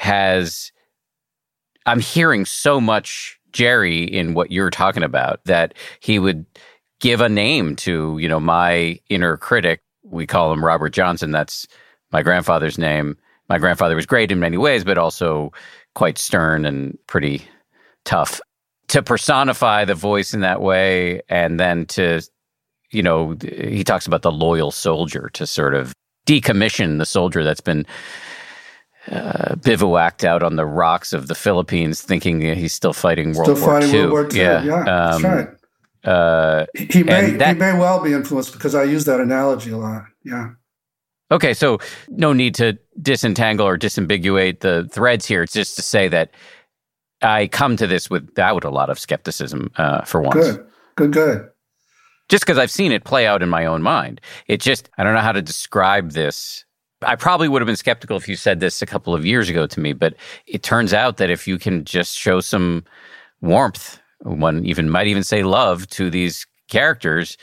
has. 0.00 0.72
I'm 1.86 2.00
hearing 2.00 2.44
so 2.44 2.80
much 2.80 3.38
Jerry 3.52 4.04
in 4.04 4.34
what 4.34 4.50
you're 4.50 4.70
talking 4.70 5.02
about 5.02 5.40
that 5.44 5.74
he 6.00 6.18
would 6.18 6.44
give 7.00 7.20
a 7.20 7.28
name 7.28 7.76
to, 7.76 8.18
you 8.18 8.28
know, 8.28 8.40
my 8.40 8.98
inner 9.08 9.36
critic. 9.36 9.82
We 10.02 10.26
call 10.26 10.52
him 10.52 10.64
Robert 10.64 10.90
Johnson. 10.90 11.30
That's 11.30 11.66
my 12.12 12.22
grandfather's 12.22 12.78
name. 12.78 13.16
My 13.48 13.58
grandfather 13.58 13.96
was 13.96 14.06
great 14.06 14.30
in 14.30 14.38
many 14.38 14.56
ways, 14.56 14.84
but 14.84 14.98
also 14.98 15.52
quite 15.94 16.18
stern 16.18 16.64
and 16.64 16.98
pretty 17.06 17.42
tough. 18.04 18.40
To 18.88 19.02
personify 19.02 19.84
the 19.84 19.94
voice 19.94 20.34
in 20.34 20.40
that 20.40 20.60
way, 20.60 21.22
and 21.28 21.60
then 21.60 21.86
to, 21.86 22.22
you 22.90 23.02
know, 23.02 23.36
he 23.40 23.84
talks 23.84 24.06
about 24.06 24.22
the 24.22 24.32
loyal 24.32 24.70
soldier 24.70 25.30
to 25.34 25.46
sort 25.46 25.74
of 25.74 25.92
decommission 26.26 26.98
the 26.98 27.06
soldier 27.06 27.44
that's 27.44 27.60
been 27.60 27.86
uh, 29.08 29.56
bivouacked 29.56 30.24
out 30.24 30.42
on 30.42 30.56
the 30.56 30.66
rocks 30.66 31.12
of 31.12 31.28
the 31.28 31.34
Philippines, 31.34 32.02
thinking 32.02 32.40
he's 32.40 32.72
still 32.72 32.92
fighting 32.92 33.32
World 33.34 33.56
still 33.56 33.66
War 33.66 33.80
fighting 33.80 33.94
II. 33.94 34.06
World 34.06 34.12
War 34.12 34.32
II. 34.32 34.38
Yeah, 34.38 34.64
yeah 34.64 34.80
um, 34.80 35.22
that's 35.22 35.24
right. 35.24 35.48
Uh, 36.02 36.66
he 36.74 37.02
may 37.02 37.32
that, 37.32 37.54
he 37.54 37.60
may 37.60 37.78
well 37.78 38.02
be 38.02 38.12
influenced 38.12 38.52
because 38.52 38.74
I 38.74 38.84
use 38.84 39.04
that 39.04 39.20
analogy 39.20 39.70
a 39.70 39.76
lot. 39.76 40.04
Yeah. 40.24 40.50
Okay, 41.30 41.54
so 41.54 41.78
no 42.08 42.32
need 42.32 42.54
to 42.56 42.76
disentangle 43.00 43.66
or 43.66 43.78
disambiguate 43.78 44.60
the 44.60 44.88
threads 44.90 45.26
here. 45.26 45.42
It's 45.42 45.52
just 45.52 45.76
to 45.76 45.82
say 45.82 46.08
that 46.08 46.32
I 47.22 47.46
come 47.46 47.76
to 47.76 47.86
this 47.86 48.10
without 48.10 48.64
a 48.64 48.70
lot 48.70 48.90
of 48.90 48.98
skepticism 48.98 49.70
uh, 49.76 50.02
for 50.02 50.20
once. 50.20 50.34
Good, 50.34 50.66
good, 50.96 51.12
good. 51.12 51.48
Just 52.28 52.44
because 52.44 52.58
I've 52.58 52.70
seen 52.70 52.92
it 52.92 53.04
play 53.04 53.26
out 53.26 53.42
in 53.42 53.48
my 53.48 53.66
own 53.66 53.82
mind. 53.82 54.20
It 54.46 54.60
just, 54.60 54.88
I 54.98 55.04
don't 55.04 55.14
know 55.14 55.20
how 55.20 55.32
to 55.32 55.42
describe 55.42 56.12
this. 56.12 56.64
I 57.02 57.16
probably 57.16 57.48
would 57.48 57.62
have 57.62 57.66
been 57.66 57.76
skeptical 57.76 58.16
if 58.16 58.28
you 58.28 58.36
said 58.36 58.60
this 58.60 58.82
a 58.82 58.86
couple 58.86 59.14
of 59.14 59.24
years 59.24 59.48
ago 59.48 59.66
to 59.66 59.80
me, 59.80 59.92
but 59.92 60.14
it 60.46 60.62
turns 60.62 60.92
out 60.92 61.16
that 61.16 61.30
if 61.30 61.48
you 61.48 61.58
can 61.58 61.84
just 61.84 62.16
show 62.16 62.40
some 62.40 62.84
warmth 63.40 63.98
one 64.22 64.64
even 64.66 64.90
might 64.90 65.06
even 65.06 65.24
say 65.24 65.42
love 65.42 65.86
to 65.88 66.10
these 66.10 66.46
characters, 66.68 67.38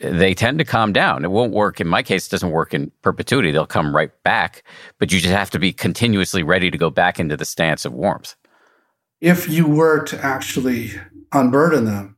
they 0.00 0.32
tend 0.34 0.58
to 0.58 0.64
calm 0.64 0.92
down. 0.92 1.24
It 1.24 1.30
won't 1.30 1.52
work. 1.52 1.80
In 1.80 1.86
my 1.86 2.02
case, 2.02 2.26
it 2.26 2.30
doesn't 2.30 2.50
work 2.50 2.72
in 2.72 2.90
perpetuity. 3.02 3.50
They'll 3.50 3.66
come 3.66 3.94
right 3.94 4.10
back, 4.22 4.62
but 4.98 5.12
you 5.12 5.20
just 5.20 5.34
have 5.34 5.50
to 5.50 5.58
be 5.58 5.72
continuously 5.72 6.42
ready 6.42 6.70
to 6.70 6.78
go 6.78 6.90
back 6.90 7.20
into 7.20 7.36
the 7.36 7.44
stance 7.44 7.84
of 7.84 7.92
warmth. 7.92 8.34
If 9.20 9.48
you 9.48 9.66
were 9.66 10.02
to 10.04 10.18
actually 10.24 10.92
unburden 11.32 11.84
them 11.84 12.16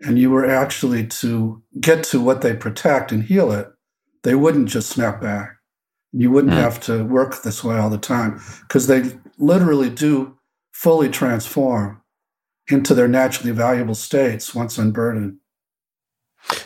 and 0.00 0.18
you 0.18 0.30
were 0.30 0.46
actually 0.46 1.06
to 1.06 1.62
get 1.78 2.04
to 2.04 2.20
what 2.20 2.40
they 2.40 2.54
protect 2.54 3.12
and 3.12 3.24
heal 3.24 3.52
it, 3.52 3.68
they 4.22 4.34
wouldn't 4.34 4.70
just 4.70 4.88
snap 4.88 5.20
back. 5.20 5.53
You 6.16 6.30
wouldn't 6.30 6.52
mm. 6.52 6.58
have 6.58 6.78
to 6.82 7.04
work 7.04 7.42
this 7.42 7.64
way 7.64 7.76
all 7.76 7.90
the 7.90 7.98
time 7.98 8.40
because 8.60 8.86
they 8.86 9.02
literally 9.38 9.90
do 9.90 10.36
fully 10.72 11.08
transform 11.08 12.00
into 12.68 12.94
their 12.94 13.08
naturally 13.08 13.52
valuable 13.52 13.94
states 13.94 14.54
once 14.54 14.78
unburdened. 14.78 15.38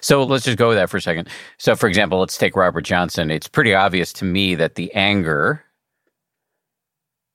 So 0.01 0.23
let's 0.25 0.45
just 0.45 0.59
go 0.59 0.69
with 0.69 0.77
that 0.77 0.91
for 0.91 0.97
a 0.97 1.03
second. 1.03 1.29
So, 1.59 1.77
for 1.77 1.89
example, 1.89 2.19
let's 2.19 2.37
take 2.37 2.57
Robert 2.57 2.83
Johnson. 2.83 3.31
It's 3.31 3.49
pretty 3.49 3.75
obvious 3.75 4.13
to 4.15 4.25
me 4.25 4.55
that 4.57 4.75
the 4.75 4.93
anger 4.93 5.65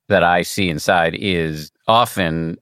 that 0.10 0.24
I 0.24 0.42
see 0.42 0.70
inside 0.70 1.16
is 1.16 1.72
often 1.88 2.58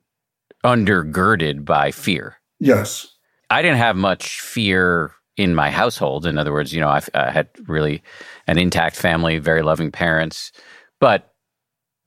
undergirded 0.64 1.66
by 1.66 1.92
fear. 1.92 2.36
Yes. 2.60 3.08
I 3.50 3.62
didn't 3.62 3.80
have 3.80 3.96
much 3.96 4.40
fear 4.40 5.12
in 5.38 5.56
my 5.56 5.72
household. 5.72 6.26
In 6.26 6.38
other 6.38 6.52
words, 6.52 6.74
you 6.74 6.80
know, 6.80 6.90
I've, 6.90 7.10
I 7.14 7.32
had 7.32 7.50
really 7.68 8.04
an 8.48 8.58
intact 8.58 8.96
family, 8.96 9.38
very 9.40 9.62
loving 9.62 9.92
parents. 9.92 10.52
But 11.00 11.32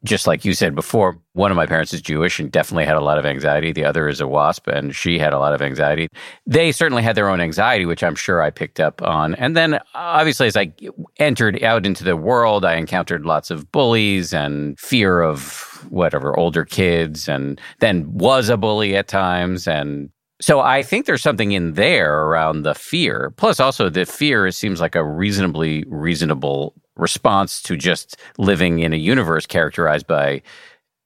just 0.04 0.26
like 0.26 0.44
you 0.44 0.52
said 0.52 0.74
before, 0.74 1.18
one 1.32 1.50
of 1.50 1.56
my 1.56 1.64
parents 1.64 1.94
is 1.94 2.02
Jewish 2.02 2.38
and 2.38 2.52
definitely 2.52 2.84
had 2.84 2.96
a 2.96 3.00
lot 3.00 3.18
of 3.18 3.24
anxiety. 3.24 3.72
The 3.72 3.86
other 3.86 4.06
is 4.06 4.20
a 4.20 4.28
WASP 4.28 4.68
and 4.68 4.94
she 4.94 5.18
had 5.18 5.32
a 5.32 5.38
lot 5.38 5.54
of 5.54 5.62
anxiety. 5.62 6.08
They 6.46 6.72
certainly 6.72 7.02
had 7.02 7.16
their 7.16 7.30
own 7.30 7.40
anxiety, 7.40 7.86
which 7.86 8.04
I'm 8.04 8.14
sure 8.14 8.42
I 8.42 8.50
picked 8.50 8.80
up 8.80 9.00
on. 9.00 9.34
And 9.36 9.56
then 9.56 9.80
obviously, 9.94 10.46
as 10.46 10.56
I 10.56 10.72
entered 11.16 11.62
out 11.62 11.86
into 11.86 12.04
the 12.04 12.16
world, 12.16 12.66
I 12.66 12.74
encountered 12.74 13.24
lots 13.24 13.50
of 13.50 13.72
bullies 13.72 14.34
and 14.34 14.78
fear 14.78 15.22
of 15.22 15.82
whatever, 15.88 16.38
older 16.38 16.66
kids, 16.66 17.26
and 17.26 17.58
then 17.80 18.12
was 18.12 18.50
a 18.50 18.58
bully 18.58 18.94
at 18.96 19.08
times. 19.08 19.66
And 19.66 20.10
so 20.40 20.60
I 20.60 20.82
think 20.82 21.06
there's 21.06 21.22
something 21.22 21.52
in 21.52 21.74
there 21.74 22.22
around 22.22 22.62
the 22.62 22.74
fear. 22.74 23.32
Plus, 23.36 23.60
also 23.60 23.88
the 23.88 24.04
fear 24.04 24.50
seems 24.50 24.80
like 24.80 24.94
a 24.94 25.04
reasonably 25.04 25.84
reasonable 25.88 26.74
response 26.96 27.62
to 27.62 27.76
just 27.76 28.16
living 28.38 28.80
in 28.80 28.92
a 28.92 28.96
universe 28.96 29.46
characterized 29.46 30.06
by 30.06 30.42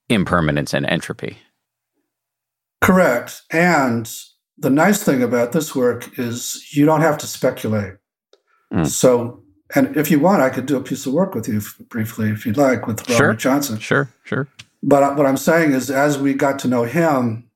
impermanence 0.09 0.73
and 0.73 0.87
entropy. 0.87 1.39
Correct. 2.81 3.43
And 3.51 4.11
the 4.57 4.71
nice 4.71 5.03
thing 5.03 5.23
about 5.23 5.53
this 5.53 5.75
work 5.75 6.19
is 6.19 6.75
you 6.75 6.87
don't 6.87 7.01
have 7.01 7.19
to 7.19 7.27
speculate. 7.27 7.95
Mm. 8.73 8.87
So, 8.87 9.43
and 9.75 9.97
if 9.97 10.11
you 10.11 10.21
want, 10.21 10.43
I 10.43 10.51
could 10.51 10.67
do 10.67 10.77
a 10.77 10.83
piece 10.83 11.07
of 11.07 11.13
work 11.13 11.35
with 11.35 11.49
you 11.49 11.61
briefly, 11.89 12.31
if 12.31 12.47
you'd 12.47 12.57
like, 12.57 12.87
with 12.87 13.01
Robert 13.09 13.17
sure. 13.17 13.35
Johnson. 13.35 13.79
Sure, 13.79 14.09
sure. 14.25 14.49
But 14.83 15.17
what 15.17 15.27
I'm 15.27 15.37
saying 15.37 15.73
is, 15.73 15.91
as 15.91 16.19
we 16.19 16.35
got 16.35 16.59
to 16.61 16.69
know 16.69 16.85
him, 16.85 17.48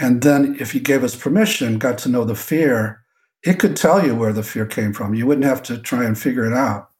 and 0.00 0.22
then 0.22 0.56
if 0.58 0.72
he 0.72 0.80
gave 0.80 1.04
us 1.04 1.14
permission, 1.14 1.78
got 1.78 1.98
to 1.98 2.08
know 2.08 2.24
the 2.24 2.34
fear, 2.34 3.04
it 3.44 3.58
could 3.58 3.76
tell 3.76 4.04
you 4.04 4.14
where 4.14 4.32
the 4.32 4.42
fear 4.42 4.64
came 4.64 4.94
from. 4.94 5.14
You 5.14 5.26
wouldn't 5.26 5.44
have 5.44 5.62
to 5.64 5.78
try 5.78 6.04
and 6.04 6.18
figure 6.18 6.44
it 6.44 6.54
out. 6.54 6.90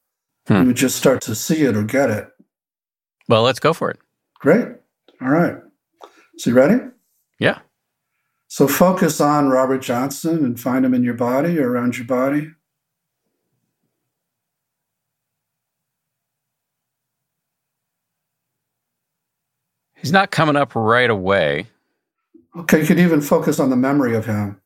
Hmm. 0.46 0.54
You 0.54 0.66
would 0.66 0.76
just 0.76 0.96
start 0.96 1.22
to 1.22 1.34
see 1.34 1.62
it 1.62 1.76
or 1.76 1.82
get 1.82 2.10
it. 2.10 2.28
Well, 3.26 3.42
let's 3.42 3.58
go 3.58 3.72
for 3.72 3.90
it. 3.90 3.98
Great. 4.38 4.68
All 5.22 5.28
right. 5.28 5.56
So 6.36 6.50
you 6.50 6.56
ready? 6.56 6.82
Yeah. 7.38 7.60
So 8.48 8.68
focus 8.68 9.20
on 9.20 9.48
Robert 9.48 9.78
Johnson 9.78 10.44
and 10.44 10.60
find 10.60 10.84
him 10.84 10.92
in 10.92 11.02
your 11.02 11.14
body 11.14 11.58
or 11.58 11.70
around 11.70 11.96
your 11.96 12.06
body. 12.06 12.50
He's 19.94 20.12
not 20.12 20.30
coming 20.30 20.56
up 20.56 20.74
right 20.74 21.10
away. 21.10 21.66
Okay, 22.56 22.80
you 22.80 22.86
could 22.86 22.98
even 22.98 23.20
focus 23.20 23.60
on 23.60 23.70
the 23.70 23.76
memory 23.76 24.14
of 24.14 24.26
him. 24.26 24.60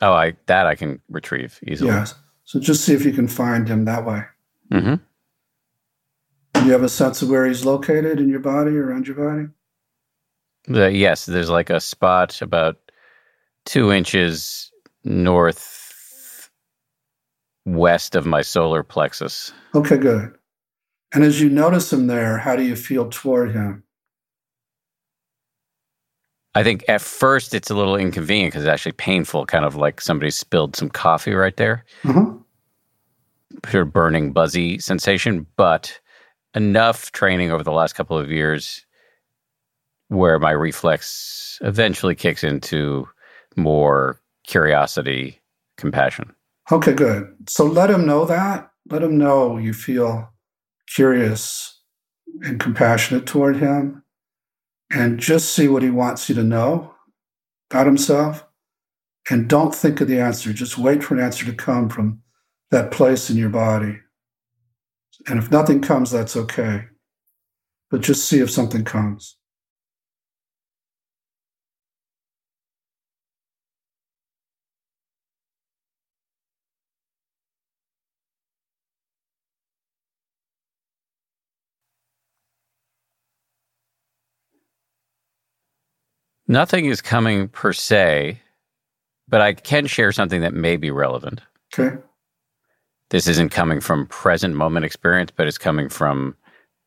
Oh, 0.00 0.12
I 0.12 0.34
that 0.46 0.66
I 0.66 0.74
can 0.74 1.00
retrieve 1.08 1.58
easily. 1.66 1.90
Yes. 1.90 2.14
So 2.44 2.60
just 2.60 2.84
see 2.84 2.94
if 2.94 3.04
you 3.04 3.12
can 3.12 3.28
find 3.28 3.68
him 3.68 3.84
that 3.86 4.06
way. 4.06 4.24
Mm-hmm. 4.72 4.94
Do 6.54 6.64
you 6.64 6.72
have 6.72 6.82
a 6.82 6.88
sense 6.88 7.22
of 7.22 7.28
where 7.28 7.46
he's 7.46 7.64
located 7.64 8.18
in 8.18 8.28
your 8.28 8.40
body, 8.40 8.76
around 8.76 9.06
your 9.06 9.16
body? 9.16 9.48
Uh, 10.68 10.88
yes, 10.88 11.26
there's 11.26 11.50
like 11.50 11.70
a 11.70 11.80
spot 11.80 12.40
about 12.42 12.76
two 13.64 13.92
inches 13.92 14.70
north 15.04 16.50
west 17.64 18.14
of 18.14 18.26
my 18.26 18.42
solar 18.42 18.82
plexus. 18.82 19.52
Okay, 19.74 19.96
good. 19.96 20.32
And 21.12 21.24
as 21.24 21.40
you 21.40 21.48
notice 21.48 21.92
him 21.92 22.06
there, 22.06 22.38
how 22.38 22.56
do 22.56 22.64
you 22.64 22.76
feel 22.76 23.08
toward 23.08 23.52
him? 23.52 23.84
I 26.56 26.64
think 26.64 26.84
at 26.88 27.00
first 27.00 27.54
it's 27.54 27.70
a 27.70 27.74
little 27.74 27.96
inconvenient 27.96 28.52
because 28.52 28.64
it's 28.64 28.72
actually 28.72 28.92
painful, 28.92 29.46
kind 29.46 29.64
of 29.64 29.76
like 29.76 30.00
somebody 30.00 30.30
spilled 30.30 30.74
some 30.74 30.88
coffee 30.88 31.34
right 31.34 31.56
there. 31.56 31.84
Mm-hmm 32.02 32.38
of 33.74 33.92
burning, 33.92 34.32
buzzy 34.32 34.78
sensation. 34.78 35.46
But 35.56 35.98
enough 36.54 37.12
training 37.12 37.50
over 37.50 37.62
the 37.62 37.72
last 37.72 37.94
couple 37.94 38.18
of 38.18 38.30
years 38.30 38.84
where 40.08 40.38
my 40.38 40.52
reflex 40.52 41.58
eventually 41.62 42.14
kicks 42.14 42.44
into 42.44 43.08
more 43.56 44.20
curiosity, 44.46 45.40
compassion. 45.76 46.32
Okay, 46.70 46.92
good. 46.92 47.34
So 47.48 47.64
let 47.64 47.90
him 47.90 48.06
know 48.06 48.24
that. 48.24 48.70
Let 48.88 49.02
him 49.02 49.18
know 49.18 49.56
you 49.58 49.72
feel 49.72 50.32
curious 50.88 51.80
and 52.42 52.60
compassionate 52.60 53.26
toward 53.26 53.56
him. 53.56 54.02
And 54.90 55.18
just 55.18 55.52
see 55.52 55.68
what 55.68 55.82
he 55.82 55.90
wants 55.90 56.28
you 56.28 56.34
to 56.36 56.44
know 56.44 56.94
about 57.70 57.86
himself. 57.86 58.44
And 59.28 59.48
don't 59.48 59.74
think 59.74 60.00
of 60.00 60.08
the 60.08 60.20
answer. 60.20 60.52
Just 60.52 60.78
wait 60.78 61.02
for 61.02 61.14
an 61.14 61.20
answer 61.20 61.44
to 61.46 61.52
come 61.52 61.88
from 61.88 62.22
that 62.70 62.90
place 62.90 63.28
in 63.28 63.36
your 63.36 63.48
body. 63.48 63.98
And 65.26 65.38
if 65.38 65.50
nothing 65.50 65.80
comes, 65.80 66.10
that's 66.10 66.36
okay. 66.36 66.84
But 67.90 68.02
just 68.02 68.28
see 68.28 68.40
if 68.40 68.50
something 68.50 68.84
comes. 68.84 69.36
Nothing 86.48 86.86
is 86.86 87.00
coming 87.00 87.48
per 87.48 87.72
se, 87.72 88.40
but 89.28 89.40
I 89.40 89.54
can 89.54 89.86
share 89.86 90.12
something 90.12 90.40
that 90.42 90.54
may 90.54 90.76
be 90.76 90.90
relevant. 90.90 91.40
Okay. 91.74 91.96
This 93.10 93.26
isn't 93.28 93.50
coming 93.50 93.80
from 93.80 94.06
present 94.06 94.54
moment 94.54 94.84
experience, 94.84 95.30
but 95.34 95.46
it's 95.46 95.58
coming 95.58 95.88
from 95.88 96.36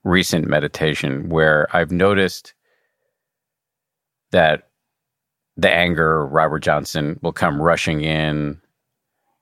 recent 0.03 0.47
meditation 0.47 1.29
where 1.29 1.67
I've 1.75 1.91
noticed 1.91 2.53
that 4.31 4.69
the 5.57 5.69
anger, 5.69 6.25
Robert 6.25 6.59
Johnson, 6.59 7.19
will 7.21 7.33
come 7.33 7.61
rushing 7.61 8.01
in 8.01 8.61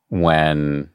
when 0.10 0.90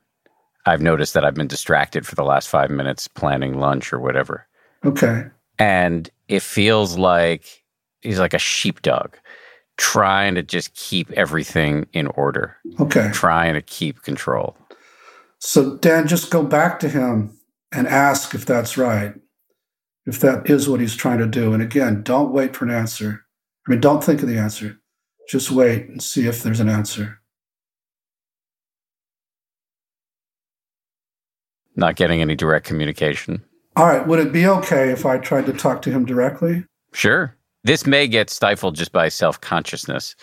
I've 0.66 0.80
noticed 0.80 1.14
that 1.14 1.24
I've 1.24 1.34
been 1.34 1.48
distracted 1.48 2.06
for 2.06 2.14
the 2.14 2.24
last 2.24 2.48
five 2.48 2.70
minutes 2.70 3.08
planning 3.08 3.58
lunch 3.58 3.92
or 3.92 4.00
whatever. 4.00 4.46
Okay. 4.84 5.24
And 5.58 6.10
it 6.28 6.42
feels 6.42 6.98
like 6.98 7.61
he's 8.02 8.18
like 8.18 8.34
a 8.34 8.38
sheepdog 8.38 9.16
trying 9.78 10.34
to 10.34 10.42
just 10.42 10.74
keep 10.74 11.10
everything 11.12 11.86
in 11.92 12.06
order. 12.08 12.56
Okay. 12.78 13.10
Trying 13.12 13.54
to 13.54 13.62
keep 13.62 14.02
control. 14.02 14.56
So, 15.38 15.76
Dan, 15.78 16.06
just 16.06 16.30
go 16.30 16.42
back 16.42 16.78
to 16.80 16.88
him 16.88 17.38
and 17.72 17.88
ask 17.88 18.34
if 18.34 18.46
that's 18.46 18.76
right, 18.76 19.14
if 20.06 20.20
that 20.20 20.48
is 20.48 20.68
what 20.68 20.80
he's 20.80 20.94
trying 20.94 21.18
to 21.18 21.26
do. 21.26 21.52
And 21.52 21.62
again, 21.62 22.02
don't 22.02 22.32
wait 22.32 22.54
for 22.54 22.64
an 22.64 22.70
answer. 22.70 23.24
I 23.66 23.70
mean, 23.70 23.80
don't 23.80 24.04
think 24.04 24.22
of 24.22 24.28
the 24.28 24.38
answer. 24.38 24.78
Just 25.28 25.50
wait 25.50 25.88
and 25.88 26.02
see 26.02 26.26
if 26.26 26.42
there's 26.42 26.60
an 26.60 26.68
answer. 26.68 27.20
Not 31.74 31.96
getting 31.96 32.20
any 32.20 32.36
direct 32.36 32.66
communication. 32.66 33.42
All 33.76 33.86
right. 33.86 34.06
Would 34.06 34.18
it 34.18 34.32
be 34.32 34.46
okay 34.46 34.90
if 34.90 35.06
I 35.06 35.16
tried 35.18 35.46
to 35.46 35.52
talk 35.52 35.80
to 35.82 35.90
him 35.90 36.04
directly? 36.04 36.66
Sure. 36.92 37.34
This 37.64 37.86
may 37.86 38.08
get 38.08 38.30
stifled 38.30 38.74
just 38.74 38.92
by 38.92 39.08
self 39.08 39.40
consciousness. 39.40 40.16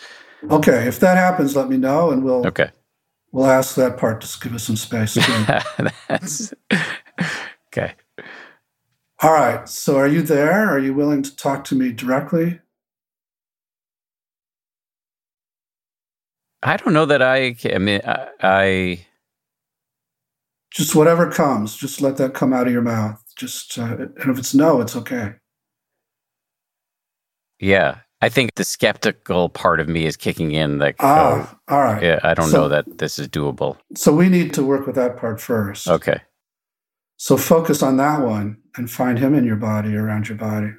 Okay, 0.50 0.86
if 0.86 1.00
that 1.00 1.16
happens, 1.16 1.56
let 1.56 1.68
me 1.68 1.76
know, 1.76 2.10
and 2.10 2.22
we'll 2.22 2.46
okay. 2.46 2.70
We'll 3.32 3.46
ask 3.46 3.76
that 3.76 3.96
part 3.96 4.20
to 4.20 4.38
give 4.40 4.54
us 4.54 4.64
some 4.64 4.76
space. 4.76 5.14
That's 6.08 6.52
okay. 7.68 7.94
All 9.22 9.32
right. 9.32 9.68
So, 9.68 9.98
are 9.98 10.08
you 10.08 10.22
there? 10.22 10.68
Are 10.68 10.78
you 10.78 10.94
willing 10.94 11.22
to 11.22 11.36
talk 11.36 11.64
to 11.64 11.74
me 11.74 11.92
directly? 11.92 12.60
I 16.62 16.76
don't 16.76 16.92
know 16.92 17.06
that 17.06 17.22
I. 17.22 17.56
I 17.72 17.78
mean, 17.78 18.00
I, 18.04 18.28
I 18.42 19.06
just 20.70 20.94
whatever 20.94 21.30
comes, 21.30 21.76
just 21.76 22.00
let 22.00 22.16
that 22.16 22.34
come 22.34 22.52
out 22.52 22.66
of 22.66 22.72
your 22.72 22.82
mouth. 22.82 23.22
Just 23.36 23.78
uh, 23.78 23.96
and 23.96 24.30
if 24.30 24.38
it's 24.38 24.54
no, 24.54 24.80
it's 24.80 24.96
okay. 24.96 25.34
Yeah. 27.60 27.98
I 28.22 28.28
think 28.28 28.56
the 28.56 28.64
skeptical 28.64 29.48
part 29.48 29.80
of 29.80 29.88
me 29.88 30.04
is 30.04 30.16
kicking 30.16 30.52
in. 30.52 30.78
Like, 30.78 30.96
ah, 31.00 31.56
oh, 31.68 31.74
all 31.74 31.82
right. 31.82 32.02
Yeah, 32.02 32.20
I 32.22 32.34
don't 32.34 32.48
so, 32.48 32.62
know 32.62 32.68
that 32.68 32.98
this 32.98 33.18
is 33.18 33.28
doable. 33.28 33.78
So 33.94 34.14
we 34.14 34.28
need 34.28 34.52
to 34.54 34.62
work 34.62 34.86
with 34.86 34.96
that 34.96 35.16
part 35.16 35.40
first. 35.40 35.88
Okay. 35.88 36.20
So 37.16 37.36
focus 37.36 37.82
on 37.82 37.96
that 37.96 38.20
one 38.20 38.58
and 38.76 38.90
find 38.90 39.18
him 39.18 39.34
in 39.34 39.44
your 39.44 39.56
body, 39.56 39.94
around 39.96 40.28
your 40.28 40.36
body. 40.38 40.72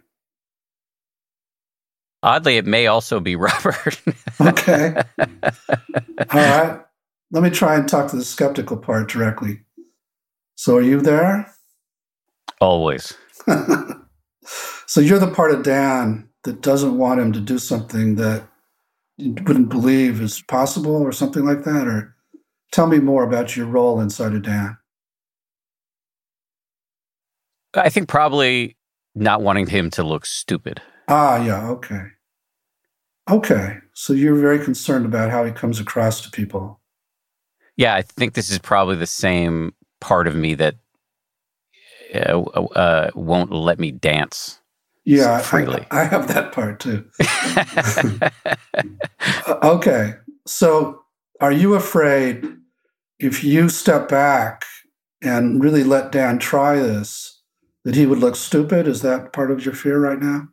Oddly, 2.24 2.58
it 2.58 2.66
may 2.66 2.86
also 2.88 3.20
be 3.20 3.36
Robert. 3.38 4.02
okay. 4.40 5.02
All 5.20 6.26
right. 6.34 6.80
Let 7.32 7.44
me 7.44 7.50
try 7.50 7.76
and 7.76 7.88
talk 7.88 8.12
to 8.12 8.18
the 8.18 8.26
skeptical 8.26 8.78
part 8.78 9.10
directly. 9.10 9.62
So, 10.56 10.78
are 10.78 10.82
you 10.82 11.02
there? 11.02 11.52
Always. 12.60 13.16
so, 14.86 15.00
you're 15.00 15.18
the 15.18 15.32
part 15.34 15.52
of 15.52 15.64
Dan 15.64 16.28
that 16.44 16.62
doesn't 16.62 16.98
want 16.98 17.20
him 17.20 17.32
to 17.34 17.40
do 17.40 17.58
something 17.60 18.16
that 18.16 18.48
you 19.18 19.36
wouldn't 19.46 19.70
believe 19.70 20.22
is 20.22 20.42
possible 20.42 20.96
or 20.96 21.12
something 21.12 21.46
like 21.46 21.64
that? 21.64 21.88
Or 21.88 22.16
tell 22.72 22.88
me 22.88 23.00
more 23.00 23.24
about 23.24 23.56
your 23.56 23.68
role 23.68 24.00
inside 24.00 24.34
of 24.34 24.44
Dan. 24.44 24.78
I 27.74 27.90
think 27.90 28.10
probably 28.10 28.76
not 29.16 29.42
wanting 29.42 29.68
him 29.68 29.90
to 29.92 30.04
look 30.04 30.26
stupid. 30.26 30.82
Ah, 31.08 31.44
yeah, 31.44 31.70
okay. 31.70 32.04
Okay. 33.30 33.78
So 33.94 34.14
you're 34.14 34.36
very 34.36 34.64
concerned 34.64 35.06
about 35.06 35.32
how 35.32 35.44
he 35.46 35.52
comes 35.52 35.80
across 35.80 36.22
to 36.22 36.32
people. 36.32 36.80
Yeah, 37.78 37.96
I 37.96 38.02
think 38.02 38.34
this 38.34 38.50
is 38.50 38.60
probably 38.60 38.96
the 38.96 39.08
same 39.08 39.74
part 40.00 40.28
of 40.28 40.36
me 40.36 40.56
that 40.56 40.76
uh, 42.14 42.42
uh, 42.42 43.12
won't 43.16 43.52
let 43.52 43.80
me 43.80 43.92
dance 43.92 44.61
yeah, 45.04 45.40
freely. 45.40 45.86
I, 45.92 46.02
I 46.02 46.04
have 46.06 46.28
that 46.28 46.52
part 46.52 46.80
too. 46.80 47.06
okay. 49.64 50.14
So 50.46 51.02
are 51.40 51.52
you 51.52 51.74
afraid 51.74 52.46
if 53.20 53.44
you 53.44 53.70
step 53.70 54.08
back 54.10 54.66
and 55.22 55.64
really 55.64 55.84
let 55.84 56.12
Dan 56.12 56.40
try 56.40 56.76
this, 56.76 57.42
that 57.84 57.96
he 57.96 58.06
would 58.06 58.20
look 58.20 58.36
stupid? 58.36 58.88
Is 58.88 59.02
that 59.02 59.34
part 59.34 59.52
of 59.52 59.66
your 59.66 59.74
fear 59.74 60.00
right 60.00 60.20
now? 60.20 60.50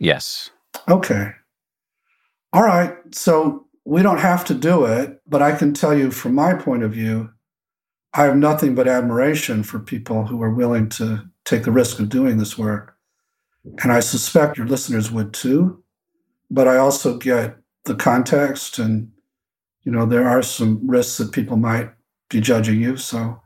Yes. 0.00 0.50
Okay. 0.88 1.32
All 2.52 2.62
right. 2.62 2.94
So 3.12 3.66
we 3.84 4.02
don't 4.02 4.18
have 4.18 4.44
to 4.46 4.54
do 4.54 4.84
it, 4.84 5.20
but 5.26 5.40
I 5.40 5.56
can 5.56 5.72
tell 5.72 5.96
you 5.96 6.10
from 6.10 6.34
my 6.34 6.54
point 6.54 6.82
of 6.82 6.92
view, 6.92 7.30
I 8.12 8.24
have 8.24 8.36
nothing 8.36 8.74
but 8.74 8.88
admiration 8.88 9.62
for 9.62 9.78
people 9.78 10.26
who 10.26 10.42
are 10.42 10.52
willing 10.52 10.88
to 10.90 11.28
take 11.44 11.64
the 11.64 11.70
risk 11.70 11.98
of 11.98 12.08
doing 12.08 12.36
this 12.36 12.58
work. 12.58 12.97
And 13.82 13.92
I 13.92 14.00
suspect 14.00 14.58
your 14.58 14.66
listeners 14.66 15.10
would 15.10 15.32
too. 15.32 15.82
But 16.50 16.66
I 16.66 16.76
also 16.78 17.16
get 17.18 17.56
the 17.84 17.94
context, 17.94 18.78
and, 18.78 19.10
you 19.82 19.92
know, 19.92 20.06
there 20.06 20.28
are 20.28 20.42
some 20.42 20.80
risks 20.88 21.18
that 21.18 21.32
people 21.32 21.56
might 21.56 21.90
be 22.30 22.40
judging 22.40 22.80
you. 22.80 22.96
So. 22.96 23.40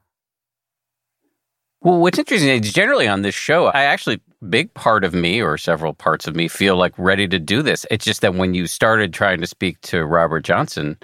Well, 1.80 1.98
what's 1.98 2.18
interesting 2.18 2.48
is 2.48 2.72
generally 2.72 3.08
on 3.08 3.22
this 3.22 3.34
show, 3.34 3.66
I 3.66 3.82
actually, 3.82 4.20
big 4.48 4.72
part 4.74 5.04
of 5.04 5.14
me 5.14 5.42
or 5.42 5.58
several 5.58 5.94
parts 5.94 6.28
of 6.28 6.36
me 6.36 6.46
feel 6.46 6.76
like 6.76 6.96
ready 6.96 7.26
to 7.26 7.40
do 7.40 7.60
this. 7.62 7.84
It's 7.90 8.04
just 8.04 8.20
that 8.20 8.34
when 8.34 8.54
you 8.54 8.68
started 8.68 9.12
trying 9.12 9.40
to 9.40 9.46
speak 9.48 9.80
to 9.82 10.04
Robert 10.04 10.44
Johnson, 10.44 10.96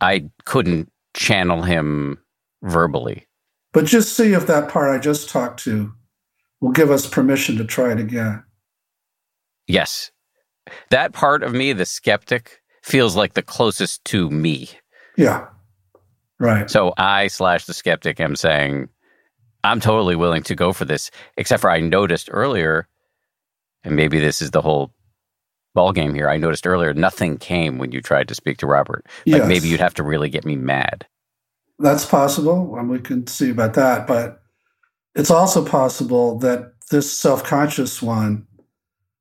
I 0.00 0.28
couldn't 0.44 0.90
channel 1.14 1.62
him 1.62 2.18
verbally. 2.62 3.26
But 3.72 3.86
just 3.86 4.16
see 4.16 4.34
if 4.34 4.46
that 4.46 4.68
part 4.68 4.94
I 4.94 5.00
just 5.00 5.28
talked 5.28 5.60
to 5.64 5.92
will 6.60 6.72
give 6.72 6.90
us 6.90 7.06
permission 7.06 7.56
to 7.56 7.64
try 7.64 7.92
it 7.92 8.00
again. 8.00 8.42
Yes. 9.66 10.10
That 10.90 11.12
part 11.12 11.42
of 11.42 11.52
me, 11.52 11.72
the 11.72 11.84
skeptic, 11.84 12.60
feels 12.82 13.16
like 13.16 13.34
the 13.34 13.42
closest 13.42 14.04
to 14.06 14.30
me. 14.30 14.70
Yeah. 15.16 15.46
Right. 16.38 16.70
So 16.70 16.92
I 16.96 17.28
slash 17.28 17.64
the 17.66 17.74
skeptic 17.74 18.20
am 18.20 18.36
saying, 18.36 18.88
I'm 19.62 19.80
totally 19.80 20.16
willing 20.16 20.42
to 20.44 20.54
go 20.54 20.72
for 20.72 20.84
this, 20.84 21.10
except 21.36 21.62
for 21.62 21.70
I 21.70 21.80
noticed 21.80 22.28
earlier, 22.30 22.86
and 23.82 23.96
maybe 23.96 24.18
this 24.18 24.42
is 24.42 24.50
the 24.50 24.60
whole 24.60 24.92
ball 25.74 25.92
game 25.92 26.14
here. 26.14 26.28
I 26.28 26.36
noticed 26.36 26.66
earlier 26.66 26.92
nothing 26.92 27.38
came 27.38 27.78
when 27.78 27.90
you 27.90 28.00
tried 28.00 28.28
to 28.28 28.34
speak 28.34 28.58
to 28.58 28.66
Robert. 28.66 29.06
Like 29.26 29.40
yes. 29.40 29.48
maybe 29.48 29.68
you'd 29.68 29.80
have 29.80 29.94
to 29.94 30.02
really 30.02 30.28
get 30.28 30.44
me 30.44 30.56
mad. 30.56 31.06
That's 31.78 32.04
possible, 32.04 32.76
and 32.76 32.88
we 32.88 33.00
can 33.00 33.26
see 33.26 33.50
about 33.50 33.74
that. 33.74 34.06
But 34.06 34.43
it's 35.14 35.30
also 35.30 35.64
possible 35.64 36.38
that 36.38 36.72
this 36.90 37.10
self 37.10 37.44
conscious 37.44 38.02
one 38.02 38.46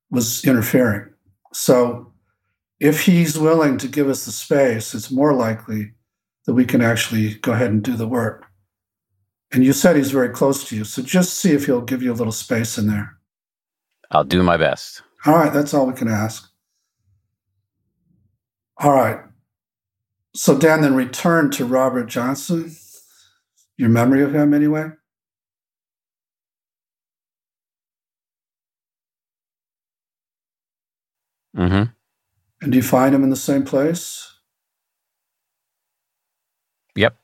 was 0.09 0.43
interfering. 0.45 1.09
So 1.53 2.11
if 2.79 3.05
he's 3.05 3.37
willing 3.37 3.77
to 3.79 3.87
give 3.87 4.09
us 4.09 4.25
the 4.25 4.31
space, 4.31 4.93
it's 4.93 5.11
more 5.11 5.33
likely 5.33 5.93
that 6.45 6.53
we 6.53 6.65
can 6.65 6.81
actually 6.81 7.35
go 7.35 7.53
ahead 7.53 7.71
and 7.71 7.83
do 7.83 7.95
the 7.95 8.07
work. 8.07 8.45
And 9.51 9.63
you 9.63 9.71
said 9.71 9.95
he's 9.95 10.11
very 10.11 10.29
close 10.29 10.67
to 10.69 10.75
you. 10.75 10.83
So 10.83 11.01
just 11.01 11.39
see 11.39 11.51
if 11.51 11.65
he'll 11.65 11.81
give 11.81 12.01
you 12.01 12.11
a 12.11 12.15
little 12.15 12.33
space 12.33 12.77
in 12.77 12.87
there. 12.87 13.15
I'll 14.11 14.23
do 14.23 14.43
my 14.43 14.57
best. 14.57 15.03
All 15.25 15.35
right. 15.35 15.53
That's 15.53 15.73
all 15.73 15.85
we 15.85 15.93
can 15.93 16.07
ask. 16.07 16.49
All 18.77 18.91
right. 18.91 19.19
So, 20.35 20.57
Dan, 20.57 20.81
then 20.81 20.95
return 20.95 21.51
to 21.51 21.65
Robert 21.65 22.05
Johnson. 22.05 22.75
Your 23.77 23.89
memory 23.89 24.23
of 24.23 24.33
him, 24.33 24.53
anyway? 24.53 24.89
Mm-hmm. 31.55 31.83
And 32.61 32.71
do 32.71 32.77
you 32.77 32.83
find 32.83 33.13
him 33.13 33.23
in 33.23 33.29
the 33.29 33.35
same 33.35 33.63
place? 33.63 34.31
Yep. 36.95 37.15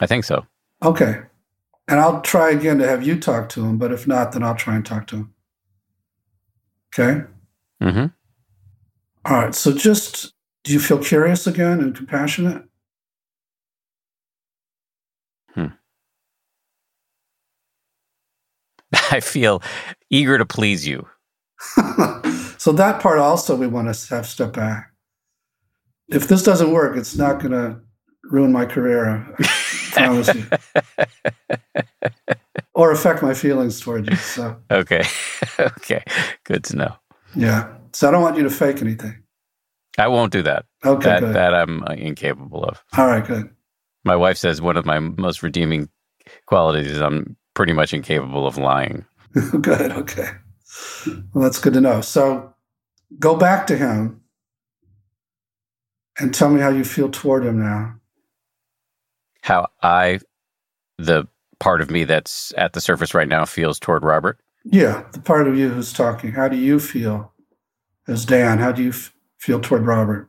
I 0.00 0.06
think 0.06 0.24
so. 0.24 0.46
Okay. 0.82 1.20
And 1.88 2.00
I'll 2.00 2.20
try 2.22 2.50
again 2.50 2.78
to 2.78 2.86
have 2.86 3.06
you 3.06 3.18
talk 3.18 3.48
to 3.50 3.64
him, 3.64 3.78
but 3.78 3.92
if 3.92 4.06
not, 4.06 4.32
then 4.32 4.42
I'll 4.42 4.56
try 4.56 4.74
and 4.74 4.84
talk 4.84 5.06
to 5.08 5.16
him. 5.16 5.34
Okay? 6.98 7.24
Mm-hmm. 7.82 8.06
All 9.26 9.42
right. 9.42 9.54
So 9.54 9.72
just 9.72 10.32
do 10.64 10.72
you 10.72 10.80
feel 10.80 10.98
curious 10.98 11.46
again 11.46 11.80
and 11.80 11.94
compassionate? 11.94 12.64
Hmm. 15.54 15.66
I 19.10 19.20
feel 19.20 19.62
eager 20.10 20.38
to 20.38 20.46
please 20.46 20.86
you. 20.86 21.06
so 22.66 22.72
that 22.72 23.00
part 23.00 23.20
also 23.20 23.54
we 23.54 23.68
want 23.68 23.94
to 23.94 24.14
have 24.16 24.26
step 24.26 24.52
back. 24.52 24.90
If 26.08 26.26
this 26.26 26.42
doesn't 26.42 26.72
work, 26.72 26.96
it's 26.96 27.14
not 27.14 27.38
going 27.38 27.52
to 27.52 27.80
ruin 28.24 28.50
my 28.50 28.66
career. 28.66 29.24
I 29.38 29.44
promise 29.92 30.34
you. 30.34 30.46
or 32.74 32.90
affect 32.90 33.22
my 33.22 33.34
feelings 33.34 33.78
toward 33.78 34.10
you. 34.10 34.16
So 34.16 34.56
okay, 34.68 35.04
okay, 35.60 36.02
good 36.42 36.64
to 36.64 36.76
know. 36.76 36.96
Yeah. 37.36 37.72
So 37.92 38.08
I 38.08 38.10
don't 38.10 38.22
want 38.22 38.36
you 38.36 38.42
to 38.42 38.50
fake 38.50 38.82
anything. 38.82 39.14
I 39.96 40.08
won't 40.08 40.32
do 40.32 40.42
that. 40.42 40.64
Okay, 40.84 41.04
that, 41.08 41.20
good. 41.20 41.36
that 41.36 41.54
I'm 41.54 41.84
uh, 41.84 41.92
incapable 41.92 42.64
of. 42.64 42.82
All 42.98 43.06
right, 43.06 43.24
good. 43.24 43.48
My 44.04 44.16
wife 44.16 44.38
says 44.38 44.60
one 44.60 44.76
of 44.76 44.84
my 44.84 44.98
most 44.98 45.40
redeeming 45.40 45.88
qualities 46.46 46.90
is 46.90 47.00
I'm 47.00 47.36
pretty 47.54 47.74
much 47.74 47.94
incapable 47.94 48.44
of 48.44 48.58
lying. 48.58 49.04
good. 49.60 49.92
Okay. 49.92 50.30
Well, 51.32 51.44
that's 51.44 51.60
good 51.60 51.74
to 51.74 51.80
know. 51.80 52.00
So 52.00 52.52
go 53.18 53.36
back 53.36 53.66
to 53.68 53.76
him 53.76 54.22
and 56.18 56.34
tell 56.34 56.50
me 56.50 56.60
how 56.60 56.70
you 56.70 56.84
feel 56.84 57.10
toward 57.10 57.44
him 57.44 57.60
now. 57.60 57.94
How 59.42 59.68
I, 59.82 60.20
the 60.98 61.28
part 61.60 61.80
of 61.80 61.90
me 61.90 62.04
that's 62.04 62.52
at 62.56 62.72
the 62.72 62.80
surface 62.80 63.14
right 63.14 63.28
now, 63.28 63.44
feels 63.44 63.78
toward 63.78 64.02
Robert? 64.02 64.38
Yeah, 64.64 65.04
the 65.12 65.20
part 65.20 65.46
of 65.46 65.56
you 65.56 65.68
who's 65.68 65.92
talking. 65.92 66.32
How 66.32 66.48
do 66.48 66.56
you 66.56 66.80
feel 66.80 67.32
as 68.08 68.24
Dan? 68.24 68.58
How 68.58 68.72
do 68.72 68.82
you 68.82 68.90
f- 68.90 69.14
feel 69.38 69.60
toward 69.60 69.86
Robert? 69.86 70.28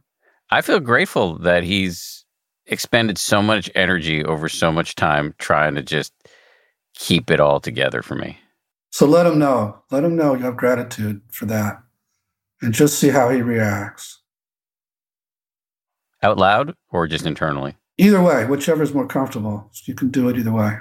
I 0.51 0.61
feel 0.61 0.79
grateful 0.79 1.39
that 1.39 1.63
he's 1.63 2.25
expended 2.67 3.17
so 3.17 3.41
much 3.41 3.69
energy 3.75 4.23
over 4.23 4.47
so 4.47 4.71
much 4.71 4.95
time 4.95 5.33
trying 5.39 5.75
to 5.75 5.81
just 5.81 6.13
keep 6.93 7.31
it 7.31 7.39
all 7.39 7.59
together 7.59 8.01
for 8.01 8.15
me. 8.15 8.37
So 8.91 9.05
let 9.05 9.25
him 9.25 9.39
know. 9.39 9.79
Let 9.89 10.03
him 10.03 10.15
know 10.15 10.35
you 10.35 10.43
have 10.43 10.57
gratitude 10.57 11.21
for 11.31 11.45
that 11.47 11.81
and 12.61 12.73
just 12.73 12.99
see 12.99 13.09
how 13.09 13.29
he 13.29 13.41
reacts. 13.41 14.21
Out 16.23 16.37
loud 16.37 16.73
or 16.91 17.07
just 17.07 17.25
internally? 17.25 17.75
Either 17.97 18.21
way, 18.21 18.45
whichever 18.45 18.83
is 18.83 18.93
more 18.93 19.07
comfortable. 19.07 19.69
You 19.85 19.93
can 19.93 20.09
do 20.09 20.29
it 20.29 20.37
either 20.37 20.51
way. 20.51 20.77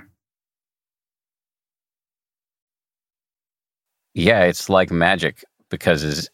Yeah, 4.15 4.45
it's 4.45 4.71
like 4.71 4.91
magic 4.91 5.45
because 5.71 6.31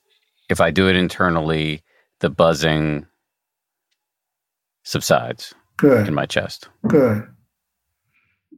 if 0.48 0.60
I 0.60 0.70
do 0.70 0.88
it 0.88 0.94
internally, 0.94 1.82
the 2.20 2.30
buzzing 2.30 3.06
subsides 4.84 5.52
Good. 5.78 6.06
in 6.06 6.14
my 6.14 6.26
chest. 6.26 6.68
Good. 6.86 7.26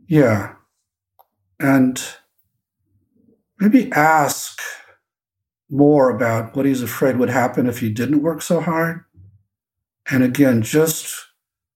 Yeah. 0.09 0.55
And 1.59 2.03
maybe 3.59 3.91
ask 3.93 4.61
more 5.71 6.11
about 6.11 6.55
what 6.55 6.67
he's 6.67 6.83
afraid 6.83 7.17
would 7.17 7.31
happen 7.31 7.67
if 7.67 7.81
he 7.81 7.91
didn't 7.91 8.23
work 8.23 8.43
so 8.43 8.61
hard. 8.61 9.05
And 10.11 10.23
again, 10.23 10.63
just 10.63 11.13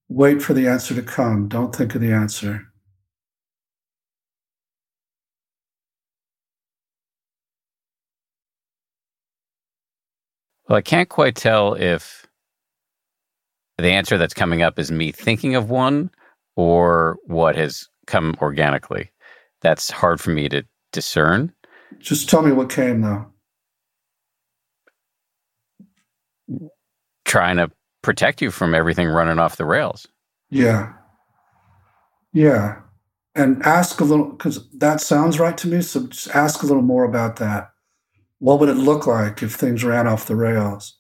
wait 0.09 0.43
for 0.43 0.55
the 0.55 0.69
answer 0.69 0.95
to 0.95 1.03
come. 1.03 1.49
Don't 1.49 1.75
think 1.75 1.95
of 1.95 2.01
the 2.01 2.13
answer. 2.13 2.65
Well, 10.69 10.77
I 10.77 10.83
can't 10.83 11.09
quite 11.09 11.35
tell 11.35 11.75
if 11.75 12.27
the 13.79 13.91
answer 13.91 14.19
that's 14.19 14.35
coming 14.35 14.61
up 14.61 14.79
is 14.79 14.93
me 14.93 15.13
thinking 15.13 15.55
of 15.55 15.71
one 15.71 16.11
or 16.57 17.17
what 17.27 17.57
has 17.57 17.89
come 18.07 18.35
organically. 18.43 19.11
That's 19.63 19.91
hard 19.91 20.21
for 20.21 20.31
me 20.31 20.49
to 20.51 20.65
discern. 20.93 21.53
Just 21.99 22.29
tell 22.29 22.43
me 22.43 22.53
what 22.53 22.69
came, 22.69 23.01
though. 23.01 23.27
Trying 27.25 27.57
to 27.57 27.71
protect 28.03 28.41
you 28.41 28.51
from 28.51 28.75
everything 28.75 29.09
running 29.09 29.39
off 29.39 29.57
the 29.57 29.65
rails. 29.65 30.07
Yeah. 30.51 30.93
Yeah. 32.33 32.81
And 33.35 33.63
ask 33.63 34.01
a 34.01 34.05
little, 34.05 34.31
because 34.31 34.69
that 34.79 35.01
sounds 35.01 35.39
right 35.39 35.57
to 35.59 35.69
me. 35.69 35.83
So 35.83 36.07
just 36.07 36.29
ask 36.35 36.63
a 36.63 36.67
little 36.67 36.83
more 36.83 37.05
about 37.05 37.37
that. 37.37 37.71
What 38.39 38.61
would 38.61 38.69
it 38.69 38.75
look 38.75 39.07
like 39.07 39.43
if 39.43 39.55
things 39.55 39.85
ran 39.85 40.07
off 40.07 40.27
the 40.27 40.37
rails? 40.37 40.99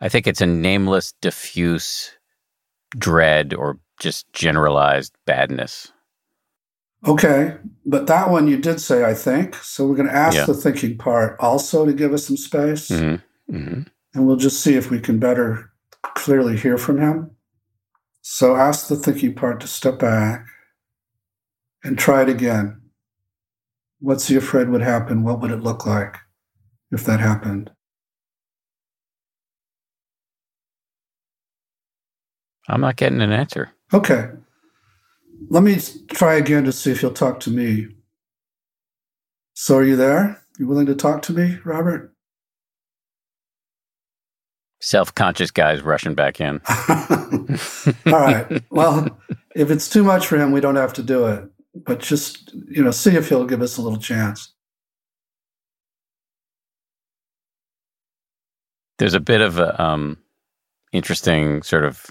I 0.00 0.08
think 0.08 0.26
it's 0.26 0.40
a 0.40 0.46
nameless, 0.46 1.12
diffuse 1.20 2.12
dread 2.96 3.54
or 3.54 3.78
just 3.98 4.30
generalized 4.32 5.14
badness. 5.24 5.90
Okay, 7.06 7.56
but 7.84 8.06
that 8.08 8.30
one 8.30 8.48
you 8.48 8.56
did 8.58 8.80
say, 8.80 9.04
I 9.04 9.14
think. 9.14 9.54
So 9.56 9.86
we're 9.86 9.94
going 9.96 10.08
to 10.08 10.14
ask 10.14 10.36
Yeah. 10.36 10.46
the 10.46 10.54
thinking 10.54 10.98
part 10.98 11.36
also 11.38 11.86
to 11.86 11.92
give 11.92 12.12
us 12.12 12.26
some 12.26 12.36
space, 12.36 12.88
Mm-hmm. 12.90 13.54
Mm-hmm. 13.56 13.80
and 14.14 14.26
we'll 14.26 14.36
just 14.36 14.60
see 14.60 14.74
if 14.74 14.90
we 14.90 14.98
can 15.00 15.18
better 15.18 15.70
clearly 16.14 16.56
hear 16.56 16.76
from 16.78 16.98
him. 16.98 17.30
So 18.22 18.56
ask 18.56 18.88
the 18.88 18.96
thinking 18.96 19.34
part 19.34 19.60
to 19.60 19.68
step 19.68 20.00
back 20.00 20.44
and 21.84 21.96
try 21.96 22.22
it 22.22 22.28
again. 22.28 22.80
What's 24.00 24.26
he 24.26 24.34
afraid 24.36 24.68
would 24.68 24.82
happen? 24.82 25.22
What 25.22 25.40
would 25.40 25.52
it 25.52 25.62
look 25.62 25.86
like 25.86 26.16
if 26.90 27.04
that 27.04 27.20
happened? 27.20 27.70
I'm 32.68 32.80
not 32.80 32.96
getting 32.96 33.20
an 33.20 33.30
answer. 33.32 33.70
Okay. 33.94 34.30
Let 35.48 35.62
me 35.62 35.78
try 36.10 36.34
again 36.34 36.64
to 36.64 36.72
see 36.72 36.90
if 36.90 37.00
he'll 37.00 37.12
talk 37.12 37.40
to 37.40 37.50
me. 37.50 37.88
So, 39.54 39.76
are 39.76 39.84
you 39.84 39.96
there? 39.96 40.42
You 40.58 40.66
willing 40.66 40.86
to 40.86 40.94
talk 40.94 41.22
to 41.22 41.32
me, 41.32 41.58
Robert? 41.64 42.14
Self 44.80 45.14
conscious 45.14 45.50
guys 45.50 45.82
rushing 45.82 46.14
back 46.14 46.40
in. 46.40 46.60
All 48.06 48.12
right. 48.12 48.62
Well, 48.70 49.18
if 49.54 49.70
it's 49.70 49.88
too 49.88 50.04
much 50.04 50.26
for 50.26 50.36
him, 50.36 50.52
we 50.52 50.60
don't 50.60 50.76
have 50.76 50.92
to 50.94 51.02
do 51.02 51.26
it. 51.26 51.44
But 51.74 52.00
just, 52.00 52.52
you 52.68 52.82
know, 52.82 52.90
see 52.90 53.16
if 53.16 53.28
he'll 53.28 53.46
give 53.46 53.62
us 53.62 53.76
a 53.78 53.82
little 53.82 53.98
chance. 53.98 54.52
There's 58.98 59.14
a 59.14 59.20
bit 59.20 59.40
of 59.40 59.58
a 59.58 59.82
um, 59.82 60.18
interesting 60.92 61.62
sort 61.62 61.84
of 61.84 62.06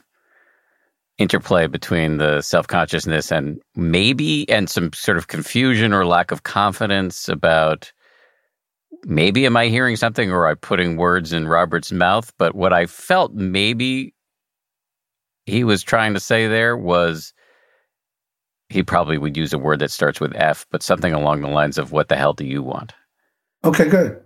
interplay 1.18 1.68
between 1.68 2.18
the 2.18 2.42
self 2.42 2.68
consciousness 2.68 3.32
and 3.32 3.60
maybe 3.76 4.50
and 4.50 4.70
some 4.70 4.92
sort 4.94 5.18
of 5.18 5.28
confusion 5.28 5.94
or 5.94 6.06
lack 6.06 6.32
of 6.32 6.44
confidence 6.44 7.30
about 7.30 7.92
maybe 9.06 9.46
am 9.46 9.56
I 9.56 9.68
hearing 9.68 9.96
something 9.96 10.32
or 10.32 10.48
I 10.48 10.56
putting 10.56 10.98
words 10.98 11.32
in 11.32 11.48
Robert's 11.48 11.92
mouth? 11.92 12.34
But 12.38 12.56
what 12.56 12.74
I 12.74 12.86
felt 12.86 13.34
maybe 13.34 14.14
he 15.46 15.64
was 15.64 15.84
trying 15.84 16.14
to 16.14 16.20
say 16.20 16.48
there 16.48 16.76
was 16.76 17.34
he 18.70 18.84
probably 18.84 19.18
would 19.18 19.38
use 19.38 19.54
a 19.54 19.60
word 19.60 19.80
that 19.80 19.92
starts 19.92 20.20
with 20.20 20.36
F, 20.36 20.66
but 20.72 20.82
something 20.82 21.14
along 21.14 21.42
the 21.42 21.48
lines 21.48 21.78
of 21.78 21.92
what 21.92 22.10
the 22.10 22.16
hell 22.16 22.34
do 22.34 22.46
you 22.46 22.64
want? 22.64 22.94
Okay, 23.64 23.88
good. 23.88 24.20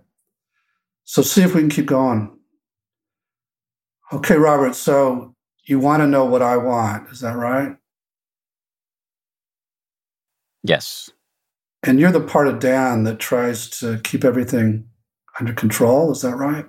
So, 1.04 1.22
see 1.22 1.42
if 1.42 1.54
we 1.54 1.60
can 1.60 1.70
keep 1.70 1.86
going. 1.86 2.36
Okay, 4.12 4.36
Robert. 4.36 4.74
So, 4.74 5.34
you 5.70 5.78
want 5.78 6.02
to 6.02 6.06
know 6.08 6.24
what 6.24 6.42
I 6.42 6.56
want. 6.56 7.08
Is 7.10 7.20
that 7.20 7.36
right? 7.36 7.76
Yes. 10.64 11.10
And 11.84 12.00
you're 12.00 12.10
the 12.10 12.20
part 12.20 12.48
of 12.48 12.58
Dan 12.58 13.04
that 13.04 13.20
tries 13.20 13.70
to 13.78 14.00
keep 14.00 14.24
everything 14.24 14.86
under 15.38 15.52
control. 15.52 16.10
Is 16.10 16.22
that 16.22 16.34
right? 16.34 16.66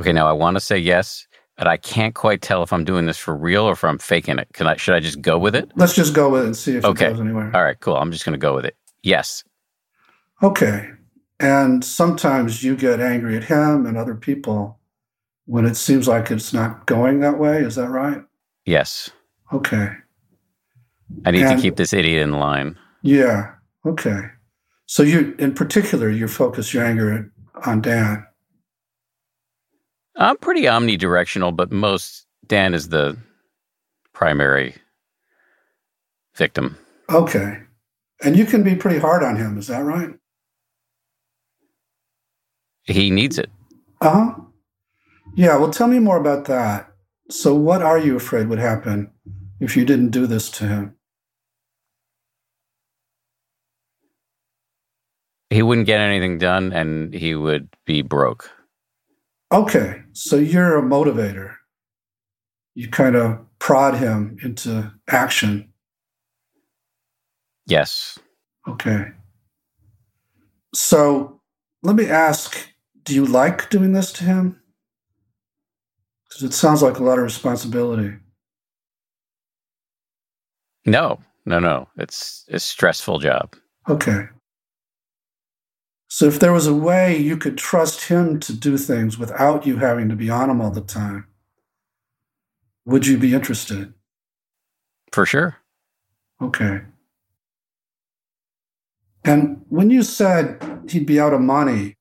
Okay, 0.00 0.12
now 0.12 0.26
I 0.26 0.32
want 0.32 0.56
to 0.56 0.60
say 0.60 0.78
yes, 0.78 1.28
but 1.58 1.66
I 1.66 1.76
can't 1.76 2.14
quite 2.14 2.40
tell 2.40 2.62
if 2.62 2.72
I'm 2.72 2.84
doing 2.84 3.04
this 3.04 3.18
for 3.18 3.36
real 3.36 3.64
or 3.64 3.72
if 3.72 3.84
I'm 3.84 3.98
faking 3.98 4.38
it. 4.38 4.48
Can 4.54 4.66
I? 4.66 4.76
Should 4.76 4.94
I 4.94 5.00
just 5.00 5.20
go 5.20 5.38
with 5.38 5.54
it? 5.54 5.70
Let's 5.76 5.94
just 5.94 6.14
go 6.14 6.30
with 6.30 6.42
it 6.42 6.46
and 6.46 6.56
see 6.56 6.76
if 6.76 6.84
Okay. 6.86 7.06
it 7.06 7.10
goes 7.10 7.20
anywhere. 7.20 7.54
All 7.54 7.62
right, 7.62 7.78
cool. 7.80 7.96
I'm 7.96 8.12
just 8.12 8.24
going 8.24 8.32
to 8.32 8.38
go 8.38 8.54
with 8.54 8.64
it. 8.64 8.76
Yes. 9.02 9.44
Okay. 10.42 10.88
And 11.38 11.84
sometimes 11.84 12.64
you 12.64 12.76
get 12.76 12.98
angry 12.98 13.36
at 13.36 13.44
him 13.44 13.84
and 13.84 13.98
other 13.98 14.14
people 14.14 14.77
when 15.48 15.64
it 15.64 15.76
seems 15.76 16.06
like 16.06 16.30
it's 16.30 16.52
not 16.52 16.86
going 16.86 17.20
that 17.20 17.38
way. 17.38 17.62
Is 17.62 17.74
that 17.76 17.88
right? 17.88 18.22
Yes. 18.66 19.08
Okay. 19.50 19.88
I 21.24 21.30
need 21.30 21.42
And- 21.44 21.56
to 21.56 21.62
keep 21.62 21.76
this 21.76 21.94
idiot 21.94 22.20
in 22.22 22.32
line. 22.32 22.78
Yeah. 23.02 23.54
Okay. 23.86 24.20
So 24.84 25.02
you, 25.02 25.34
in 25.38 25.54
particular, 25.54 26.10
you 26.10 26.28
focus 26.28 26.74
your 26.74 26.84
anger 26.84 27.32
on 27.64 27.80
Dan. 27.80 28.26
I'm 30.16 30.36
pretty 30.36 30.62
omnidirectional, 30.62 31.56
but 31.56 31.72
most 31.72 32.26
Dan 32.46 32.74
is 32.74 32.90
the 32.90 33.16
primary 34.12 34.74
victim. 36.34 36.76
Okay. 37.08 37.60
And 38.22 38.36
you 38.36 38.44
can 38.44 38.62
be 38.62 38.74
pretty 38.74 38.98
hard 38.98 39.22
on 39.22 39.36
him. 39.36 39.56
Is 39.56 39.68
that 39.68 39.80
right? 39.84 40.10
He 42.82 43.10
needs 43.10 43.38
it. 43.38 43.50
Uh 44.02 44.10
huh. 44.10 44.34
Yeah. 45.34 45.56
Well, 45.56 45.70
tell 45.70 45.88
me 45.88 45.98
more 45.98 46.16
about 46.16 46.46
that. 46.46 46.92
So, 47.30 47.54
what 47.54 47.82
are 47.82 47.98
you 47.98 48.16
afraid 48.16 48.48
would 48.48 48.58
happen 48.58 49.10
if 49.60 49.76
you 49.76 49.84
didn't 49.84 50.10
do 50.10 50.26
this 50.26 50.50
to 50.52 50.66
him? 50.66 50.94
He 55.50 55.62
wouldn't 55.62 55.86
get 55.86 56.00
anything 56.00 56.38
done 56.38 56.72
and 56.72 57.12
he 57.12 57.34
would 57.34 57.68
be 57.84 58.02
broke. 58.02 58.50
Okay. 59.52 60.02
So, 60.12 60.36
you're 60.36 60.78
a 60.78 60.82
motivator. 60.82 61.54
You 62.74 62.88
kind 62.88 63.16
of 63.16 63.38
prod 63.58 63.96
him 63.96 64.38
into 64.42 64.92
action. 65.08 65.72
Yes. 67.66 68.18
Okay. 68.66 69.08
So, 70.74 71.40
let 71.82 71.94
me 71.96 72.06
ask 72.06 72.68
do 73.04 73.14
you 73.14 73.24
like 73.24 73.70
doing 73.70 73.92
this 73.92 74.12
to 74.12 74.24
him? 74.24 74.60
Because 76.28 76.42
it 76.42 76.52
sounds 76.52 76.82
like 76.82 76.98
a 76.98 77.02
lot 77.02 77.18
of 77.18 77.24
responsibility. 77.24 78.14
No, 80.84 81.20
no, 81.44 81.58
no. 81.58 81.88
It's 81.96 82.44
a 82.48 82.58
stressful 82.58 83.20
job. 83.20 83.56
Okay. 83.88 84.28
So 86.08 86.26
if 86.26 86.40
there 86.40 86.52
was 86.52 86.66
a 86.66 86.74
way 86.74 87.16
you 87.16 87.36
could 87.36 87.58
trust 87.58 88.08
him 88.08 88.40
to 88.40 88.52
do 88.52 88.78
things 88.78 89.18
without 89.18 89.66
you 89.66 89.76
having 89.76 90.08
to 90.08 90.16
be 90.16 90.30
on 90.30 90.50
him 90.50 90.60
all 90.60 90.70
the 90.70 90.80
time, 90.80 91.26
would 92.86 93.06
you 93.06 93.18
be 93.18 93.34
interested? 93.34 93.92
For 95.12 95.26
sure. 95.26 95.56
Okay. 96.40 96.80
And 99.24 99.62
when 99.68 99.90
you 99.90 100.02
said 100.02 100.62
he'd 100.88 101.04
be 101.04 101.20
out 101.20 101.34
of 101.34 101.40
money, 101.40 101.96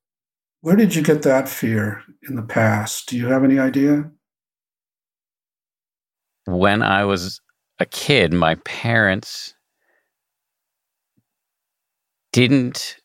where 0.61 0.75
did 0.75 0.95
you 0.95 1.01
get 1.01 1.23
that 1.23 1.49
fear 1.49 2.03
in 2.27 2.35
the 2.35 2.41
past? 2.41 3.09
Do 3.09 3.17
you 3.17 3.27
have 3.27 3.43
any 3.43 3.59
idea? 3.59 4.09
When 6.47 6.81
I 6.81 7.03
was 7.03 7.41
a 7.79 7.85
kid, 7.85 8.31
my 8.31 8.55
parents 8.63 9.53
didn't 12.31 12.95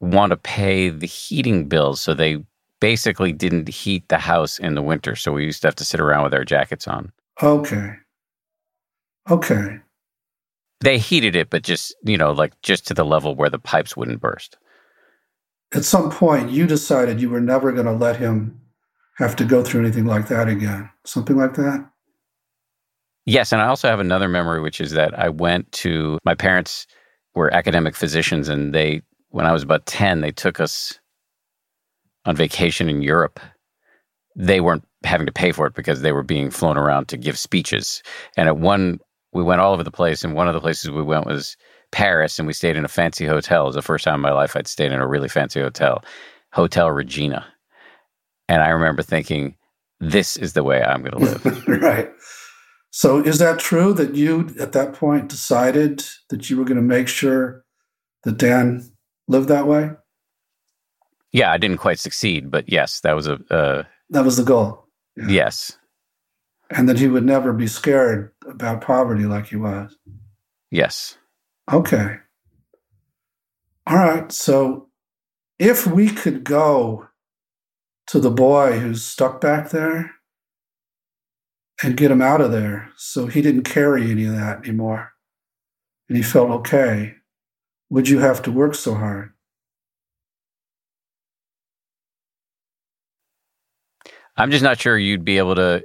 want 0.00 0.30
to 0.30 0.36
pay 0.36 0.90
the 0.90 1.06
heating 1.06 1.68
bills, 1.68 2.02
so 2.02 2.12
they 2.12 2.44
basically 2.80 3.32
didn't 3.32 3.68
heat 3.68 4.06
the 4.08 4.18
house 4.18 4.58
in 4.58 4.74
the 4.74 4.82
winter. 4.82 5.16
So 5.16 5.32
we 5.32 5.46
used 5.46 5.62
to 5.62 5.68
have 5.68 5.74
to 5.76 5.86
sit 5.86 6.00
around 6.00 6.24
with 6.24 6.34
our 6.34 6.44
jackets 6.44 6.86
on. 6.86 7.12
Okay. 7.42 7.94
Okay. 9.30 9.78
They 10.80 10.98
heated 10.98 11.34
it, 11.34 11.48
but 11.48 11.62
just, 11.62 11.96
you 12.04 12.18
know, 12.18 12.32
like 12.32 12.60
just 12.60 12.86
to 12.88 12.94
the 12.94 13.06
level 13.06 13.34
where 13.34 13.48
the 13.48 13.58
pipes 13.58 13.96
wouldn't 13.96 14.20
burst. 14.20 14.58
At 15.72 15.86
some 15.86 16.10
point, 16.10 16.50
you 16.50 16.66
decided 16.66 17.22
you 17.22 17.30
were 17.30 17.40
never 17.40 17.72
going 17.72 17.86
to 17.86 17.92
let 17.92 18.16
him 18.16 18.60
have 19.16 19.34
to 19.36 19.46
go 19.46 19.64
through 19.64 19.80
anything 19.80 20.04
like 20.04 20.28
that 20.28 20.46
again. 20.46 20.90
Something 21.06 21.38
like 21.38 21.54
that? 21.54 21.88
Yes, 23.26 23.52
and 23.52 23.62
I 23.62 23.66
also 23.66 23.88
have 23.88 24.00
another 24.00 24.28
memory, 24.28 24.60
which 24.60 24.80
is 24.80 24.92
that 24.92 25.18
I 25.18 25.28
went 25.28 25.70
to 25.72 26.18
my 26.24 26.34
parents 26.34 26.86
were 27.34 27.52
academic 27.52 27.96
physicians, 27.96 28.48
and 28.48 28.74
they, 28.74 29.02
when 29.30 29.46
I 29.46 29.52
was 29.52 29.62
about 29.62 29.86
ten, 29.86 30.20
they 30.20 30.30
took 30.30 30.60
us 30.60 30.98
on 32.26 32.36
vacation 32.36 32.88
in 32.88 33.02
Europe. 33.02 33.40
They 34.36 34.60
weren't 34.60 34.84
having 35.04 35.26
to 35.26 35.32
pay 35.32 35.52
for 35.52 35.66
it 35.66 35.74
because 35.74 36.02
they 36.02 36.12
were 36.12 36.22
being 36.22 36.50
flown 36.50 36.76
around 36.76 37.08
to 37.08 37.16
give 37.16 37.38
speeches. 37.38 38.02
And 38.36 38.48
at 38.48 38.58
one, 38.58 39.00
we 39.32 39.42
went 39.42 39.60
all 39.60 39.72
over 39.72 39.82
the 39.82 39.90
place, 39.90 40.22
and 40.22 40.34
one 40.34 40.48
of 40.48 40.54
the 40.54 40.60
places 40.60 40.90
we 40.90 41.02
went 41.02 41.26
was 41.26 41.56
Paris, 41.92 42.38
and 42.38 42.46
we 42.46 42.52
stayed 42.52 42.76
in 42.76 42.84
a 42.84 42.88
fancy 42.88 43.26
hotel. 43.26 43.62
It 43.62 43.66
was 43.66 43.74
the 43.74 43.82
first 43.82 44.04
time 44.04 44.16
in 44.16 44.20
my 44.20 44.32
life 44.32 44.56
I'd 44.56 44.66
stayed 44.66 44.92
in 44.92 45.00
a 45.00 45.06
really 45.06 45.28
fancy 45.28 45.60
hotel, 45.60 46.04
Hotel 46.52 46.90
Regina. 46.90 47.46
And 48.48 48.62
I 48.62 48.68
remember 48.68 49.02
thinking, 49.02 49.56
this 50.00 50.36
is 50.36 50.52
the 50.52 50.64
way 50.64 50.82
I'm 50.82 51.02
going 51.02 51.12
to 51.12 51.18
live. 51.18 51.68
right. 51.82 52.10
So 52.96 53.18
is 53.18 53.40
that 53.40 53.58
true 53.58 53.92
that 53.94 54.14
you 54.14 54.54
at 54.60 54.70
that 54.70 54.92
point 54.92 55.28
decided 55.28 56.04
that 56.28 56.48
you 56.48 56.56
were 56.56 56.64
going 56.64 56.76
to 56.76 56.82
make 56.96 57.08
sure 57.08 57.64
that 58.22 58.38
Dan 58.38 58.88
lived 59.26 59.48
that 59.48 59.66
way? 59.66 59.90
Yeah, 61.32 61.50
I 61.50 61.58
didn't 61.58 61.78
quite 61.78 61.98
succeed, 61.98 62.52
but 62.52 62.68
yes, 62.68 63.00
that 63.00 63.14
was 63.16 63.26
a 63.26 63.40
uh, 63.50 63.82
That 64.10 64.24
was 64.24 64.36
the 64.36 64.44
goal. 64.44 64.86
Yeah. 65.16 65.26
yes, 65.28 65.76
And 66.70 66.88
that 66.88 67.00
he 67.00 67.08
would 67.08 67.24
never 67.24 67.52
be 67.52 67.66
scared 67.66 68.30
about 68.46 68.80
poverty 68.82 69.24
like 69.24 69.46
he 69.46 69.56
was. 69.56 69.96
yes. 70.70 71.18
Okay. 71.72 72.18
All 73.88 73.96
right. 73.96 74.30
So 74.30 74.88
if 75.58 75.84
we 75.84 76.10
could 76.10 76.44
go 76.44 77.08
to 78.06 78.20
the 78.20 78.30
boy 78.30 78.78
who's 78.78 79.02
stuck 79.04 79.40
back 79.40 79.70
there 79.70 80.12
and 81.82 81.96
get 81.96 82.10
him 82.10 82.22
out 82.22 82.40
of 82.40 82.52
there 82.52 82.90
so 82.96 83.26
he 83.26 83.42
didn't 83.42 83.64
carry 83.64 84.10
any 84.10 84.24
of 84.24 84.32
that 84.32 84.58
anymore 84.58 85.10
and 86.08 86.16
he 86.16 86.22
felt 86.22 86.50
okay, 86.50 87.14
would 87.90 88.08
you 88.08 88.18
have 88.18 88.42
to 88.42 88.52
work 88.52 88.74
so 88.74 88.94
hard? 88.94 89.32
I'm 94.36 94.50
just 94.50 94.64
not 94.64 94.80
sure 94.80 94.98
you'd 94.98 95.24
be 95.24 95.38
able 95.38 95.54
to 95.54 95.84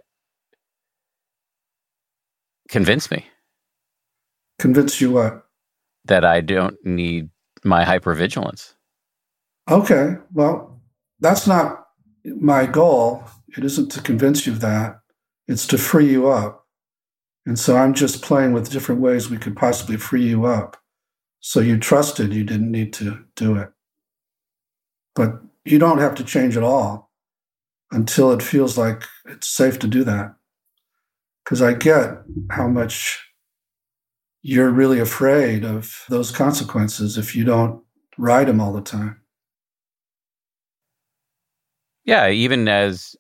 convince 2.69 3.09
me 3.11 3.25
Convince 4.59 4.99
you 4.99 5.11
what? 5.11 5.45
that 6.05 6.25
I 6.25 6.41
don't 6.41 6.75
need 6.83 7.29
my 7.63 7.83
hypervigilance. 7.85 8.73
Okay. 9.69 10.15
Well, 10.33 10.81
that's 11.19 11.45
not 11.45 11.85
my 12.25 12.65
goal. 12.65 13.23
It 13.55 13.63
isn't 13.63 13.91
to 13.91 14.01
convince 14.01 14.47
you 14.47 14.53
of 14.53 14.61
that, 14.61 14.98
it's 15.49 15.65
to 15.65 15.79
free 15.79 16.07
you 16.07 16.29
up. 16.29 16.67
And 17.45 17.57
so 17.57 17.75
I'm 17.75 17.95
just 17.95 18.21
playing 18.21 18.53
with 18.53 18.69
different 18.69 19.01
ways 19.01 19.29
we 19.29 19.37
could 19.37 19.57
possibly 19.57 19.97
free 19.97 20.23
you 20.23 20.45
up. 20.45 20.77
So 21.39 21.59
you 21.59 21.79
trusted 21.79 22.33
you 22.33 22.43
didn't 22.43 22.71
need 22.71 22.93
to 22.93 23.25
do 23.35 23.55
it. 23.55 23.71
But 25.15 25.41
you 25.65 25.79
don't 25.79 25.97
have 25.97 26.13
to 26.15 26.23
change 26.23 26.55
at 26.55 26.61
all 26.61 27.09
until 27.91 28.31
it 28.31 28.43
feels 28.43 28.77
like 28.77 29.03
it's 29.25 29.47
safe 29.47 29.79
to 29.79 29.87
do 29.87 30.03
that. 30.03 30.35
Because 31.43 31.63
I 31.63 31.73
get 31.73 32.19
how 32.51 32.67
much 32.67 33.19
you're 34.43 34.69
really 34.69 34.99
afraid 34.99 35.65
of 35.65 36.05
those 36.09 36.29
consequences 36.29 37.17
if 37.17 37.35
you 37.35 37.43
don't 37.43 37.81
ride 38.19 38.47
them 38.47 38.61
all 38.61 38.71
the 38.71 38.81
time. 38.81 39.19
Yeah, 42.05 42.29
even 42.29 42.67
as 42.67 43.15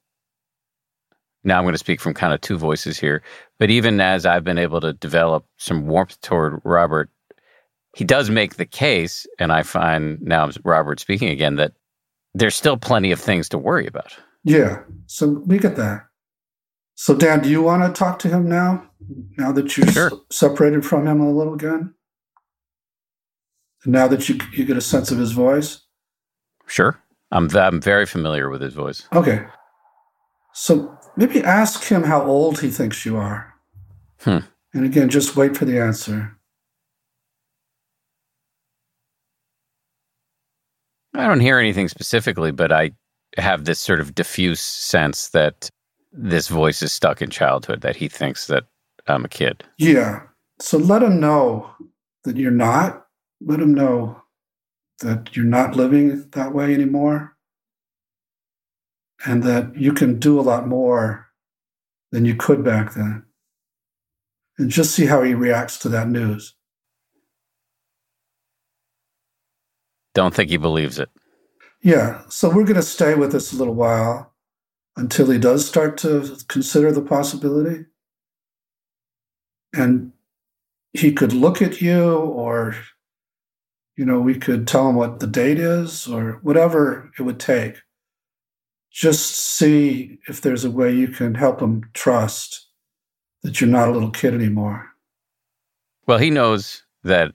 now 1.43 1.57
I'm 1.57 1.63
going 1.63 1.73
to 1.73 1.77
speak 1.79 2.01
from 2.01 2.13
kind 2.13 2.33
of 2.33 2.41
two 2.41 2.57
voices 2.57 2.99
here, 2.99 3.23
but 3.59 3.69
even 3.69 4.01
as 4.01 4.25
I've 4.25 4.43
been 4.43 4.57
able 4.57 4.81
to 4.81 4.93
develop 4.93 5.45
some 5.57 5.87
warmth 5.87 6.19
toward 6.21 6.61
Robert, 6.63 7.09
he 7.95 8.03
does 8.05 8.29
make 8.29 8.55
the 8.55 8.65
case, 8.65 9.25
and 9.39 9.51
I 9.51 9.63
find 9.63 10.21
now 10.21 10.43
I'm 10.43 10.51
Robert 10.63 10.99
speaking 10.99 11.29
again, 11.29 11.55
that 11.57 11.73
there's 12.35 12.55
still 12.55 12.77
plenty 12.77 13.11
of 13.11 13.19
things 13.19 13.49
to 13.49 13.57
worry 13.57 13.87
about. 13.87 14.15
Yeah, 14.43 14.81
so 15.07 15.43
we 15.45 15.57
get 15.59 15.75
that. 15.77 16.05
So, 16.95 17.15
Dan, 17.15 17.41
do 17.41 17.49
you 17.49 17.61
want 17.61 17.83
to 17.83 17.97
talk 17.97 18.19
to 18.19 18.27
him 18.29 18.47
now? 18.47 18.89
Now 19.37 19.51
that 19.53 19.77
you're 19.77 19.87
Sure. 19.87 20.07
s- 20.11 20.19
separated 20.29 20.85
from 20.85 21.07
him 21.07 21.21
a 21.21 21.31
little 21.31 21.53
again? 21.53 21.93
Now 23.85 24.07
that 24.09 24.27
you 24.27 24.37
you 24.51 24.65
get 24.65 24.77
a 24.77 24.81
sense 24.81 25.09
of 25.11 25.17
his 25.17 25.31
voice? 25.31 25.81
Sure. 26.67 27.01
I'm, 27.31 27.49
I'm 27.55 27.81
very 27.81 28.05
familiar 28.05 28.49
with 28.49 28.61
his 28.61 28.73
voice. 28.73 29.07
Okay. 29.13 29.45
So 30.53 30.97
maybe 31.19 31.43
ask 31.43 31.83
him 31.83 32.03
how 32.03 32.23
old 32.23 32.61
he 32.61 32.69
thinks 32.69 33.05
you 33.05 33.17
are. 33.17 33.53
Hmm. 34.21 34.37
And 34.73 34.85
again, 34.85 35.09
just 35.09 35.35
wait 35.35 35.57
for 35.57 35.65
the 35.65 35.77
answer. 35.77 36.37
I 41.13 41.27
don't 41.27 41.41
hear 41.41 41.59
anything 41.59 41.89
specifically, 41.89 42.51
but 42.51 42.71
I 42.71 42.91
have 43.37 43.65
this 43.65 43.81
sort 43.81 43.99
of 43.99 44.15
diffuse 44.15 44.61
sense 44.61 45.29
that 45.29 45.69
this 46.13 46.47
voice 46.47 46.81
is 46.81 46.93
stuck 46.93 47.21
in 47.21 47.29
childhood, 47.29 47.81
that 47.81 47.97
he 47.97 48.07
thinks 48.07 48.47
that 48.47 48.63
I'm 49.07 49.25
a 49.25 49.29
kid. 49.29 49.65
Yeah. 49.77 50.21
So 50.61 50.77
let 50.77 51.03
him 51.03 51.19
know 51.19 51.69
that 52.23 52.37
you're 52.37 52.51
not. 52.51 53.07
Let 53.41 53.59
him 53.59 53.73
know 53.73 54.21
that 55.01 55.35
you're 55.35 55.45
not 55.45 55.75
living 55.75 56.29
that 56.31 56.53
way 56.53 56.73
anymore 56.73 57.35
and 59.25 59.43
that 59.43 59.75
you 59.75 59.93
can 59.93 60.19
do 60.19 60.39
a 60.39 60.41
lot 60.41 60.67
more 60.67 61.27
than 62.11 62.25
you 62.25 62.35
could 62.35 62.63
back 62.63 62.93
then. 62.93 63.23
And 64.57 64.69
just 64.69 64.93
see 64.93 65.05
how 65.05 65.23
he 65.23 65.33
reacts 65.33 65.77
to 65.79 65.89
that 65.89 66.09
news. 66.09 66.55
Don't 70.13 70.33
think 70.33 70.49
he 70.49 70.57
believes 70.57 70.99
it. 70.99 71.09
Yeah. 71.81 72.23
So 72.29 72.49
we're 72.49 72.63
going 72.63 72.75
to 72.75 72.81
stay 72.81 73.15
with 73.15 73.31
this 73.31 73.53
a 73.53 73.55
little 73.55 73.75
while 73.75 74.33
until 74.97 75.29
he 75.29 75.37
does 75.37 75.65
start 75.65 75.97
to 75.99 76.37
consider 76.49 76.91
the 76.91 77.01
possibility. 77.01 77.85
And 79.73 80.11
he 80.91 81.13
could 81.13 81.31
look 81.31 81.61
at 81.61 81.79
you, 81.79 82.15
or, 82.15 82.75
you 83.95 84.03
know, 84.03 84.19
we 84.19 84.35
could 84.35 84.67
tell 84.67 84.89
him 84.89 84.95
what 84.95 85.19
the 85.19 85.27
date 85.27 85.59
is, 85.59 86.07
or 86.07 86.39
whatever 86.41 87.11
it 87.17 87.21
would 87.21 87.39
take. 87.39 87.75
Just 88.91 89.31
see 89.31 90.19
if 90.27 90.41
there's 90.41 90.65
a 90.65 90.71
way 90.71 90.91
you 90.93 91.07
can 91.07 91.35
help 91.35 91.61
him 91.61 91.83
trust 91.93 92.67
that 93.43 93.61
you're 93.61 93.69
not 93.69 93.87
a 93.87 93.91
little 93.91 94.11
kid 94.11 94.33
anymore. 94.33 94.87
Well, 96.07 96.17
he 96.17 96.29
knows 96.29 96.83
that 97.03 97.33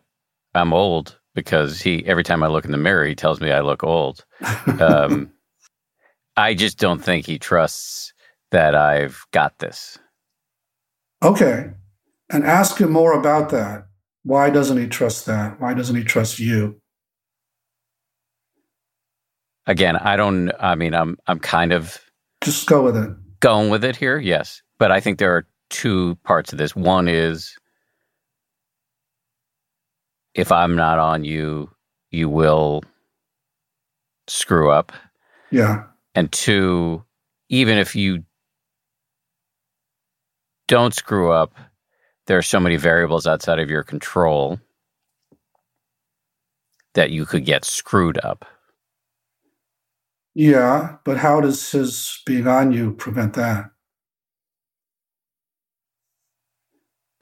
I'm 0.54 0.72
old 0.72 1.18
because 1.34 1.80
he 1.80 2.04
every 2.06 2.24
time 2.24 2.42
I 2.42 2.48
look 2.48 2.64
in 2.64 2.72
the 2.72 2.76
mirror, 2.76 3.06
he 3.06 3.14
tells 3.14 3.40
me 3.40 3.50
I 3.50 3.60
look 3.60 3.84
old. 3.84 4.24
Um, 4.80 5.30
I 6.36 6.54
just 6.54 6.78
don't 6.78 7.02
think 7.02 7.26
he 7.26 7.38
trusts 7.38 8.12
that 8.50 8.74
I've 8.74 9.24
got 9.30 9.58
this. 9.60 9.98
Okay. 11.22 11.70
And 12.30 12.44
ask 12.44 12.78
him 12.80 12.90
more 12.90 13.12
about 13.12 13.50
that. 13.50 13.86
Why 14.24 14.50
doesn't 14.50 14.78
he 14.78 14.88
trust 14.88 15.26
that? 15.26 15.60
Why 15.60 15.74
doesn't 15.74 15.96
he 15.96 16.02
trust 16.02 16.38
you? 16.38 16.80
Again, 19.66 19.96
I 19.96 20.16
don't 20.16 20.50
I 20.60 20.74
mean 20.74 20.94
I'm 20.94 21.16
I'm 21.26 21.38
kind 21.38 21.72
of 21.72 21.98
just 22.42 22.68
go 22.68 22.82
with 22.82 22.96
it. 22.96 23.10
Going 23.40 23.70
with 23.70 23.84
it 23.84 23.96
here, 23.96 24.18
yes. 24.18 24.62
But 24.78 24.90
I 24.90 25.00
think 25.00 25.18
there 25.18 25.34
are 25.34 25.46
two 25.70 26.16
parts 26.24 26.52
of 26.52 26.58
this. 26.58 26.76
One 26.76 27.08
is 27.08 27.56
if 30.34 30.50
I'm 30.50 30.74
not 30.74 30.98
on 30.98 31.24
you, 31.24 31.70
you 32.10 32.28
will 32.28 32.82
screw 34.26 34.70
up. 34.70 34.92
Yeah. 35.50 35.84
And 36.14 36.30
two, 36.32 37.04
even 37.48 37.78
if 37.78 37.94
you 37.94 38.24
don't 40.68 40.94
screw 40.94 41.32
up, 41.32 41.54
there 42.26 42.38
are 42.38 42.42
so 42.42 42.58
many 42.58 42.76
variables 42.76 43.26
outside 43.26 43.58
of 43.58 43.70
your 43.70 43.82
control 43.82 44.58
that 46.94 47.10
you 47.10 47.26
could 47.26 47.44
get 47.44 47.64
screwed 47.64 48.18
up. 48.24 48.44
Yeah, 50.34 50.96
but 51.04 51.18
how 51.18 51.40
does 51.40 51.70
his 51.70 52.20
being 52.26 52.48
on 52.48 52.72
you 52.72 52.92
prevent 52.92 53.34
that? 53.34 53.70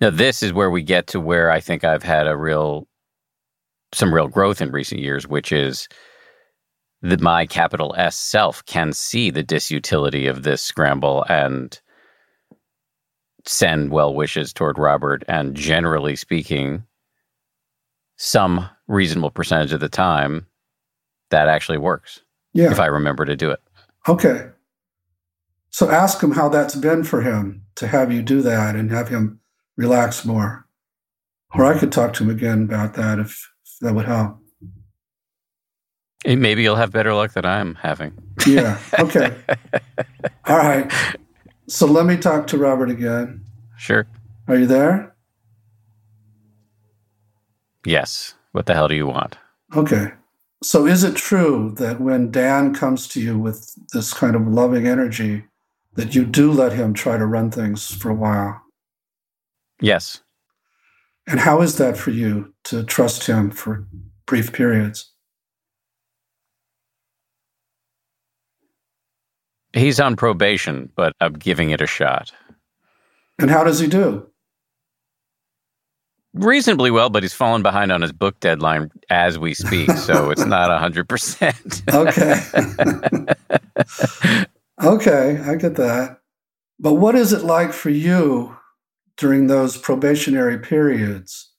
Now, 0.01 0.11
this 0.11 0.43
is 0.43 0.53
where 0.53 0.71
we 0.71 0.83
get 0.83 1.07
to 1.09 1.21
where 1.21 1.51
I 1.51 1.61
think 1.61 1.85
I've 1.85 2.03
had 2.03 2.27
a 2.27 2.37
real, 2.37 2.89
some 3.93 4.13
real 4.13 4.29
growth 4.29 4.61
in 4.61 4.73
recent 4.73 5.01
years, 5.01 5.29
which 5.29 5.53
is 5.53 5.89
that 7.03 7.21
my 7.21 7.47
capital 7.47 7.95
S 7.97 8.17
self 8.17 8.65
can 8.65 8.93
see 8.93 9.31
the 9.31 9.45
disutility 9.45 10.29
of 10.29 10.43
this 10.43 10.63
scramble 10.63 11.25
and 11.29 11.81
send 13.45 13.91
well 13.91 14.15
wishes 14.15 14.53
toward 14.53 14.79
Robert. 14.79 15.23
And 15.29 15.55
generally 15.55 16.17
speaking, 16.17 16.85
some 18.17 18.69
reasonable 18.89 19.31
percentage 19.31 19.73
of 19.73 19.81
the 19.81 19.89
time, 19.89 20.47
that 21.31 21.49
actually 21.49 21.79
works. 21.79 22.23
Yeah. 22.53 22.70
If 22.70 22.80
I 22.80 22.86
remember 22.86 23.24
to 23.24 23.36
do 23.36 23.50
it. 23.50 23.61
Okay. 24.09 24.48
So 25.70 25.90
ask 25.90 26.22
him 26.22 26.32
how 26.32 26.48
that's 26.48 26.74
been 26.74 27.03
for 27.03 27.22
him 27.22 27.64
to 27.76 27.86
have 27.86 28.12
you 28.12 28.22
do 28.22 28.42
that 28.42 28.76
and 28.76 28.90
have 28.90 29.09
him 29.09 29.40
relax 29.76 30.24
more. 30.24 30.66
Or 31.55 31.64
I 31.64 31.78
could 31.78 31.92
talk 31.92 32.12
to 32.14 32.24
him 32.24 32.30
again 32.30 32.62
about 32.62 32.94
that 32.94 33.18
if, 33.18 33.50
if 33.64 33.78
that 33.80 33.94
would 33.94 34.07
help. 34.07 34.38
Maybe 36.24 36.62
you'll 36.62 36.76
have 36.76 36.92
better 36.92 37.14
luck 37.14 37.32
than 37.32 37.44
I'm 37.44 37.74
having. 37.76 38.12
Yeah. 38.46 38.78
Okay. 38.98 39.34
All 40.46 40.57
right. 40.57 40.92
So 41.66 41.86
let 41.86 42.07
me 42.07 42.16
talk 42.16 42.46
to 42.48 42.59
Robert 42.59 42.90
again. 42.90 43.44
Sure. 43.76 44.07
Are 44.46 44.57
you 44.57 44.66
there? 44.66 45.14
Yes. 47.84 48.34
What 48.53 48.66
the 48.66 48.74
hell 48.74 48.88
do 48.88 48.94
you 48.94 49.07
want? 49.07 49.36
Okay. 49.74 50.12
So 50.63 50.87
is 50.87 51.03
it 51.03 51.17
true 51.17 51.75
that 51.79 52.01
when 52.01 52.31
Dan 52.31 52.73
comes 52.73 53.09
to 53.09 53.21
you 53.21 53.37
with 53.39 53.75
this 53.93 54.15
kind 54.15 54.37
of 54.37 54.47
loving 54.47 54.87
energy, 54.87 55.45
that 55.95 56.15
you 56.15 56.25
do 56.25 56.53
let 56.53 56.73
him 56.73 56.95
try 56.95 57.19
to 57.19 57.27
run 57.27 57.51
things 57.51 57.93
for 57.93 58.11
a 58.11 58.15
while? 58.15 58.63
Yes. 59.81 60.23
And 61.27 61.41
how 61.41 61.61
is 61.63 61.79
that 61.79 61.97
for 61.97 62.11
you 62.11 62.55
to 62.65 62.85
trust 62.85 63.27
him 63.27 63.51
for 63.51 63.87
brief 64.27 64.53
periods? 64.53 65.11
He's 69.73 69.99
on 69.99 70.17
probation, 70.17 70.91
but 70.95 71.15
I'm 71.21 71.35
giving 71.35 71.71
it 71.71 71.81
a 71.81 71.87
shot. 71.87 72.33
And 73.39 73.51
how 73.51 73.65
does 73.65 73.81
he 73.81 73.89
do? 73.89 74.29
Reasonably 76.35 76.91
well, 76.91 77.11
but 77.11 77.22
he's 77.22 77.35
fallen 77.35 77.62
behind 77.62 77.93
on 77.93 78.01
his 78.01 78.12
book 78.12 78.41
deadline 78.41 78.91
as 79.11 79.39
we 79.39 79.53
speak, 79.53 79.91
so 79.91 80.30
it's 80.30 80.47
not 80.47 80.70
100%. 80.70 83.37
okay. 84.83 84.83
okay, 84.83 85.43
I 85.45 85.55
get 85.57 85.76
that. 85.76 86.20
But 86.78 86.95
what 86.95 87.14
is 87.14 87.33
it 87.33 87.45
like 87.45 87.72
for 87.72 87.91
you 87.91 88.57
during 89.16 89.47
those 89.47 89.76
probationary 89.76 90.59
periods 90.59 91.51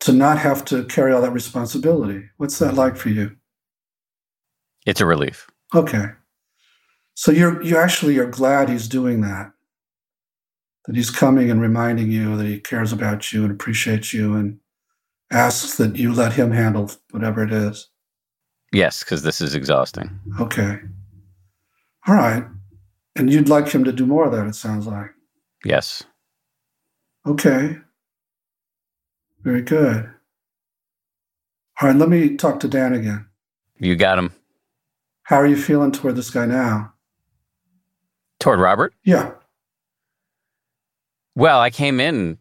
to 0.00 0.12
not 0.12 0.38
have 0.38 0.64
to 0.66 0.84
carry 0.84 1.12
all 1.12 1.22
that 1.22 1.32
responsibility? 1.32 2.24
What's 2.36 2.58
that 2.58 2.74
like 2.74 2.96
for 2.96 3.08
you? 3.08 3.36
It's 4.84 5.00
a 5.00 5.06
relief. 5.06 5.48
Okay. 5.74 6.06
So 7.14 7.32
you're 7.32 7.62
you 7.62 7.76
actually 7.76 8.18
are 8.18 8.26
glad 8.26 8.68
he's 8.68 8.88
doing 8.88 9.20
that. 9.22 9.52
That 10.86 10.96
he's 10.96 11.10
coming 11.10 11.50
and 11.50 11.60
reminding 11.60 12.10
you 12.10 12.36
that 12.36 12.46
he 12.46 12.58
cares 12.58 12.92
about 12.92 13.32
you 13.32 13.42
and 13.42 13.52
appreciates 13.52 14.12
you 14.12 14.34
and 14.34 14.58
asks 15.30 15.76
that 15.76 15.96
you 15.96 16.12
let 16.12 16.32
him 16.32 16.50
handle 16.50 16.90
whatever 17.10 17.42
it 17.44 17.52
is. 17.52 17.88
Yes, 18.72 19.04
because 19.04 19.22
this 19.22 19.40
is 19.40 19.54
exhausting. 19.54 20.18
Okay. 20.40 20.78
All 22.08 22.14
right. 22.14 22.44
And 23.14 23.32
you'd 23.32 23.48
like 23.48 23.68
him 23.68 23.84
to 23.84 23.92
do 23.92 24.06
more 24.06 24.24
of 24.24 24.32
that, 24.32 24.46
it 24.46 24.54
sounds 24.54 24.86
like. 24.86 25.10
Yes. 25.64 26.02
Okay. 27.26 27.78
Very 29.42 29.62
good. 29.62 30.10
All 31.80 31.88
right, 31.88 31.96
let 31.96 32.08
me 32.08 32.36
talk 32.36 32.60
to 32.60 32.68
Dan 32.68 32.94
again. 32.94 33.26
You 33.78 33.96
got 33.96 34.18
him. 34.18 34.32
How 35.24 35.36
are 35.36 35.46
you 35.46 35.56
feeling 35.56 35.92
toward 35.92 36.16
this 36.16 36.30
guy 36.30 36.46
now? 36.46 36.92
Toward 38.40 38.60
Robert? 38.60 38.94
Yeah. 39.04 39.32
Well, 41.34 41.60
I 41.60 41.70
came 41.70 42.00
in 42.00 42.38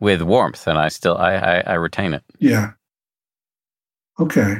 with 0.00 0.22
warmth 0.22 0.66
and 0.66 0.78
I 0.78 0.88
still 0.88 1.16
I, 1.16 1.34
I, 1.34 1.60
I 1.66 1.74
retain 1.74 2.14
it. 2.14 2.22
Yeah. 2.38 2.72
Okay. 4.20 4.56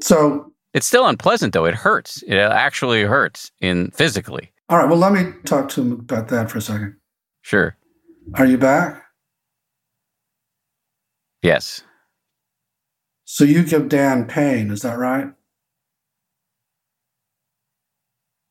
So 0.00 0.52
it's 0.74 0.86
still 0.86 1.06
unpleasant 1.06 1.52
though. 1.52 1.66
It 1.66 1.74
hurts. 1.74 2.22
It 2.22 2.36
actually 2.36 3.02
hurts 3.02 3.50
in 3.60 3.90
physically. 3.90 4.50
All 4.68 4.78
right. 4.78 4.88
Well, 4.88 4.98
let 4.98 5.12
me 5.12 5.32
talk 5.44 5.68
to 5.70 5.82
him 5.82 5.92
about 5.92 6.28
that 6.28 6.50
for 6.50 6.58
a 6.58 6.62
second. 6.62 6.96
Sure. 7.42 7.76
Are 8.34 8.46
you 8.46 8.56
back? 8.56 9.02
Yes. 11.42 11.82
So 13.24 13.44
you 13.44 13.64
give 13.64 13.88
Dan 13.88 14.26
pain, 14.26 14.70
is 14.70 14.82
that 14.82 14.98
right? 14.98 15.26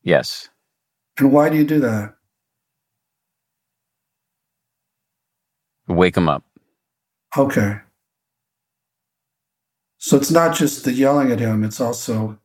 Yes. 0.04 0.50
And 1.18 1.32
why 1.32 1.50
do 1.50 1.58
you 1.58 1.64
do 1.64 1.80
that? 1.80 2.16
Wake 5.92 6.18
him 6.18 6.30
up. 6.30 6.44
Okay. 7.38 7.78
So 9.98 10.18
it's 10.18 10.32
not 10.32 10.56
just 10.56 10.84
the 10.84 10.94
yelling 10.94 11.32
at 11.32 11.40
him, 11.40 11.64
it's 11.64 11.80
also 11.80 12.40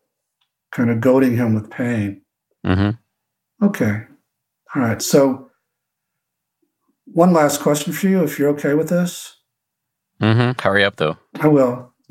kind 0.72 0.90
of 0.90 1.00
goading 1.00 1.36
him 1.36 1.54
with 1.54 1.70
pain. 1.70 2.20
Mm-hmm. 2.64 3.64
Okay. 3.64 4.02
All 4.74 4.82
right. 4.82 5.00
So 5.00 5.50
one 7.06 7.32
last 7.32 7.60
question 7.62 7.92
for 7.92 8.08
you, 8.08 8.22
if 8.22 8.38
you're 8.38 8.50
okay 8.50 8.74
with 8.74 8.90
this. 8.90 9.36
Mm-hmm. 10.20 10.60
Hurry 10.60 10.84
up 10.84 10.96
though. 10.96 11.16
I 11.40 11.48
will. 11.48 11.92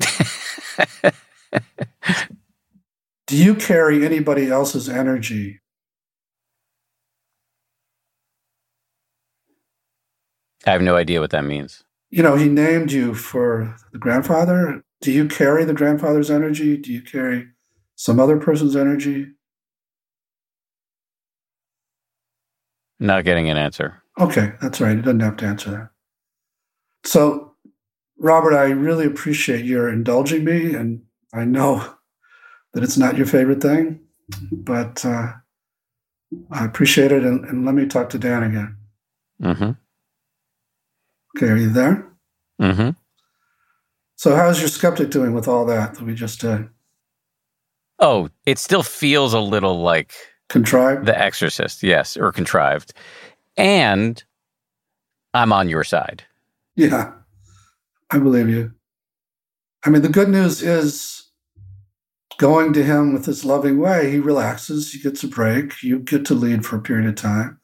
Do 3.26 3.36
you 3.36 3.54
carry 3.54 4.04
anybody 4.04 4.50
else's 4.50 4.88
energy? 4.88 5.60
I 10.66 10.72
have 10.72 10.82
no 10.82 10.96
idea 10.96 11.20
what 11.20 11.30
that 11.30 11.44
means. 11.44 11.84
You 12.10 12.22
know, 12.22 12.36
he 12.36 12.48
named 12.48 12.92
you 12.92 13.14
for 13.14 13.74
the 13.92 13.98
grandfather. 13.98 14.82
Do 15.00 15.12
you 15.12 15.28
carry 15.28 15.64
the 15.64 15.74
grandfather's 15.74 16.30
energy? 16.30 16.76
Do 16.76 16.92
you 16.92 17.02
carry 17.02 17.48
some 17.94 18.18
other 18.18 18.38
person's 18.38 18.76
energy? 18.76 19.28
Not 22.98 23.24
getting 23.24 23.50
an 23.50 23.56
answer. 23.56 24.02
Okay, 24.18 24.52
that's 24.60 24.80
right. 24.80 24.96
He 24.96 25.02
doesn't 25.02 25.20
have 25.20 25.36
to 25.38 25.46
answer 25.46 25.70
that. 25.70 25.90
So, 27.04 27.54
Robert, 28.18 28.54
I 28.54 28.70
really 28.70 29.06
appreciate 29.06 29.64
your 29.64 29.88
indulging 29.88 30.44
me, 30.44 30.74
and 30.74 31.02
I 31.34 31.44
know 31.44 31.94
that 32.72 32.82
it's 32.82 32.96
not 32.96 33.16
your 33.16 33.26
favorite 33.26 33.60
thing, 33.60 34.00
but 34.50 35.04
uh, 35.04 35.32
I 36.50 36.64
appreciate 36.64 37.12
it. 37.12 37.24
And, 37.24 37.44
and, 37.44 37.64
let 37.66 37.74
me 37.74 37.86
talk 37.86 38.08
to 38.10 38.18
Dan 38.18 38.42
again. 38.42 38.76
Mm-hmm. 39.42 39.70
Okay, 41.36 41.48
are 41.48 41.56
you 41.56 41.68
there? 41.68 42.06
Mm-hmm. 42.60 42.90
So, 44.16 44.34
how's 44.34 44.58
your 44.60 44.68
skeptic 44.68 45.10
doing 45.10 45.34
with 45.34 45.46
all 45.46 45.66
that 45.66 45.94
that 45.94 46.04
we 46.04 46.14
just 46.14 46.40
did? 46.40 46.68
Oh, 47.98 48.30
it 48.46 48.58
still 48.58 48.82
feels 48.82 49.34
a 49.34 49.40
little 49.40 49.80
like 49.80 50.14
contrived. 50.48 51.06
The 51.06 51.18
Exorcist, 51.18 51.82
yes, 51.82 52.16
or 52.16 52.32
contrived. 52.32 52.94
And 53.56 54.22
I'm 55.34 55.52
on 55.52 55.68
your 55.68 55.84
side. 55.84 56.24
Yeah, 56.74 57.12
I 58.10 58.18
believe 58.18 58.48
you. 58.48 58.72
I 59.84 59.90
mean, 59.90 60.02
the 60.02 60.08
good 60.08 60.28
news 60.28 60.62
is 60.62 61.30
going 62.38 62.72
to 62.74 62.82
him 62.82 63.12
with 63.12 63.26
his 63.26 63.44
loving 63.44 63.78
way, 63.78 64.10
he 64.10 64.18
relaxes, 64.18 64.92
he 64.92 64.98
gets 64.98 65.22
a 65.22 65.28
break, 65.28 65.82
you 65.82 65.98
get 65.98 66.24
to 66.26 66.34
lead 66.34 66.64
for 66.66 66.76
a 66.76 66.82
period 66.82 67.08
of 67.08 67.14
time. 67.14 67.58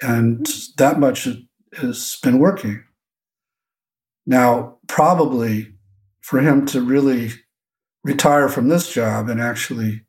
And 0.00 0.46
that 0.76 1.00
much 1.00 1.28
has 1.78 2.18
been 2.22 2.38
working. 2.38 2.84
Now, 4.26 4.78
probably 4.88 5.74
for 6.20 6.40
him 6.40 6.66
to 6.66 6.80
really 6.80 7.32
retire 8.02 8.48
from 8.48 8.68
this 8.68 8.92
job 8.92 9.28
and 9.28 9.40
actually 9.40 10.02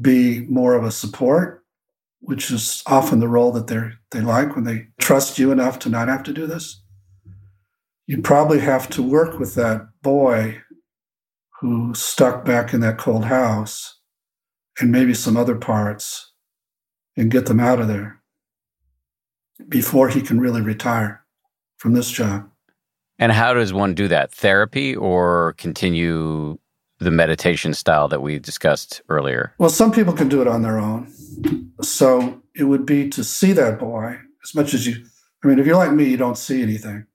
be 0.00 0.40
more 0.46 0.74
of 0.74 0.84
a 0.84 0.90
support, 0.90 1.62
which 2.20 2.50
is 2.50 2.82
often 2.86 3.20
the 3.20 3.28
role 3.28 3.52
that 3.52 3.66
they 3.66 3.90
they 4.10 4.20
like 4.20 4.54
when 4.54 4.64
they 4.64 4.88
trust 4.98 5.38
you 5.38 5.52
enough 5.52 5.78
to 5.80 5.88
not 5.88 6.08
have 6.08 6.22
to 6.24 6.32
do 6.32 6.46
this. 6.46 6.82
You 8.06 8.22
probably 8.22 8.60
have 8.60 8.88
to 8.90 9.02
work 9.02 9.38
with 9.38 9.54
that 9.54 9.88
boy 10.02 10.62
who 11.60 11.94
stuck 11.94 12.44
back 12.44 12.74
in 12.74 12.80
that 12.80 12.98
cold 12.98 13.26
house 13.26 14.00
and 14.80 14.90
maybe 14.90 15.14
some 15.14 15.36
other 15.36 15.54
parts 15.54 16.32
and 17.16 17.30
get 17.30 17.46
them 17.46 17.60
out 17.60 17.80
of 17.80 17.88
there 17.88 18.22
before 19.68 20.08
he 20.08 20.20
can 20.20 20.40
really 20.40 20.60
retire 20.60 21.24
from 21.78 21.92
this 21.92 22.10
job. 22.10 22.50
And 23.18 23.32
how 23.32 23.54
does 23.54 23.72
one 23.72 23.94
do 23.94 24.08
that? 24.08 24.32
Therapy 24.32 24.94
or 24.94 25.54
continue 25.56 26.58
the 26.98 27.10
meditation 27.10 27.74
style 27.74 28.08
that 28.08 28.22
we 28.22 28.38
discussed 28.38 29.02
earlier? 29.08 29.54
Well, 29.58 29.70
some 29.70 29.92
people 29.92 30.12
can 30.12 30.28
do 30.28 30.40
it 30.40 30.48
on 30.48 30.62
their 30.62 30.78
own. 30.78 31.12
So 31.82 32.42
it 32.54 32.64
would 32.64 32.86
be 32.86 33.08
to 33.10 33.24
see 33.24 33.52
that 33.52 33.78
boy 33.78 34.18
as 34.42 34.54
much 34.54 34.74
as 34.74 34.86
you. 34.86 35.04
I 35.42 35.46
mean, 35.46 35.58
if 35.58 35.66
you're 35.66 35.76
like 35.76 35.92
me, 35.92 36.08
you 36.08 36.16
don't 36.16 36.38
see 36.38 36.62
anything, 36.62 37.06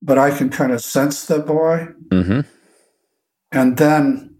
but 0.00 0.18
I 0.18 0.30
can 0.30 0.48
kind 0.48 0.72
of 0.72 0.80
sense 0.80 1.26
that 1.26 1.46
boy. 1.46 1.88
Mm-hmm. 2.08 2.40
And 3.52 3.76
then 3.76 4.36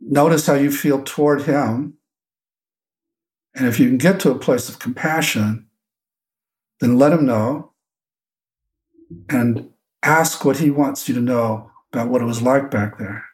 notice 0.00 0.46
how 0.46 0.54
you 0.54 0.70
feel 0.70 1.02
toward 1.02 1.42
him. 1.42 1.98
And 3.54 3.66
if 3.66 3.78
you 3.78 3.88
can 3.88 3.98
get 3.98 4.18
to 4.20 4.30
a 4.30 4.38
place 4.38 4.68
of 4.68 4.78
compassion, 4.78 5.68
then 6.80 6.98
let 6.98 7.12
him 7.12 7.26
know 7.26 7.72
and 9.28 9.70
ask 10.04 10.44
what 10.44 10.58
he 10.58 10.70
wants 10.70 11.08
you 11.08 11.14
to 11.14 11.20
know 11.20 11.70
about 11.92 12.08
what 12.08 12.22
it 12.22 12.26
was 12.26 12.42
like 12.42 12.70
back 12.70 12.98
there. 12.98 13.24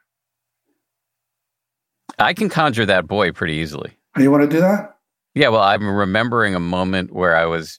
I 2.18 2.34
can 2.34 2.48
conjure 2.48 2.86
that 2.86 3.06
boy 3.06 3.32
pretty 3.32 3.54
easily. 3.54 3.96
You 4.16 4.30
want 4.30 4.42
to 4.42 4.48
do 4.48 4.60
that? 4.60 4.96
Yeah, 5.34 5.48
well, 5.48 5.62
I'm 5.62 5.88
remembering 5.88 6.54
a 6.54 6.60
moment 6.60 7.12
where 7.12 7.36
I 7.36 7.46
was, 7.46 7.78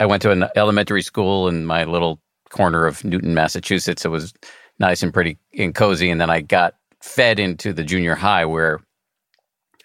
I 0.00 0.06
went 0.06 0.22
to 0.22 0.30
an 0.30 0.46
elementary 0.56 1.02
school 1.02 1.48
in 1.48 1.66
my 1.66 1.84
little 1.84 2.20
corner 2.50 2.86
of 2.86 3.04
Newton, 3.04 3.34
Massachusetts. 3.34 4.04
It 4.04 4.08
was 4.08 4.32
nice 4.78 5.02
and 5.02 5.12
pretty 5.12 5.38
and 5.56 5.74
cozy. 5.74 6.10
And 6.10 6.20
then 6.20 6.30
I 6.30 6.40
got 6.40 6.74
fed 7.02 7.38
into 7.38 7.72
the 7.72 7.84
junior 7.84 8.14
high 8.14 8.44
where 8.44 8.80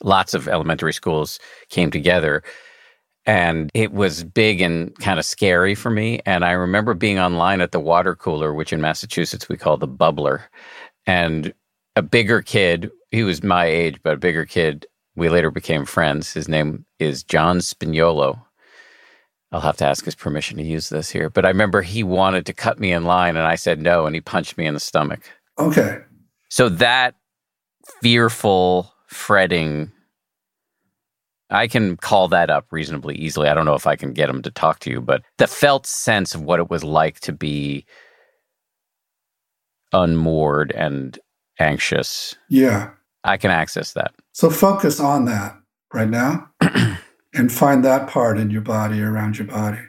lots 0.02 0.34
of 0.34 0.48
elementary 0.48 0.94
schools 0.94 1.40
came 1.70 1.92
together. 1.92 2.42
And 3.26 3.70
it 3.74 3.92
was 3.92 4.24
big 4.24 4.62
and 4.62 4.98
kind 5.00 5.20
of 5.20 5.26
scary 5.26 5.76
for 5.76 5.90
me. 5.90 6.20
And 6.26 6.44
I 6.44 6.52
remember 6.52 6.94
being 6.94 7.20
online 7.20 7.62
at 7.62 7.72
the 7.72 7.80
water 7.80 8.16
cooler, 8.16 8.54
which 8.54 8.74
in 8.74 8.82
Massachusetts 8.82 9.50
we 9.50 9.58
call 9.58 9.78
the 9.78 9.88
bubbler. 9.88 10.44
And 11.06 11.54
a 11.96 12.02
bigger 12.02 12.42
kid, 12.42 12.90
he 13.12 13.24
was 13.24 13.44
my 13.44 13.66
age, 13.66 14.00
but 14.04 14.14
a 14.14 14.18
bigger 14.18 14.46
kid, 14.46 14.88
we 15.16 15.30
later 15.30 15.52
became 15.52 15.86
friends. 15.86 16.34
His 16.34 16.48
name 16.48 16.86
is 16.98 17.24
John 17.24 17.60
Spignolo. 17.60 18.42
I'll 19.52 19.60
have 19.62 19.78
to 19.78 19.86
ask 19.86 20.06
his 20.06 20.16
permission 20.16 20.58
to 20.58 20.64
use 20.64 20.90
this 20.90 21.10
here. 21.10 21.30
But 21.30 21.46
I 21.46 21.50
remember 21.50 21.82
he 21.82 22.04
wanted 22.04 22.46
to 22.46 22.54
cut 22.54 22.80
me 22.80 22.92
in 22.92 23.04
line 23.04 23.36
and 23.36 23.46
I 23.46 23.56
said 23.56 23.82
no, 23.82 24.06
and 24.06 24.16
he 24.16 24.22
punched 24.22 24.58
me 24.58 24.66
in 24.66 24.76
the 24.76 24.80
stomach. 24.80 25.22
Okay. 25.58 26.00
So 26.50 26.70
that 26.70 27.16
fearful 28.02 28.94
fretting, 29.08 29.92
I 31.50 31.68
can 31.68 31.98
call 31.98 32.28
that 32.30 32.50
up 32.50 32.68
reasonably 32.72 33.16
easily. 33.16 33.50
I 33.50 33.54
don't 33.54 33.66
know 33.66 33.76
if 33.76 33.88
I 33.88 33.96
can 33.96 34.14
get 34.14 34.30
him 34.30 34.42
to 34.44 34.52
talk 34.52 34.80
to 34.80 34.92
you, 34.92 35.02
but 35.02 35.24
the 35.38 35.48
felt 35.48 35.86
sense 35.86 36.36
of 36.36 36.42
what 36.42 36.60
it 36.60 36.70
was 36.70 36.84
like 36.84 37.20
to 37.22 37.34
be 37.34 37.86
unmoored 39.92 40.72
and 40.74 41.18
anxious. 41.60 42.36
Yeah. 42.50 42.92
I 43.24 43.38
can 43.38 43.52
access 43.52 43.94
that. 43.94 44.14
So 44.34 44.50
focus 44.50 45.00
on 45.00 45.26
that 45.26 45.58
right 45.94 46.10
now. 46.10 46.50
and 47.34 47.52
find 47.52 47.84
that 47.84 48.08
part 48.08 48.38
in 48.38 48.50
your 48.50 48.62
body 48.62 49.02
around 49.02 49.38
your 49.38 49.48
body. 49.48 49.80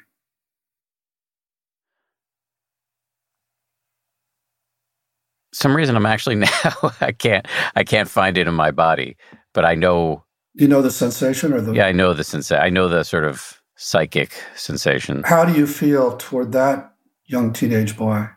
Some 5.52 5.76
reason 5.76 5.96
I'm 5.96 6.06
actually 6.06 6.34
now 6.36 6.92
I 7.00 7.12
can't 7.12 7.46
I 7.74 7.84
can't 7.84 8.08
find 8.08 8.38
it 8.38 8.46
in 8.46 8.54
my 8.54 8.70
body, 8.70 9.16
but 9.52 9.64
I 9.64 9.74
know 9.74 10.24
you 10.54 10.68
know 10.68 10.82
the 10.82 10.90
sensation 10.90 11.52
or 11.52 11.60
the 11.60 11.72
Yeah, 11.72 11.86
I 11.86 11.92
know 11.92 12.12
the 12.12 12.24
sensation. 12.24 12.62
I 12.62 12.70
know 12.70 12.88
the 12.88 13.04
sort 13.04 13.24
of 13.24 13.60
psychic 13.76 14.32
sensation. 14.54 15.22
How 15.24 15.44
do 15.44 15.52
you 15.58 15.66
feel 15.66 16.16
toward 16.16 16.52
that 16.52 16.94
young 17.26 17.52
teenage 17.52 17.96
boy? 17.96 18.28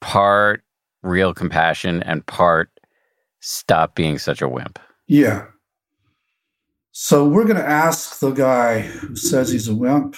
Part 0.00 0.62
real 1.02 1.34
compassion 1.34 2.02
and 2.02 2.24
part 2.26 2.70
stop 3.40 3.94
being 3.94 4.18
such 4.18 4.42
a 4.42 4.48
wimp. 4.48 4.78
Yeah. 5.06 5.46
So 6.92 7.26
we're 7.26 7.44
going 7.44 7.56
to 7.56 7.68
ask 7.68 8.18
the 8.18 8.32
guy 8.32 8.80
who 8.80 9.16
says 9.16 9.50
he's 9.50 9.68
a 9.68 9.74
wimp 9.74 10.16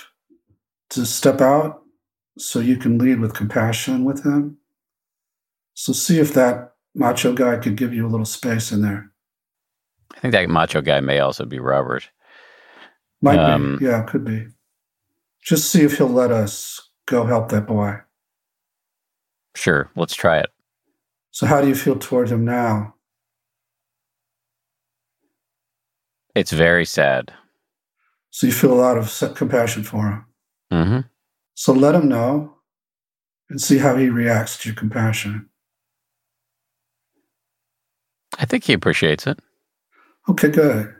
to 0.90 1.07
step 1.07 1.40
out 1.40 1.82
so 2.38 2.61
you 2.61 2.76
can 2.76 2.99
lead 2.99 3.20
with 3.20 3.34
compassion 3.34 4.05
with 4.05 4.24
him. 4.24 4.59
So 5.74 5.93
see 5.93 6.18
if 6.18 6.34
that 6.34 6.72
macho 6.95 7.32
guy 7.32 7.57
could 7.57 7.76
give 7.76 7.93
you 7.95 8.07
a 8.07 8.11
little 8.11 8.26
space 8.26 8.72
in 8.72 8.82
there. 8.82 9.11
I 10.14 10.20
think 10.20 10.32
that 10.32 10.49
macho 10.49 10.82
guy 10.82 11.01
may 11.01 11.20
also 11.20 11.45
be 11.45 11.59
Robert. 11.59 12.09
Might 13.20 13.38
um, 13.38 13.78
be. 13.78 13.86
Yeah, 13.86 14.03
could 14.03 14.24
be. 14.24 14.47
Just 15.43 15.70
see 15.70 15.82
if 15.82 15.99
he'll 15.99 16.09
let 16.09 16.30
us 16.30 16.90
go 17.07 17.24
help 17.24 17.49
that 17.51 17.66
boy. 17.66 17.97
Sure, 19.55 19.90
let's 19.97 20.14
try 20.14 20.38
it. 20.38 20.51
So, 21.30 21.47
how 21.47 21.61
do 21.61 21.68
you 21.68 21.74
feel 21.74 21.99
toward 21.99 22.28
him 22.28 22.45
now? 22.45 22.95
It's 26.34 26.53
very 26.53 26.84
sad. 26.84 27.32
So 28.30 28.47
you 28.47 28.53
feel 28.53 28.72
a 28.72 28.80
lot 28.80 28.97
of 28.97 29.34
compassion 29.36 29.82
for 29.82 30.09
him. 30.09 30.24
Mm-hmm. 30.72 31.01
So 31.55 31.72
let 31.72 31.95
him 31.95 32.09
know 32.09 32.57
and 33.51 33.61
see 33.61 33.78
how 33.78 33.97
he 33.97 34.09
reacts 34.09 34.57
to 34.59 34.70
your 34.70 34.76
compassion. 34.76 35.51
I 38.43 38.45
think 38.45 38.64
he 38.64 38.72
appreciates 38.72 39.26
it. 39.26 39.38
Okay, 40.28 40.49
good. 40.49 40.93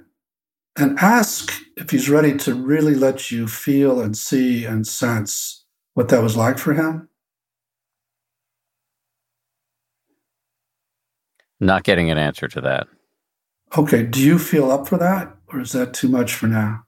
And 0.79 0.99
ask 1.01 1.53
if 1.77 1.91
he's 1.91 2.09
ready 2.09 2.37
to 2.39 2.55
really 2.55 2.95
let 2.95 3.33
you 3.33 3.49
feel 3.49 4.01
and 4.01 4.17
see 4.17 4.65
and 4.65 4.87
sense 4.87 5.65
what 5.95 6.09
that 6.09 6.23
was 6.23 6.37
like 6.37 6.57
for 6.57 6.73
him. 6.73 7.09
Not 11.59 11.83
getting 11.83 12.11
an 12.11 12.19
answer 12.19 12.49
to 12.49 12.61
that. 12.61 12.87
Okay. 13.77 14.05
Do 14.05 14.23
you 14.23 14.39
feel 14.39 14.71
up 14.71 14.89
for 14.89 14.99
that, 14.99 15.35
or 15.53 15.61
is 15.61 15.73
that 15.73 15.95
too 15.95 16.09
much 16.09 16.35
for 16.35 16.47
now? 16.47 16.85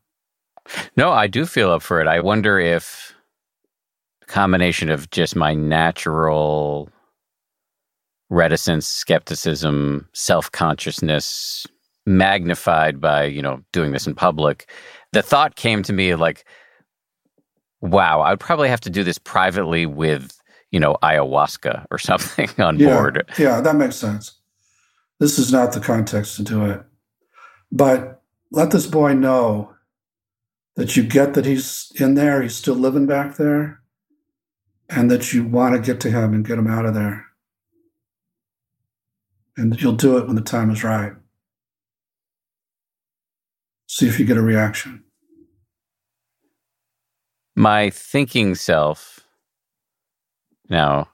No, 0.97 1.11
I 1.11 1.27
do 1.27 1.47
feel 1.47 1.71
up 1.71 1.83
for 1.83 2.01
it. 2.01 2.07
I 2.07 2.21
wonder 2.21 2.59
if 2.59 3.15
combination 4.27 4.89
of 4.89 5.11
just 5.11 5.37
my 5.37 5.53
natural 5.53 6.89
reticence, 8.31 8.87
skepticism, 8.87 10.09
self 10.13 10.51
consciousness 10.51 11.67
magnified 12.07 13.01
by, 13.01 13.25
you 13.25 13.43
know, 13.43 13.63
doing 13.73 13.93
this 13.93 14.07
in 14.07 14.15
public. 14.15 14.71
The 15.13 15.23
thought 15.23 15.57
came 15.57 15.83
to 15.85 15.93
me 15.93 16.15
like, 16.15 16.45
wow, 17.81 18.21
I 18.21 18.31
would 18.31 18.41
probably 18.41 18.69
have 18.69 18.81
to 18.81 18.91
do 18.91 19.05
this 19.05 19.19
privately 19.19 19.87
with, 19.87 20.39
you 20.71 20.81
know, 20.81 20.97
ayahuasca 21.03 21.87
or 21.91 21.99
something 21.99 22.49
on 22.59 22.79
yeah, 22.79 22.95
board. 22.95 23.33
Yeah, 23.39 23.61
that 23.61 23.77
makes 23.77 23.97
sense. 23.97 24.33
This 25.21 25.39
is 25.39 25.53
not 25.53 25.73
the 25.73 25.81
context 25.81 26.37
to 26.37 26.43
do 26.43 26.65
it. 26.67 26.83
But 27.71 28.23
let 28.51 28.71
this 28.71 28.87
boy 28.87 29.15
know 29.15 29.75
that 30.77 30.97
you 30.97 31.03
get 31.05 31.35
that 31.35 31.47
he's 31.47 31.93
in 31.97 32.15
there, 32.15 32.43
he's 32.43 32.55
still 32.55 32.75
living 32.75 33.07
back 33.07 33.37
there, 33.37 33.81
and 34.89 35.11
that 35.11 35.33
you 35.33 35.45
want 35.45 35.75
to 35.75 35.81
get 35.81 36.01
to 36.01 36.11
him 36.11 36.35
and 36.35 36.47
get 36.47 36.59
him 36.59 36.67
out 36.67 36.85
of 36.85 36.95
there. 36.95 37.27
And 39.57 39.81
you'll 39.81 39.93
do 39.93 40.19
it 40.19 40.27
when 40.27 40.37
the 40.37 40.43
time 40.43 40.71
is 40.71 40.83
right. 40.83 41.13
See 43.87 44.09
if 44.09 44.19
you 44.19 44.27
get 44.27 44.37
a 44.37 44.43
reaction. 44.43 45.05
My 47.55 47.91
thinking 47.91 48.57
self 48.57 49.21
now 50.69 51.09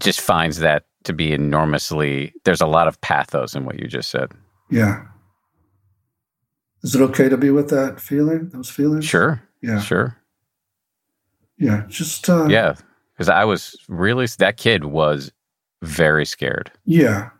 just 0.00 0.20
finds 0.20 0.58
that 0.58 0.84
to 1.04 1.14
be 1.14 1.32
enormously, 1.32 2.34
there's 2.44 2.60
a 2.60 2.66
lot 2.66 2.86
of 2.86 3.00
pathos 3.00 3.54
in 3.54 3.64
what 3.64 3.78
you 3.80 3.86
just 3.86 4.10
said. 4.10 4.30
Yeah. 4.70 5.04
Is 6.82 6.94
it 6.94 7.00
okay 7.00 7.30
to 7.30 7.38
be 7.38 7.50
with 7.50 7.70
that 7.70 8.00
feeling, 8.00 8.50
those 8.50 8.68
feelings? 8.68 9.06
Sure. 9.06 9.42
Yeah. 9.62 9.80
Sure. 9.80 10.16
Yeah. 11.56 11.84
Just, 11.88 12.28
uh, 12.28 12.46
yeah. 12.46 12.74
Because 13.14 13.30
I 13.30 13.44
was 13.44 13.76
really, 13.88 14.26
that 14.38 14.58
kid 14.58 14.84
was 14.84 15.32
very 15.82 16.26
scared. 16.26 16.70
Yeah. 16.84 17.30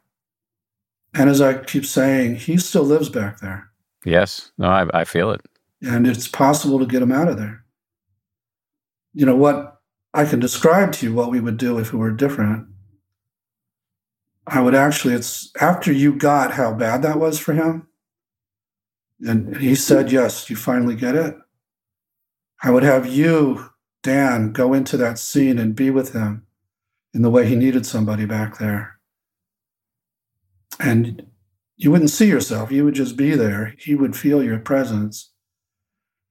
And 1.14 1.28
as 1.28 1.40
I 1.40 1.58
keep 1.58 1.84
saying, 1.84 2.36
he 2.36 2.56
still 2.56 2.84
lives 2.84 3.08
back 3.08 3.40
there. 3.40 3.70
Yes. 4.04 4.52
No, 4.58 4.68
I, 4.68 5.00
I 5.00 5.04
feel 5.04 5.30
it. 5.30 5.40
And 5.82 6.06
it's 6.06 6.28
possible 6.28 6.78
to 6.78 6.86
get 6.86 7.02
him 7.02 7.12
out 7.12 7.28
of 7.28 7.36
there. 7.36 7.64
You 9.12 9.26
know, 9.26 9.36
what 9.36 9.80
I 10.14 10.24
can 10.24 10.40
describe 10.40 10.92
to 10.92 11.06
you 11.06 11.14
what 11.14 11.30
we 11.30 11.40
would 11.40 11.56
do 11.56 11.78
if 11.78 11.92
it 11.92 11.96
were 11.96 12.10
different. 12.10 12.66
I 14.46 14.60
would 14.60 14.74
actually, 14.74 15.14
it's 15.14 15.50
after 15.60 15.92
you 15.92 16.14
got 16.14 16.52
how 16.52 16.72
bad 16.72 17.02
that 17.02 17.18
was 17.18 17.38
for 17.38 17.52
him, 17.52 17.88
and 19.20 19.56
he 19.56 19.74
said, 19.74 20.10
Yes, 20.10 20.48
you 20.48 20.56
finally 20.56 20.94
get 20.94 21.14
it. 21.14 21.36
I 22.62 22.70
would 22.70 22.82
have 22.82 23.06
you, 23.06 23.70
Dan, 24.02 24.52
go 24.52 24.72
into 24.72 24.96
that 24.96 25.18
scene 25.18 25.58
and 25.58 25.76
be 25.76 25.90
with 25.90 26.12
him 26.12 26.46
in 27.14 27.22
the 27.22 27.30
way 27.30 27.46
he 27.46 27.56
needed 27.56 27.86
somebody 27.86 28.24
back 28.24 28.58
there. 28.58 28.99
And 30.78 31.26
you 31.76 31.90
wouldn't 31.90 32.10
see 32.10 32.28
yourself, 32.28 32.70
you 32.70 32.84
would 32.84 32.94
just 32.94 33.16
be 33.16 33.34
there. 33.34 33.74
He 33.78 33.94
would 33.94 34.16
feel 34.16 34.42
your 34.42 34.58
presence. 34.58 35.30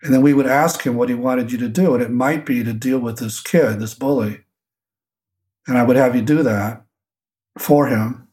And 0.02 0.14
then 0.14 0.22
we 0.22 0.34
would 0.34 0.48
ask 0.48 0.86
him 0.86 0.96
what 0.96 1.10
he 1.10 1.16
wanted 1.16 1.52
you 1.52 1.58
to 1.58 1.68
do. 1.68 1.94
And 1.94 2.04
it 2.04 2.12
might 2.12 2.46
be 2.46 2.64
to 2.64 2.72
deal 2.72 3.00
with 3.00 3.18
this 3.18 3.42
kid, 3.42 3.80
this 3.80 3.94
bully. 3.94 4.42
And 5.68 5.78
I 5.78 5.84
would 5.84 5.98
have 5.98 6.16
you 6.16 6.22
do 6.22 6.42
that 6.44 6.84
for 7.58 7.88
him. 7.88 8.28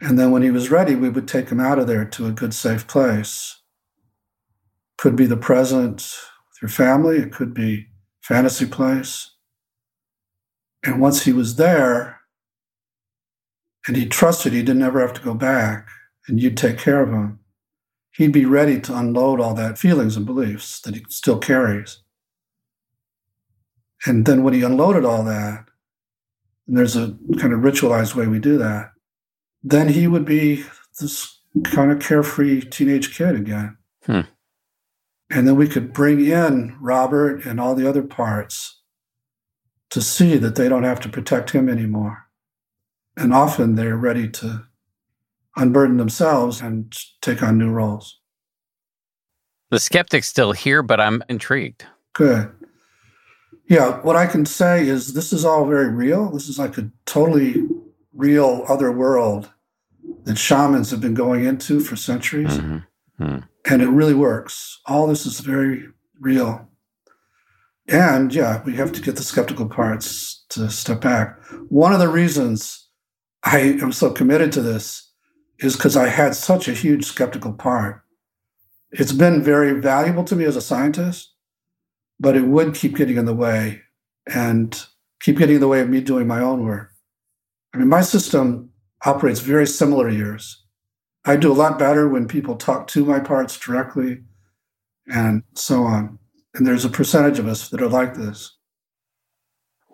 And 0.00 0.18
then 0.18 0.30
when 0.30 0.42
he 0.42 0.50
was 0.50 0.70
ready, 0.70 0.94
we 0.94 1.08
would 1.08 1.28
take 1.28 1.50
him 1.50 1.60
out 1.60 1.78
of 1.78 1.86
there 1.86 2.04
to 2.04 2.26
a 2.26 2.32
good, 2.32 2.52
safe 2.52 2.86
place. 2.86 3.60
Could 4.98 5.16
be 5.16 5.26
the 5.26 5.36
present 5.36 5.96
with 6.48 6.62
your 6.62 6.68
family, 6.68 7.18
it 7.18 7.32
could 7.32 7.54
be 7.54 7.86
fantasy 8.20 8.66
place. 8.66 9.32
And 10.82 11.00
once 11.00 11.24
he 11.24 11.32
was 11.32 11.56
there 11.56 12.13
and 13.86 13.96
he 13.96 14.06
trusted 14.06 14.52
he 14.52 14.62
didn't 14.62 14.82
ever 14.82 15.00
have 15.00 15.14
to 15.14 15.22
go 15.22 15.34
back 15.34 15.88
and 16.26 16.40
you'd 16.40 16.56
take 16.56 16.78
care 16.78 17.02
of 17.02 17.10
him, 17.10 17.38
he'd 18.12 18.32
be 18.32 18.46
ready 18.46 18.80
to 18.80 18.96
unload 18.96 19.40
all 19.40 19.54
that 19.54 19.78
feelings 19.78 20.16
and 20.16 20.24
beliefs 20.24 20.80
that 20.80 20.94
he 20.94 21.04
still 21.08 21.38
carries. 21.38 22.00
And 24.06 24.26
then 24.26 24.42
when 24.42 24.54
he 24.54 24.62
unloaded 24.62 25.04
all 25.04 25.24
that, 25.24 25.66
and 26.66 26.76
there's 26.76 26.96
a 26.96 27.16
kind 27.38 27.52
of 27.52 27.60
ritualized 27.60 28.14
way 28.14 28.26
we 28.26 28.38
do 28.38 28.56
that, 28.58 28.92
then 29.62 29.88
he 29.88 30.06
would 30.06 30.24
be 30.24 30.64
this 31.00 31.40
kind 31.64 31.90
of 31.90 32.00
carefree 32.00 32.62
teenage 32.62 33.16
kid 33.16 33.34
again. 33.34 33.76
Hmm. 34.04 34.20
And 35.30 35.48
then 35.48 35.56
we 35.56 35.68
could 35.68 35.92
bring 35.92 36.24
in 36.24 36.76
Robert 36.80 37.44
and 37.44 37.60
all 37.60 37.74
the 37.74 37.88
other 37.88 38.02
parts 38.02 38.80
to 39.90 40.00
see 40.00 40.36
that 40.36 40.54
they 40.54 40.68
don't 40.68 40.84
have 40.84 41.00
to 41.00 41.08
protect 41.08 41.50
him 41.50 41.68
anymore. 41.68 42.23
And 43.16 43.32
often 43.32 43.76
they're 43.76 43.96
ready 43.96 44.28
to 44.28 44.66
unburden 45.56 45.98
themselves 45.98 46.60
and 46.60 46.92
take 47.20 47.42
on 47.42 47.58
new 47.58 47.70
roles. 47.70 48.20
The 49.70 49.78
skeptic's 49.78 50.28
still 50.28 50.52
here, 50.52 50.82
but 50.82 51.00
I'm 51.00 51.22
intrigued. 51.28 51.86
Good. 52.12 52.50
Yeah, 53.68 54.00
what 54.02 54.16
I 54.16 54.26
can 54.26 54.44
say 54.44 54.86
is 54.86 55.14
this 55.14 55.32
is 55.32 55.44
all 55.44 55.66
very 55.66 55.88
real. 55.88 56.30
This 56.30 56.48
is 56.48 56.58
like 56.58 56.76
a 56.76 56.90
totally 57.06 57.62
real 58.12 58.64
other 58.68 58.92
world 58.92 59.50
that 60.24 60.38
shamans 60.38 60.90
have 60.90 61.00
been 61.00 61.14
going 61.14 61.44
into 61.44 61.80
for 61.80 61.96
centuries. 61.96 62.58
Mm-hmm. 62.58 63.24
Mm-hmm. 63.24 63.38
And 63.72 63.82
it 63.82 63.88
really 63.88 64.14
works. 64.14 64.80
All 64.86 65.06
this 65.06 65.24
is 65.24 65.40
very 65.40 65.88
real. 66.20 66.68
And 67.88 68.34
yeah, 68.34 68.62
we 68.64 68.76
have 68.76 68.92
to 68.92 69.00
get 69.00 69.16
the 69.16 69.22
skeptical 69.22 69.68
parts 69.68 70.44
to 70.50 70.70
step 70.70 71.00
back. 71.00 71.38
One 71.68 71.92
of 71.92 72.00
the 72.00 72.08
reasons 72.08 72.83
I 73.44 73.58
am 73.58 73.92
so 73.92 74.10
committed 74.10 74.52
to 74.52 74.62
this 74.62 75.10
is 75.58 75.76
because 75.76 75.96
I 75.96 76.08
had 76.08 76.34
such 76.34 76.66
a 76.66 76.72
huge 76.72 77.04
skeptical 77.04 77.52
part. 77.52 78.02
It's 78.90 79.12
been 79.12 79.42
very 79.42 79.80
valuable 79.80 80.24
to 80.24 80.36
me 80.36 80.44
as 80.44 80.56
a 80.56 80.62
scientist, 80.62 81.34
but 82.18 82.36
it 82.36 82.44
would 82.44 82.74
keep 82.74 82.96
getting 82.96 83.18
in 83.18 83.26
the 83.26 83.34
way 83.34 83.82
and 84.26 84.86
keep 85.20 85.38
getting 85.38 85.56
in 85.56 85.60
the 85.60 85.68
way 85.68 85.80
of 85.80 85.90
me 85.90 86.00
doing 86.00 86.26
my 86.26 86.40
own 86.40 86.64
work. 86.64 86.92
I 87.74 87.78
mean, 87.78 87.88
my 87.88 88.00
system 88.00 88.70
operates 89.04 89.40
very 89.40 89.66
similar 89.66 90.08
to 90.08 90.16
yours. 90.16 90.64
I 91.26 91.36
do 91.36 91.52
a 91.52 91.54
lot 91.54 91.78
better 91.78 92.08
when 92.08 92.28
people 92.28 92.56
talk 92.56 92.86
to 92.88 93.04
my 93.04 93.20
parts 93.20 93.58
directly 93.58 94.22
and 95.06 95.42
so 95.54 95.82
on. 95.82 96.18
And 96.54 96.66
there's 96.66 96.84
a 96.84 96.90
percentage 96.90 97.38
of 97.38 97.48
us 97.48 97.68
that 97.70 97.82
are 97.82 97.88
like 97.88 98.14
this. 98.14 98.56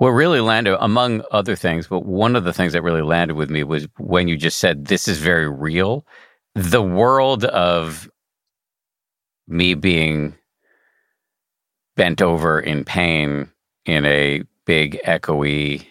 What 0.01 0.13
really 0.13 0.41
landed, 0.41 0.83
among 0.83 1.23
other 1.31 1.55
things, 1.55 1.87
but 1.87 2.07
one 2.07 2.35
of 2.35 2.45
the 2.45 2.55
things 2.55 2.73
that 2.73 2.81
really 2.81 3.03
landed 3.03 3.35
with 3.35 3.51
me 3.51 3.65
was 3.65 3.87
when 3.99 4.29
you 4.29 4.39
just 4.39 4.59
said, 4.59 4.87
This 4.87 5.07
is 5.07 5.19
very 5.19 5.47
real. 5.47 6.07
The 6.55 6.81
world 6.81 7.45
of 7.45 8.09
me 9.47 9.75
being 9.75 10.39
bent 11.97 12.23
over 12.23 12.59
in 12.59 12.83
pain 12.83 13.51
in 13.85 14.07
a 14.07 14.43
big, 14.65 14.99
echoey 15.05 15.85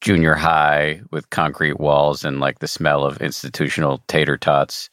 junior 0.00 0.34
high 0.34 1.00
with 1.10 1.28
concrete 1.30 1.80
walls 1.80 2.24
and 2.24 2.38
like 2.38 2.60
the 2.60 2.68
smell 2.68 3.04
of 3.04 3.20
institutional 3.20 4.00
tater 4.06 4.36
tots. 4.36 4.90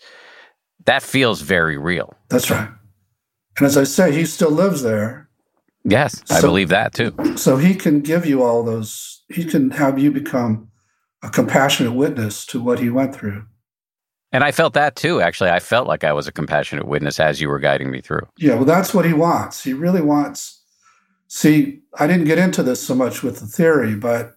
That 0.85 1.03
feels 1.03 1.41
very 1.41 1.77
real. 1.77 2.15
That's 2.29 2.49
right. 2.49 2.69
And 3.59 3.67
as 3.67 3.77
I 3.77 3.83
say, 3.83 4.11
he 4.13 4.25
still 4.25 4.49
lives 4.49 4.81
there. 4.81 5.29
Yes, 5.85 6.21
I 6.29 6.39
So- 6.39 6.47
believe 6.47 6.69
that 6.69 6.93
too. 6.93 7.13
So 7.37 7.57
he 7.57 7.75
can 7.75 8.01
give 8.01 8.25
you 8.25 8.43
all 8.43 8.63
those, 8.63 9.23
he 9.29 9.45
can 9.45 9.69
have 9.71 9.99
you 9.99 10.11
become 10.11 10.69
a 11.21 11.29
compassionate 11.29 11.93
witness 11.93 12.45
to 12.47 12.61
what 12.61 12.79
he 12.79 12.89
went 12.89 13.15
through. 13.15 13.43
And 14.31 14.43
I 14.43 14.51
felt 14.51 14.73
that 14.73 14.95
too, 14.95 15.21
actually. 15.21 15.51
I 15.51 15.59
felt 15.59 15.87
like 15.87 16.03
I 16.03 16.11
was 16.11 16.27
a 16.27 16.31
compassionate 16.31 16.87
witness 16.87 17.19
as 17.19 17.39
you 17.39 17.47
were 17.47 17.59
guiding 17.59 17.89
me 17.91 18.01
through. 18.01 18.27
Yeah, 18.37 18.55
well, 18.55 18.65
that's 18.65 18.93
what 18.93 19.05
he 19.05 19.13
wants. 19.13 19.63
He 19.63 19.71
really 19.73 20.01
wants. 20.01 20.61
See, 21.27 21.81
I 21.97 22.07
didn't 22.07 22.25
get 22.25 22.37
into 22.37 22.61
this 22.63 22.85
so 22.85 22.95
much 22.95 23.23
with 23.23 23.39
the 23.39 23.45
theory, 23.47 23.95
but 23.95 24.35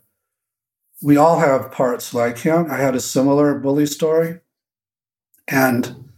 we 1.02 1.16
all 1.16 1.40
have 1.40 1.72
parts 1.72 2.14
like 2.14 2.38
him. 2.38 2.70
I 2.70 2.76
had 2.76 2.94
a 2.94 3.00
similar 3.00 3.58
bully 3.58 3.86
story. 3.86 4.40
And 5.48 6.08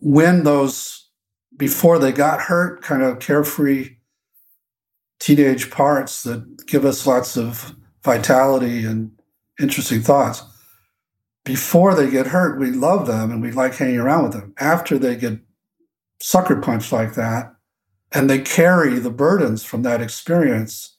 when 0.00 0.44
those, 0.44 0.99
before 1.60 1.98
they 1.98 2.10
got 2.10 2.40
hurt, 2.40 2.80
kind 2.82 3.02
of 3.02 3.20
carefree 3.20 3.96
teenage 5.20 5.70
parts 5.70 6.22
that 6.22 6.66
give 6.66 6.86
us 6.86 7.06
lots 7.06 7.36
of 7.36 7.76
vitality 8.02 8.86
and 8.86 9.10
interesting 9.60 10.00
thoughts, 10.00 10.42
before 11.44 11.94
they 11.94 12.10
get 12.10 12.28
hurt, 12.28 12.58
we 12.58 12.70
love 12.70 13.06
them 13.06 13.30
and 13.30 13.42
we 13.42 13.52
like 13.52 13.74
hanging 13.74 13.98
around 13.98 14.22
with 14.24 14.32
them. 14.32 14.54
After 14.58 14.98
they 14.98 15.16
get 15.16 15.38
sucker 16.18 16.56
punched 16.56 16.92
like 16.92 17.12
that 17.14 17.54
and 18.10 18.30
they 18.30 18.38
carry 18.38 18.98
the 18.98 19.10
burdens 19.10 19.62
from 19.62 19.82
that 19.82 20.00
experience, 20.00 20.96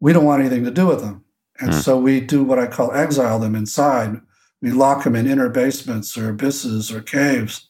we 0.00 0.12
don't 0.12 0.24
want 0.24 0.40
anything 0.40 0.64
to 0.64 0.72
do 0.72 0.88
with 0.88 1.02
them. 1.02 1.24
And 1.60 1.72
Hmm. 1.72 1.80
so 1.80 1.96
we 1.96 2.20
do 2.20 2.42
what 2.42 2.58
I 2.58 2.66
call 2.66 2.92
exile 2.92 3.38
them 3.38 3.54
inside. 3.54 4.20
We 4.60 4.72
lock 4.72 5.04
them 5.04 5.14
in 5.14 5.28
inner 5.28 5.48
basements 5.48 6.18
or 6.18 6.30
abysses 6.30 6.90
or 6.90 7.00
caves, 7.00 7.68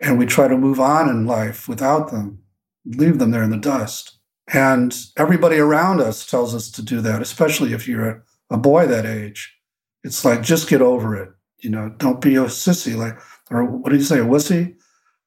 and 0.00 0.18
we 0.18 0.26
try 0.26 0.48
to 0.48 0.56
move 0.56 0.80
on 0.80 1.08
in 1.08 1.26
life 1.26 1.68
without 1.68 2.10
them, 2.10 2.40
leave 2.84 3.18
them 3.18 3.30
there 3.30 3.42
in 3.42 3.50
the 3.50 3.56
dust. 3.56 4.18
And 4.52 4.94
everybody 5.16 5.56
around 5.56 6.00
us 6.00 6.26
tells 6.26 6.54
us 6.54 6.70
to 6.72 6.82
do 6.82 7.00
that, 7.00 7.22
especially 7.22 7.72
if 7.72 7.88
you're 7.88 8.08
a, 8.08 8.22
a 8.50 8.58
boy 8.58 8.86
that 8.86 9.06
age. 9.06 9.56
It's 10.02 10.24
like 10.24 10.42
just 10.42 10.68
get 10.68 10.82
over 10.82 11.16
it. 11.16 11.30
You 11.58 11.70
know, 11.70 11.88
don't 11.96 12.20
be 12.20 12.36
a 12.36 12.42
sissy. 12.42 12.94
Like, 12.94 13.18
or 13.50 13.64
what 13.64 13.90
do 13.90 13.96
you 13.96 14.04
say, 14.04 14.18
a 14.18 14.24
wussy? 14.24 14.76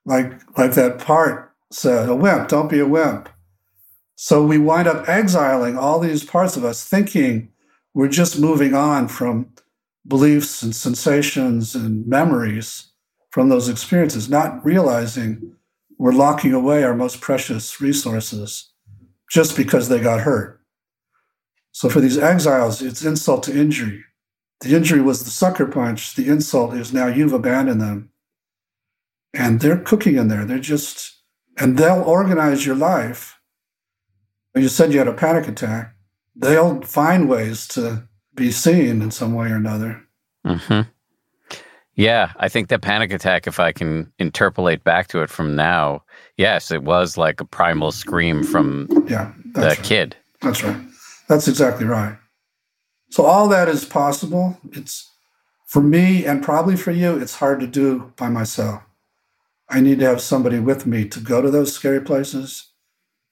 Like, 0.06 0.34
like 0.57 0.73
that 0.73 0.99
part 0.99 1.52
said, 1.72 2.10
a 2.10 2.15
wimp. 2.15 2.48
Don't 2.48 2.69
be 2.69 2.80
a 2.80 2.88
wimp. 2.88 3.30
So 4.15 4.44
we 4.44 4.57
wind 4.57 4.88
up 4.88 5.10
exiling 5.10 5.77
all 5.77 5.99
these 5.99 6.23
parts 6.23 6.56
of 6.57 6.64
us, 6.64 6.88
thinking 6.88 7.49
we're 7.94 8.07
just 8.07 8.39
moving 8.39 8.73
on 8.73 9.07
from 9.07 9.52
beliefs 10.07 10.61
and 10.61 10.76
sensations 10.76 11.76
and 11.76 12.06
memories 12.07 12.91
from 13.38 13.50
those 13.50 13.70
experiences, 13.70 14.28
not 14.28 14.66
realizing 14.66 15.54
we're 16.00 16.12
locking 16.12 16.54
away 16.54 16.84
our 16.84 16.96
most 16.96 17.22
precious 17.22 17.80
resources 17.80 18.72
just 19.30 19.56
because 19.56 19.90
they 19.90 20.00
got 20.00 20.22
hurt. 20.22 20.60
So 21.72 21.88
for 21.88 22.02
these 22.02 22.18
exiles, 22.18 22.82
it's 22.82 23.06
insult 23.06 23.44
to 23.44 23.56
injury. 23.56 24.04
The 24.62 24.76
injury 24.76 25.02
was 25.02 25.24
the 25.24 25.30
sucker 25.30 25.68
punch. 25.68 26.16
The 26.16 26.28
insult 26.28 26.74
is 26.74 26.92
now 26.92 27.06
you've 27.06 27.32
abandoned 27.32 27.80
them. 27.80 28.10
And 29.36 29.60
they're 29.60 29.78
cooking 29.78 30.16
in 30.16 30.30
there. 30.30 30.44
They're 30.44 30.58
just, 30.58 31.22
and 31.60 31.78
they'll 31.78 32.02
organize 32.02 32.66
your 32.66 32.76
life. 32.76 33.40
You 34.56 34.68
said 34.68 34.94
you 34.94 34.98
had 34.98 35.08
a 35.08 35.14
panic 35.14 35.48
attack. 35.48 35.94
They'll 36.36 36.82
find 36.82 37.30
ways 37.30 37.68
to 37.68 38.08
be 38.34 38.50
seen 38.50 39.04
in 39.04 39.12
some 39.12 39.36
way 39.36 39.52
or 39.52 39.58
another. 39.58 40.08
Mm-hmm. 40.44 40.90
Yeah, 41.98 42.32
I 42.38 42.48
think 42.48 42.69
that 42.69 42.84
panic 42.84 43.11
attack, 43.11 43.48
if 43.48 43.60
I 43.60 43.72
can 43.72 44.14
interpolate 44.19 44.84
back 44.84 45.07
to 45.07 45.24
it 45.24 45.32
from 45.32 45.56
now, 45.56 46.03
yes, 46.38 46.69
it 46.69 46.84
was 46.84 47.18
like 47.18 47.41
a 47.41 47.45
primal 47.45 47.91
scream 47.91 48.44
from 48.44 48.88
yeah, 49.10 49.34
the 49.53 49.61
right. 49.61 49.84
kid. 49.84 50.15
That's 50.41 50.64
right. 50.64 50.80
That's 51.28 51.48
exactly 51.48 51.88
right. 51.88 52.15
So 53.10 53.26
all 53.26 53.48
that 53.49 53.68
is 53.68 53.84
possible. 53.84 54.60
It's 54.74 55.11
for 55.65 55.82
me 55.82 56.24
and 56.24 56.44
probably 56.44 56.76
for 56.76 56.91
you, 56.91 57.18
it's 57.18 57.36
hard 57.36 57.60
to 57.61 57.68
do 57.68 58.14
by 58.15 58.30
myself. 58.30 58.84
I 59.68 59.82
need 59.82 59.98
to 59.99 60.06
have 60.06 60.22
somebody 60.22 60.60
with 60.60 60.86
me 60.86 61.07
to 61.10 61.19
go 61.19 61.41
to 61.41 61.49
those 61.49 61.74
scary 61.74 61.99
places 61.99 62.72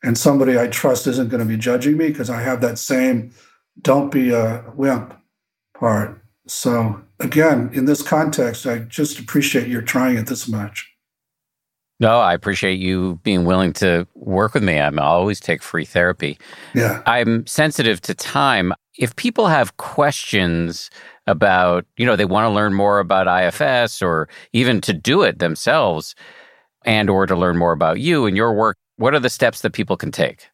and 0.04 0.18
somebody 0.18 0.58
I 0.58 0.68
trust 0.68 1.06
isn't 1.06 1.30
going 1.30 1.40
to 1.40 1.48
be 1.48 1.56
judging 1.56 1.98
me 1.98 2.08
because 2.08 2.32
I 2.32 2.42
have 2.42 2.62
that 2.62 2.80
same 2.80 3.32
don't 3.80 4.12
be 4.12 4.32
a 4.32 4.64
wimp 4.76 5.14
part. 5.78 6.20
So 6.48 7.05
again, 7.20 7.70
in 7.74 7.86
this 7.86 8.02
context, 8.02 8.66
I 8.66 8.80
just 8.80 9.20
appreciate 9.20 9.68
your 9.68 9.82
trying 9.82 10.18
it 10.18 10.28
this 10.28 10.48
much. 10.48 10.92
No, 12.00 12.20
I 12.20 12.34
appreciate 12.34 12.76
you 12.76 13.20
being 13.24 13.46
willing 13.46 13.72
to 13.74 14.06
work 14.16 14.54
with 14.54 14.64
me. 14.64 14.80
I'm 14.80 15.00
I 15.00 15.04
always 15.04 15.40
take 15.40 15.64
free 15.64 15.86
therapy. 15.86 16.38
Yeah. 16.74 17.02
I'm 17.06 17.48
sensitive 17.48 18.02
to 18.02 18.14
time. 18.14 18.74
If 18.98 19.16
people 19.16 19.48
have 19.48 19.78
questions 19.78 20.90
about, 21.26 21.86
you 21.98 22.06
know, 22.06 22.18
they 22.18 22.26
want 22.26 22.46
to 22.46 22.50
learn 22.50 22.74
more 22.74 23.00
about 23.00 23.28
IFS 23.28 24.02
or 24.02 24.28
even 24.52 24.82
to 24.82 24.94
do 24.94 25.22
it 25.22 25.40
themselves 25.40 26.16
and 26.84 27.10
or 27.10 27.26
to 27.26 27.36
learn 27.36 27.58
more 27.58 27.72
about 27.72 28.00
you 28.00 28.26
and 28.26 28.36
your 28.36 28.54
work, 28.54 28.78
what 28.98 29.14
are 29.14 29.20
the 29.20 29.30
steps 29.30 29.62
that 29.62 29.72
people 29.72 29.96
can 29.96 30.12
take? 30.12 30.50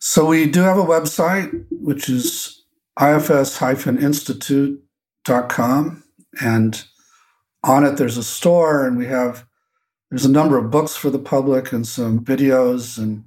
So 0.00 0.26
we 0.26 0.50
do 0.50 0.60
have 0.60 0.76
a 0.76 0.84
website, 0.84 1.64
which 1.70 2.10
is 2.10 2.62
ifs-institute.com. 5.28 6.04
And 6.40 6.84
on 7.62 7.84
it, 7.84 7.96
there's 7.96 8.16
a 8.16 8.22
store, 8.22 8.86
and 8.86 8.96
we 8.96 9.06
have 9.06 9.46
there's 10.10 10.24
a 10.24 10.30
number 10.30 10.58
of 10.58 10.70
books 10.70 10.94
for 10.94 11.10
the 11.10 11.18
public 11.18 11.72
and 11.72 11.86
some 11.86 12.24
videos. 12.24 12.98
And 12.98 13.24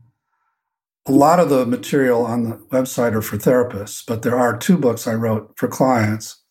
a 1.07 1.11
lot 1.11 1.39
of 1.39 1.49
the 1.49 1.65
material 1.65 2.26
on 2.26 2.49
the 2.49 2.57
website 2.72 3.13
are 3.13 3.22
for 3.22 3.38
therapists, 3.38 4.03
but 4.05 4.22
there 4.22 4.38
are 4.38 4.57
two 4.57 4.77
books 4.77 5.07
I 5.07 5.13
wrote 5.13 5.53
for 5.55 5.67
clients, 5.67 6.41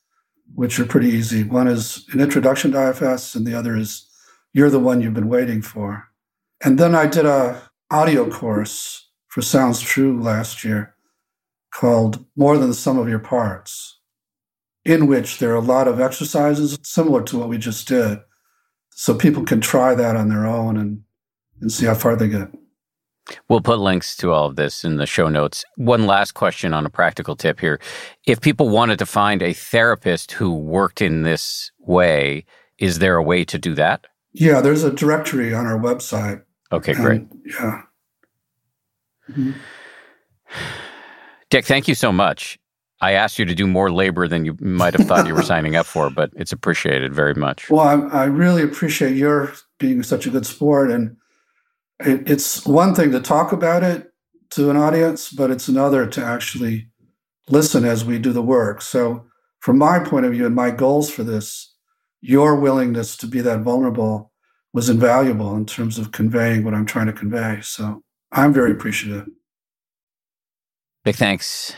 which 0.55 0.79
are 0.81 0.85
pretty 0.85 1.09
easy. 1.09 1.45
One 1.45 1.69
is 1.69 2.05
An 2.13 2.21
Introduction 2.21 2.73
to 2.73 2.91
IFS, 2.91 3.35
and 3.35 3.47
the 3.47 3.55
other 3.55 3.77
is 3.77 4.09
You're 4.53 4.71
the 4.71 4.81
One 4.81 5.01
You've 5.01 5.15
Been 5.15 5.29
Waiting 5.29 5.63
For. 5.63 6.09
And 6.65 6.79
then 6.79 6.95
I 6.95 7.07
did 7.07 7.27
a 7.27 7.71
audio 7.91 8.31
course 8.31 9.09
for 9.29 9.43
Sounds 9.43 9.81
True 9.81 10.21
last 10.21 10.65
year 10.65 10.95
called 11.73 12.25
More 12.37 12.57
Than 12.57 12.69
the 12.69 12.75
Sum 12.75 12.99
of 12.99 13.09
Your 13.09 13.19
Parts, 13.19 13.94
in 14.85 15.07
which 15.07 15.39
there 15.39 15.53
are 15.53 15.57
a 15.57 15.61
lot 15.61 15.89
of 15.89 16.01
exercises 16.01 16.79
similar 16.83 17.23
to 17.23 17.39
what 17.39 17.49
we 17.49 17.59
just 17.59 17.89
did. 17.89 18.19
So 18.91 19.15
people 19.15 19.45
can 19.45 19.61
try 19.61 19.95
that 19.95 20.17
on 20.17 20.29
their 20.29 20.47
own 20.47 20.77
and, 20.77 21.03
and 21.61 21.73
see 21.73 21.87
how 21.87 21.95
far 21.95 22.17
they 22.17 22.29
get. 22.29 22.49
We'll 23.49 23.63
put 23.63 23.79
links 23.79 24.17
to 24.19 24.33
all 24.33 24.47
of 24.47 24.57
this 24.57 24.85
in 24.85 24.97
the 24.97 25.07
show 25.07 25.29
notes. 25.29 25.65
One 25.77 26.07
last 26.07 26.33
question 26.33 26.75
on 26.75 26.85
a 26.85 26.91
practical 26.91 27.37
tip 27.37 27.59
here. 27.59 27.81
If 28.27 28.41
people 28.41 28.69
wanted 28.69 28.99
to 28.99 29.07
find 29.07 29.43
a 29.43 29.55
therapist 29.55 30.33
who 30.33 30.55
worked 30.55 31.01
in 31.01 31.23
this 31.23 31.71
way, 31.79 32.45
is 32.79 32.99
there 32.99 33.17
a 33.17 33.23
way 33.23 33.45
to 33.45 33.59
do 33.59 33.75
that? 33.77 34.07
Yeah, 34.33 34.61
there's 34.61 34.85
a 34.85 34.93
directory 34.93 35.55
on 35.55 35.67
our 35.67 35.79
website. 35.79 36.43
Okay, 36.71 36.93
great. 36.93 37.23
And, 37.23 37.43
yeah. 37.47 37.83
Mm-hmm. 39.31 39.53
Dick, 41.51 41.65
thank 41.65 41.89
you 41.89 41.95
so 41.95 42.13
much. 42.13 42.59
I 43.05 43.13
asked 43.13 43.39
you 43.39 43.45
to 43.45 43.55
do 43.55 43.67
more 43.67 43.93
labor 43.93 44.27
than 44.27 44.47
you 44.47 44.57
might 44.61 44.95
have 44.95 45.07
thought 45.07 45.27
you 45.27 45.35
were 45.35 45.43
signing 45.43 45.77
up 45.77 45.85
for, 45.85 46.09
but 46.09 46.31
it's 46.37 46.53
appreciated 46.53 47.13
very 47.13 47.35
much. 47.35 47.69
Well, 47.69 47.81
I, 48.11 48.23
I 48.23 48.25
really 48.25 48.63
appreciate 48.63 49.15
your 49.15 49.53
being 49.79 50.03
such 50.03 50.25
a 50.25 50.31
good 50.31 50.47
sport. 50.47 50.91
And 50.91 51.19
it, 52.01 52.31
it's 52.31 52.65
one 52.65 52.95
thing 52.95 53.13
to 53.13 53.21
talk 53.21 53.53
about 53.53 53.83
it 53.83 54.11
to 54.53 54.71
an 54.71 54.79
audience, 54.79 55.31
but 55.31 55.51
it's 55.51 55.69
another 55.69 56.07
to 56.07 56.25
actually 56.25 56.89
listen 57.51 57.85
as 57.85 58.07
we 58.07 58.19
do 58.19 58.33
the 58.33 58.41
work. 58.41 58.81
So, 58.81 59.27
from 59.61 59.77
my 59.77 59.99
point 59.99 60.25
of 60.25 60.33
view 60.33 60.47
and 60.47 60.55
my 60.55 60.71
goals 60.71 61.11
for 61.11 61.25
this, 61.25 61.75
your 62.23 62.57
willingness 62.57 63.19
to 63.19 63.27
be 63.27 63.43
that 63.43 63.61
vulnerable 63.61 64.33
was 64.73 64.89
invaluable 64.89 65.55
in 65.57 65.67
terms 65.67 65.99
of 65.99 66.13
conveying 66.13 66.65
what 66.65 66.73
I'm 66.73 66.87
trying 66.87 67.07
to 67.07 67.13
convey. 67.13 67.61
So, 67.61 68.03
I'm 68.33 68.55
very 68.55 68.73
appreciative. 68.73 69.27
Big 71.05 71.17
thanks 71.17 71.75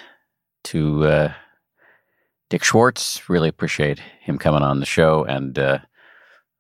to 0.67 1.05
uh, 1.05 1.33
Dick 2.51 2.65
Schwartz. 2.65 3.29
Really 3.29 3.49
appreciate 3.49 3.99
him 4.21 4.39
coming 4.39 4.63
on 4.63 4.81
the 4.81 4.87
show. 4.87 5.25
And 5.25 5.59
uh, 5.59 5.79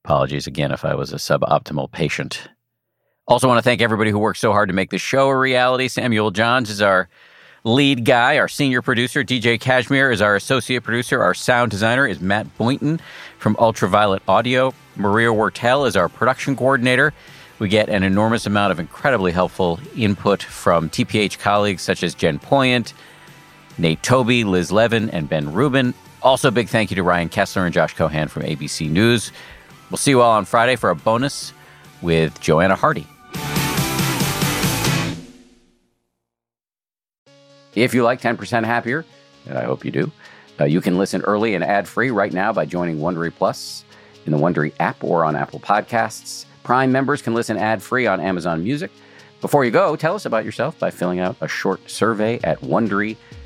apologies 0.04 0.46
again 0.46 0.72
if 0.72 0.84
I 0.84 0.94
was 0.94 1.12
a 1.12 1.16
suboptimal 1.16 1.92
patient. 1.92 2.48
Also, 3.28 3.48
want 3.48 3.58
to 3.58 3.62
thank 3.62 3.82
everybody 3.82 4.10
who 4.10 4.18
worked 4.18 4.38
so 4.38 4.52
hard 4.52 4.68
to 4.68 4.74
make 4.74 4.90
this 4.90 5.02
show 5.02 5.28
a 5.28 5.36
reality. 5.36 5.88
Samuel 5.88 6.30
Johns 6.30 6.70
is 6.70 6.80
our 6.80 7.08
lead 7.64 8.04
guy, 8.04 8.38
our 8.38 8.46
senior 8.46 8.82
producer. 8.82 9.24
DJ 9.24 9.58
Cashmir 9.58 10.12
is 10.12 10.22
our 10.22 10.36
associate 10.36 10.84
producer. 10.84 11.20
Our 11.20 11.34
sound 11.34 11.72
designer 11.72 12.06
is 12.06 12.20
Matt 12.20 12.56
Boynton 12.56 13.00
from 13.38 13.56
Ultraviolet 13.58 14.22
Audio. 14.28 14.72
Maria 14.94 15.30
Wortel 15.30 15.88
is 15.88 15.96
our 15.96 16.08
production 16.08 16.54
coordinator. 16.54 17.12
We 17.58 17.68
get 17.68 17.88
an 17.88 18.04
enormous 18.04 18.46
amount 18.46 18.70
of 18.70 18.78
incredibly 18.78 19.32
helpful 19.32 19.80
input 19.96 20.42
from 20.42 20.88
TPH 20.88 21.40
colleagues 21.40 21.82
such 21.82 22.04
as 22.04 22.14
Jen 22.14 22.38
Poyant, 22.38 22.92
Nate 23.78 24.02
Toby, 24.02 24.44
Liz 24.44 24.72
Levin, 24.72 25.10
and 25.10 25.28
Ben 25.28 25.52
Rubin. 25.52 25.94
Also, 26.22 26.50
big 26.50 26.68
thank 26.68 26.90
you 26.90 26.96
to 26.96 27.02
Ryan 27.02 27.28
Kessler 27.28 27.64
and 27.64 27.74
Josh 27.74 27.94
Cohan 27.94 28.28
from 28.28 28.42
ABC 28.42 28.90
News. 28.90 29.32
We'll 29.90 29.98
see 29.98 30.10
you 30.10 30.22
all 30.22 30.32
on 30.32 30.44
Friday 30.44 30.76
for 30.76 30.90
a 30.90 30.96
bonus 30.96 31.52
with 32.02 32.40
Joanna 32.40 32.74
Hardy. 32.74 33.06
If 37.74 37.92
you 37.92 38.02
like 38.02 38.20
10% 38.20 38.64
Happier, 38.64 39.04
and 39.46 39.58
I 39.58 39.64
hope 39.64 39.84
you 39.84 39.90
do, 39.90 40.10
uh, 40.58 40.64
you 40.64 40.80
can 40.80 40.96
listen 40.96 41.20
early 41.22 41.54
and 41.54 41.62
ad 41.62 41.86
free 41.86 42.10
right 42.10 42.32
now 42.32 42.52
by 42.52 42.64
joining 42.64 42.98
Wondery 42.98 43.32
Plus 43.32 43.84
in 44.24 44.32
the 44.32 44.38
Wondery 44.38 44.72
app 44.80 45.04
or 45.04 45.24
on 45.24 45.36
Apple 45.36 45.60
Podcasts. 45.60 46.46
Prime 46.62 46.90
members 46.90 47.20
can 47.20 47.34
listen 47.34 47.58
ad 47.58 47.82
free 47.82 48.06
on 48.06 48.18
Amazon 48.18 48.64
Music. 48.64 48.90
Before 49.42 49.64
you 49.64 49.70
go, 49.70 49.94
tell 49.94 50.14
us 50.14 50.24
about 50.24 50.46
yourself 50.46 50.78
by 50.78 50.90
filling 50.90 51.20
out 51.20 51.36
a 51.42 51.46
short 51.46 51.90
survey 51.90 52.40
at 52.42 52.58
wondery.com 52.62 53.16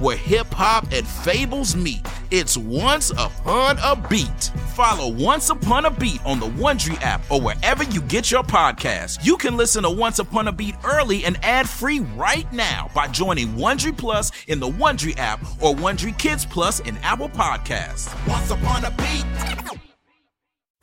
where 0.00 0.16
hip 0.16 0.48
hop 0.48 0.86
and 0.92 1.06
fables 1.06 1.76
meet. 1.76 2.06
It's 2.30 2.56
Once 2.56 3.10
Upon 3.10 3.78
a 3.82 3.96
Beat. 4.08 4.50
Follow 4.74 5.08
Once 5.12 5.50
Upon 5.50 5.84
a 5.84 5.90
Beat 5.90 6.24
on 6.24 6.40
the 6.40 6.46
Wondery 6.46 7.00
app 7.02 7.22
or 7.30 7.40
wherever 7.40 7.84
you 7.84 8.00
get 8.02 8.30
your 8.30 8.42
podcasts. 8.42 9.24
You 9.24 9.36
can 9.36 9.56
listen 9.56 9.82
to 9.82 9.90
Once 9.90 10.18
Upon 10.18 10.48
a 10.48 10.52
Beat 10.52 10.74
early 10.84 11.24
and 11.24 11.38
ad 11.44 11.68
free 11.68 12.00
right 12.00 12.50
now 12.52 12.90
by 12.94 13.06
joining 13.08 13.48
Wondery 13.54 13.96
Plus 13.96 14.32
in 14.48 14.58
the 14.58 14.68
Wondery 14.68 15.16
app 15.18 15.42
or 15.60 15.74
Wondery 15.74 16.16
Kids 16.18 16.46
Plus 16.46 16.80
in 16.80 16.96
Apple 16.98 17.28
Podcasts. 17.28 18.10
Once 18.26 18.50
Upon 18.50 18.84
a 18.84 18.90
Beat. 18.90 19.24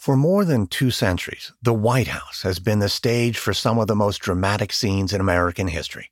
For 0.07 0.15
more 0.15 0.45
than 0.45 0.67
two 0.67 0.89
centuries, 0.89 1.51
the 1.61 1.73
White 1.73 2.07
House 2.07 2.43
has 2.43 2.59
been 2.59 2.79
the 2.79 2.87
stage 2.87 3.37
for 3.37 3.53
some 3.53 3.77
of 3.77 3.87
the 3.87 3.95
most 3.95 4.19
dramatic 4.19 4.71
scenes 4.71 5.11
in 5.11 5.19
American 5.19 5.67
history. 5.67 6.11